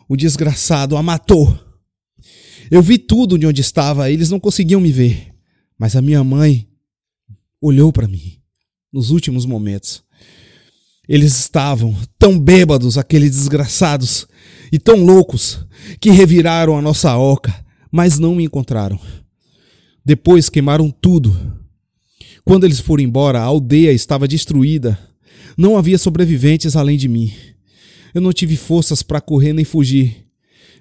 o 0.08 0.16
desgraçado 0.16 0.96
a 0.96 1.02
matou. 1.02 1.58
Eu 2.70 2.82
vi 2.82 2.98
tudo 2.98 3.38
de 3.38 3.46
onde 3.46 3.60
estava, 3.60 4.10
eles 4.10 4.30
não 4.30 4.38
conseguiam 4.38 4.80
me 4.80 4.92
ver. 4.92 5.34
Mas 5.78 5.96
a 5.96 6.02
minha 6.02 6.22
mãe 6.22 6.68
olhou 7.60 7.92
para 7.92 8.06
mim 8.06 8.38
nos 8.92 9.10
últimos 9.10 9.46
momentos. 9.46 10.02
Eles 11.08 11.36
estavam 11.38 11.96
tão 12.18 12.38
bêbados, 12.38 12.96
aqueles 12.96 13.30
desgraçados, 13.30 14.28
e 14.70 14.78
tão 14.78 15.04
loucos, 15.04 15.66
que 16.00 16.10
reviraram 16.10 16.76
a 16.76 16.82
nossa 16.82 17.16
oca, 17.16 17.52
mas 17.90 18.18
não 18.18 18.34
me 18.36 18.44
encontraram. 18.44 19.00
Depois 20.04 20.48
queimaram 20.48 20.90
tudo. 20.90 21.59
Quando 22.50 22.64
eles 22.64 22.80
foram 22.80 23.04
embora, 23.04 23.38
a 23.38 23.44
aldeia 23.44 23.92
estava 23.92 24.26
destruída. 24.26 24.98
Não 25.56 25.76
havia 25.76 25.96
sobreviventes 25.96 26.74
além 26.74 26.98
de 26.98 27.06
mim. 27.06 27.32
Eu 28.12 28.20
não 28.20 28.32
tive 28.32 28.56
forças 28.56 29.04
para 29.04 29.20
correr 29.20 29.52
nem 29.52 29.64
fugir. 29.64 30.26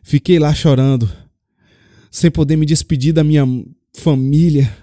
Fiquei 0.01 0.39
lá 0.39 0.51
chorando, 0.51 1.07
sem 2.09 2.31
poder 2.31 2.55
me 2.55 2.65
despedir 2.65 3.13
da 3.13 3.23
minha 3.23 3.45
família, 3.93 4.75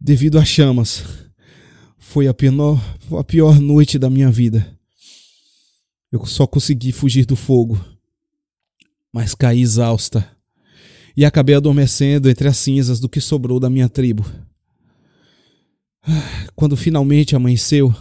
devido 0.00 0.38
às 0.38 0.46
chamas. 0.46 1.02
Foi 1.98 2.28
a 2.28 2.32
pior, 2.32 2.80
a 3.18 3.24
pior 3.24 3.58
noite 3.58 3.98
da 3.98 4.08
minha 4.08 4.30
vida. 4.30 4.78
Eu 6.12 6.24
só 6.24 6.46
consegui 6.46 6.92
fugir 6.92 7.26
do 7.26 7.34
fogo, 7.34 7.84
mas 9.12 9.34
caí 9.34 9.62
exausta 9.62 10.24
e 11.16 11.24
acabei 11.24 11.56
adormecendo 11.56 12.30
entre 12.30 12.46
as 12.46 12.58
cinzas 12.58 13.00
do 13.00 13.08
que 13.08 13.20
sobrou 13.20 13.58
da 13.58 13.68
minha 13.68 13.88
tribo. 13.88 14.24
Quando 16.54 16.76
finalmente 16.76 17.34
amanheceu, 17.34 17.94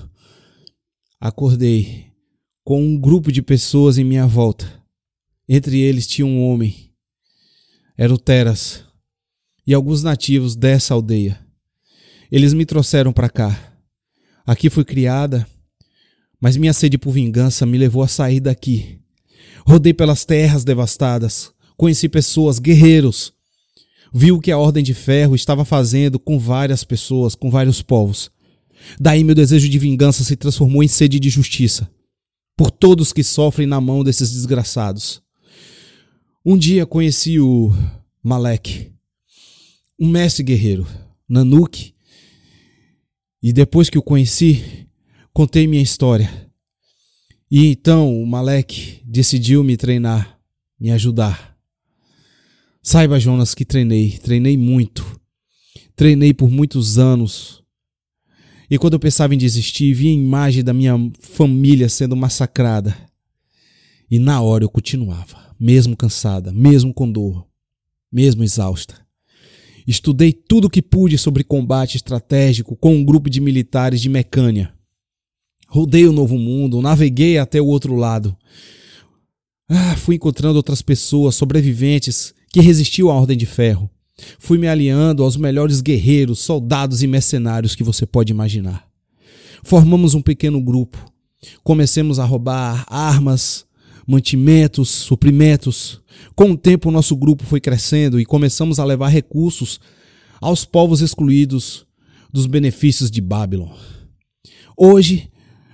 acordei 1.20 2.12
com 2.64 2.82
um 2.82 2.98
grupo 2.98 3.32
de 3.32 3.42
pessoas 3.42 3.98
em 3.98 4.04
minha 4.04 4.28
volta. 4.28 4.82
Entre 5.48 5.80
eles 5.80 6.08
tinha 6.08 6.26
um 6.26 6.42
homem. 6.44 6.92
Era 7.98 8.14
o 8.14 8.18
Teras 8.18 8.84
e 9.66 9.74
alguns 9.74 10.04
nativos 10.04 10.56
dessa 10.56 10.94
aldeia. 10.94 11.40
Eles 12.32 12.54
me 12.54 12.66
trouxeram 12.66 13.14
para 13.14 13.30
cá. 13.30 13.74
Aqui 14.46 14.70
fui 14.70 14.84
criada, 14.84 15.48
mas 16.40 16.58
minha 16.58 16.74
sede 16.74 16.98
por 16.98 17.12
vingança 17.12 17.66
me 17.66 17.78
levou 17.78 18.04
a 18.04 18.08
sair 18.08 18.40
daqui. 18.40 19.00
Rodei 19.66 19.94
pelas 19.94 20.26
terras 20.26 20.66
devastadas, 20.66 21.54
conheci 21.78 22.10
pessoas, 22.10 22.60
guerreiros. 22.60 23.34
Vi 24.14 24.32
o 24.32 24.40
que 24.40 24.52
a 24.52 24.58
Ordem 24.58 24.84
de 24.84 24.94
Ferro 24.94 25.34
estava 25.34 25.66
fazendo 25.66 26.20
com 26.20 26.38
várias 26.38 26.84
pessoas, 26.84 27.34
com 27.34 27.50
vários 27.50 27.82
povos. 27.82 28.30
Daí 29.00 29.24
meu 29.24 29.34
desejo 29.34 29.68
de 29.68 29.80
vingança 29.80 30.24
se 30.24 30.36
transformou 30.36 30.84
em 30.84 30.88
sede 30.88 31.20
de 31.20 31.30
justiça, 31.30 31.90
por 32.56 32.70
todos 32.70 33.12
que 33.12 33.24
sofrem 33.24 33.66
na 33.66 33.82
mão 33.82 34.04
desses 34.04 34.32
desgraçados. 34.32 35.22
Um 36.46 36.58
dia 36.58 36.86
conheci 36.86 37.40
o 37.40 37.74
Malek, 38.22 38.92
um 40.00 40.08
mestre 40.08 40.44
guerreiro, 40.44 40.86
Nanuk, 41.28 41.94
e 43.42 43.52
depois 43.52 43.90
que 43.90 43.98
o 43.98 44.04
conheci, 44.04 44.88
contei 45.34 45.66
minha 45.66 45.82
história. 45.82 46.30
E 47.50 47.68
então 47.68 48.22
o 48.22 48.28
Malek 48.28 49.02
decidiu 49.06 49.64
me 49.64 49.76
treinar, 49.76 50.40
me 50.80 50.92
ajudar. 50.92 51.53
Saiba, 52.86 53.18
Jonas, 53.18 53.56
que 53.56 53.64
treinei, 53.64 54.20
treinei 54.22 54.58
muito. 54.58 55.18
Treinei 55.96 56.34
por 56.34 56.50
muitos 56.50 57.00
anos. 57.00 57.64
E 58.70 58.78
quando 58.78 58.94
eu 58.94 59.00
pensava 59.00 59.34
em 59.34 59.38
desistir, 59.38 59.94
via 59.94 60.12
a 60.12 60.14
imagem 60.14 60.66
da 60.66 60.74
minha 60.74 60.94
família 61.22 61.88
sendo 61.88 62.14
massacrada. 62.14 62.94
E 64.12 64.20
na 64.20 64.42
hora 64.42 64.66
eu 64.66 64.70
continuava, 64.70 65.56
mesmo 65.58 65.96
cansada, 65.96 66.52
mesmo 66.52 66.94
com 66.94 67.10
dor, 67.10 67.48
mesmo 68.12 68.44
exausta. 68.44 69.00
Estudei 69.88 70.34
tudo 70.34 70.66
o 70.66 70.70
que 70.70 70.82
pude 70.82 71.18
sobre 71.18 71.44
combate 71.44 71.96
estratégico 71.96 72.76
com 72.76 72.96
um 72.96 73.06
grupo 73.06 73.30
de 73.30 73.40
militares 73.40 74.02
de 74.02 74.10
Mecânia. 74.10 74.74
Rodei 75.70 76.06
o 76.06 76.12
Novo 76.12 76.38
Mundo, 76.38 76.82
naveguei 76.82 77.38
até 77.38 77.62
o 77.62 77.68
outro 77.68 77.96
lado. 77.96 78.38
Ah, 79.70 79.96
fui 79.96 80.16
encontrando 80.16 80.58
outras 80.58 80.82
pessoas, 80.82 81.36
sobreviventes, 81.36 82.34
que 82.54 82.62
resistiam 82.62 83.10
à 83.10 83.16
Ordem 83.16 83.36
de 83.36 83.48
Ferro. 83.48 83.90
Fui 84.38 84.60
me 84.60 84.68
aliando 84.68 85.24
aos 85.24 85.36
melhores 85.36 85.82
guerreiros, 85.82 86.40
soldados 86.40 87.02
e 87.02 87.08
mercenários 87.08 87.74
que 87.74 87.84
você 87.84 88.06
pode 88.06 88.32
imaginar. 88.32 88.88
Formamos 89.64 90.14
um 90.14 90.22
pequeno 90.22 90.62
grupo. 90.62 91.04
Comecemos 91.64 92.20
a 92.20 92.26
roubar 92.26 92.86
armas, 92.88 93.66
mantimentos, 94.08 94.90
suprimentos. 94.90 96.00
Com 96.36 96.52
o 96.52 96.58
tempo, 96.58 96.92
nosso 96.92 97.16
grupo 97.16 97.44
foi 97.44 97.60
crescendo 97.60 98.20
e 98.20 98.26
começamos 98.26 98.80
a 98.80 98.86
levar 98.86 99.08
recursos 99.08 99.80
aos 100.40 100.64
povos 100.64 101.02
excluídos 101.02 101.88
dos 102.32 102.46
benefícios 102.46 103.10
de 103.10 103.20
Babylon. 103.20 103.72
Hoje, 104.78 105.28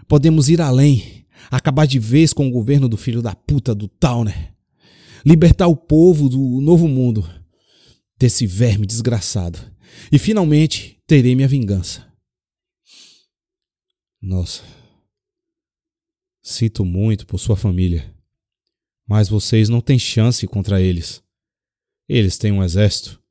podemos 0.08 0.48
ir 0.48 0.62
além, 0.62 1.26
acabar 1.52 1.86
de 1.86 2.00
vez 2.00 2.32
com 2.32 2.48
o 2.48 2.52
governo 2.52 2.88
do 2.88 2.96
filho 2.96 3.22
da 3.22 3.36
puta 3.36 3.76
do 3.76 3.90
Towner, 3.90 4.54
libertar 5.26 5.68
o 5.68 5.76
povo 5.76 6.30
do 6.30 6.62
novo 6.62 6.88
mundo 6.88 7.28
desse 8.18 8.46
verme 8.46 8.86
desgraçado. 8.86 9.60
E 10.12 10.20
finalmente 10.20 11.02
terei 11.08 11.36
minha 11.36 11.48
vingança. 11.48 12.08
Nossa. 14.22 14.64
Sinto 16.42 16.84
muito 16.84 17.26
por 17.26 17.40
sua 17.40 17.56
família. 17.56 18.14
Mas 19.08 19.30
vocês 19.30 19.70
não 19.70 19.82
têm 19.82 19.98
chance 19.98 20.46
contra 20.48 20.82
eles. 20.82 21.24
Eles 22.08 22.38
têm 22.38 22.52
um 22.52 22.64
exército, 22.64 23.22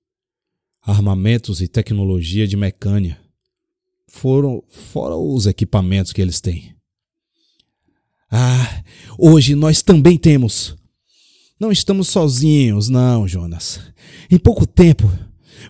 armamentos 0.81 1.61
e 1.61 1.69
tecnologia 1.69 2.47
de 2.47 2.57
mecânia. 2.57 3.21
Foram 4.09 4.63
fora 4.69 5.17
os 5.17 5.47
equipamentos 5.47 6.13
que 6.13 6.23
eles 6.23 6.41
têm. 6.41 6.75
Ah, 8.31 8.85
hoje 9.19 9.55
nós 9.55 9.83
também 9.83 10.17
temos. 10.17 10.78
Não 11.59 11.73
estamos 11.73 12.09
sozinhos, 12.09 12.89
não, 12.89 13.27
Jonas. 13.27 13.81
Em 14.31 14.39
pouco 14.39 14.67
tempo 14.67 15.11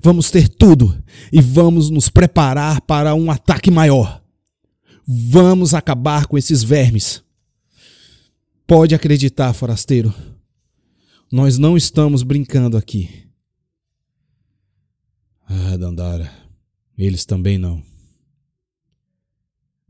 vamos 0.03 0.31
ter 0.31 0.49
tudo 0.49 1.03
e 1.33 1.41
vamos 1.41 1.91
nos 1.91 2.09
preparar 2.09 2.81
para 2.83 3.15
um 3.15 3.31
ataque 3.31 3.71
maior. 3.71 4.23
Vamos 5.07 5.73
acabar 5.73 6.27
com 6.27 6.37
esses 6.37 6.63
vermes. 6.63 7.23
Pode 8.67 8.95
acreditar, 8.95 9.55
forasteiro. 9.55 10.13
Nós 11.33 11.57
não 11.57 11.77
estamos 11.77 12.23
brincando 12.23 12.77
aqui. 12.77 13.27
Ah, 15.49 15.77
Dandara, 15.79 16.31
eles 16.97 17.25
também 17.25 17.57
não. 17.57 17.83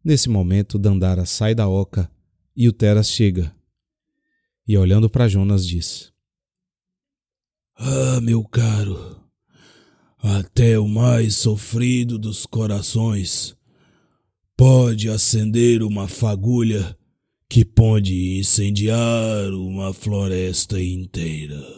Nesse 0.04 0.28
momento, 0.28 0.78
Dandara 0.78 1.26
sai 1.26 1.54
da 1.54 1.68
oca 1.68 2.08
e 2.56 2.68
o 2.68 2.72
Teras 2.72 3.10
chega. 3.10 3.52
E 4.68 4.76
olhando 4.76 5.08
para 5.08 5.26
Jonas 5.26 5.66
diz: 5.66 6.12
Ah, 7.74 8.20
meu 8.20 8.44
caro, 8.44 9.16
até 10.18 10.78
o 10.78 10.86
mais 10.86 11.36
sofrido 11.36 12.18
dos 12.18 12.44
corações 12.44 13.56
pode 14.54 15.08
acender 15.08 15.82
uma 15.82 16.06
fagulha 16.06 16.94
que 17.48 17.64
pode 17.64 18.40
incendiar 18.40 19.50
uma 19.54 19.94
floresta 19.94 20.78
inteira. 20.78 21.77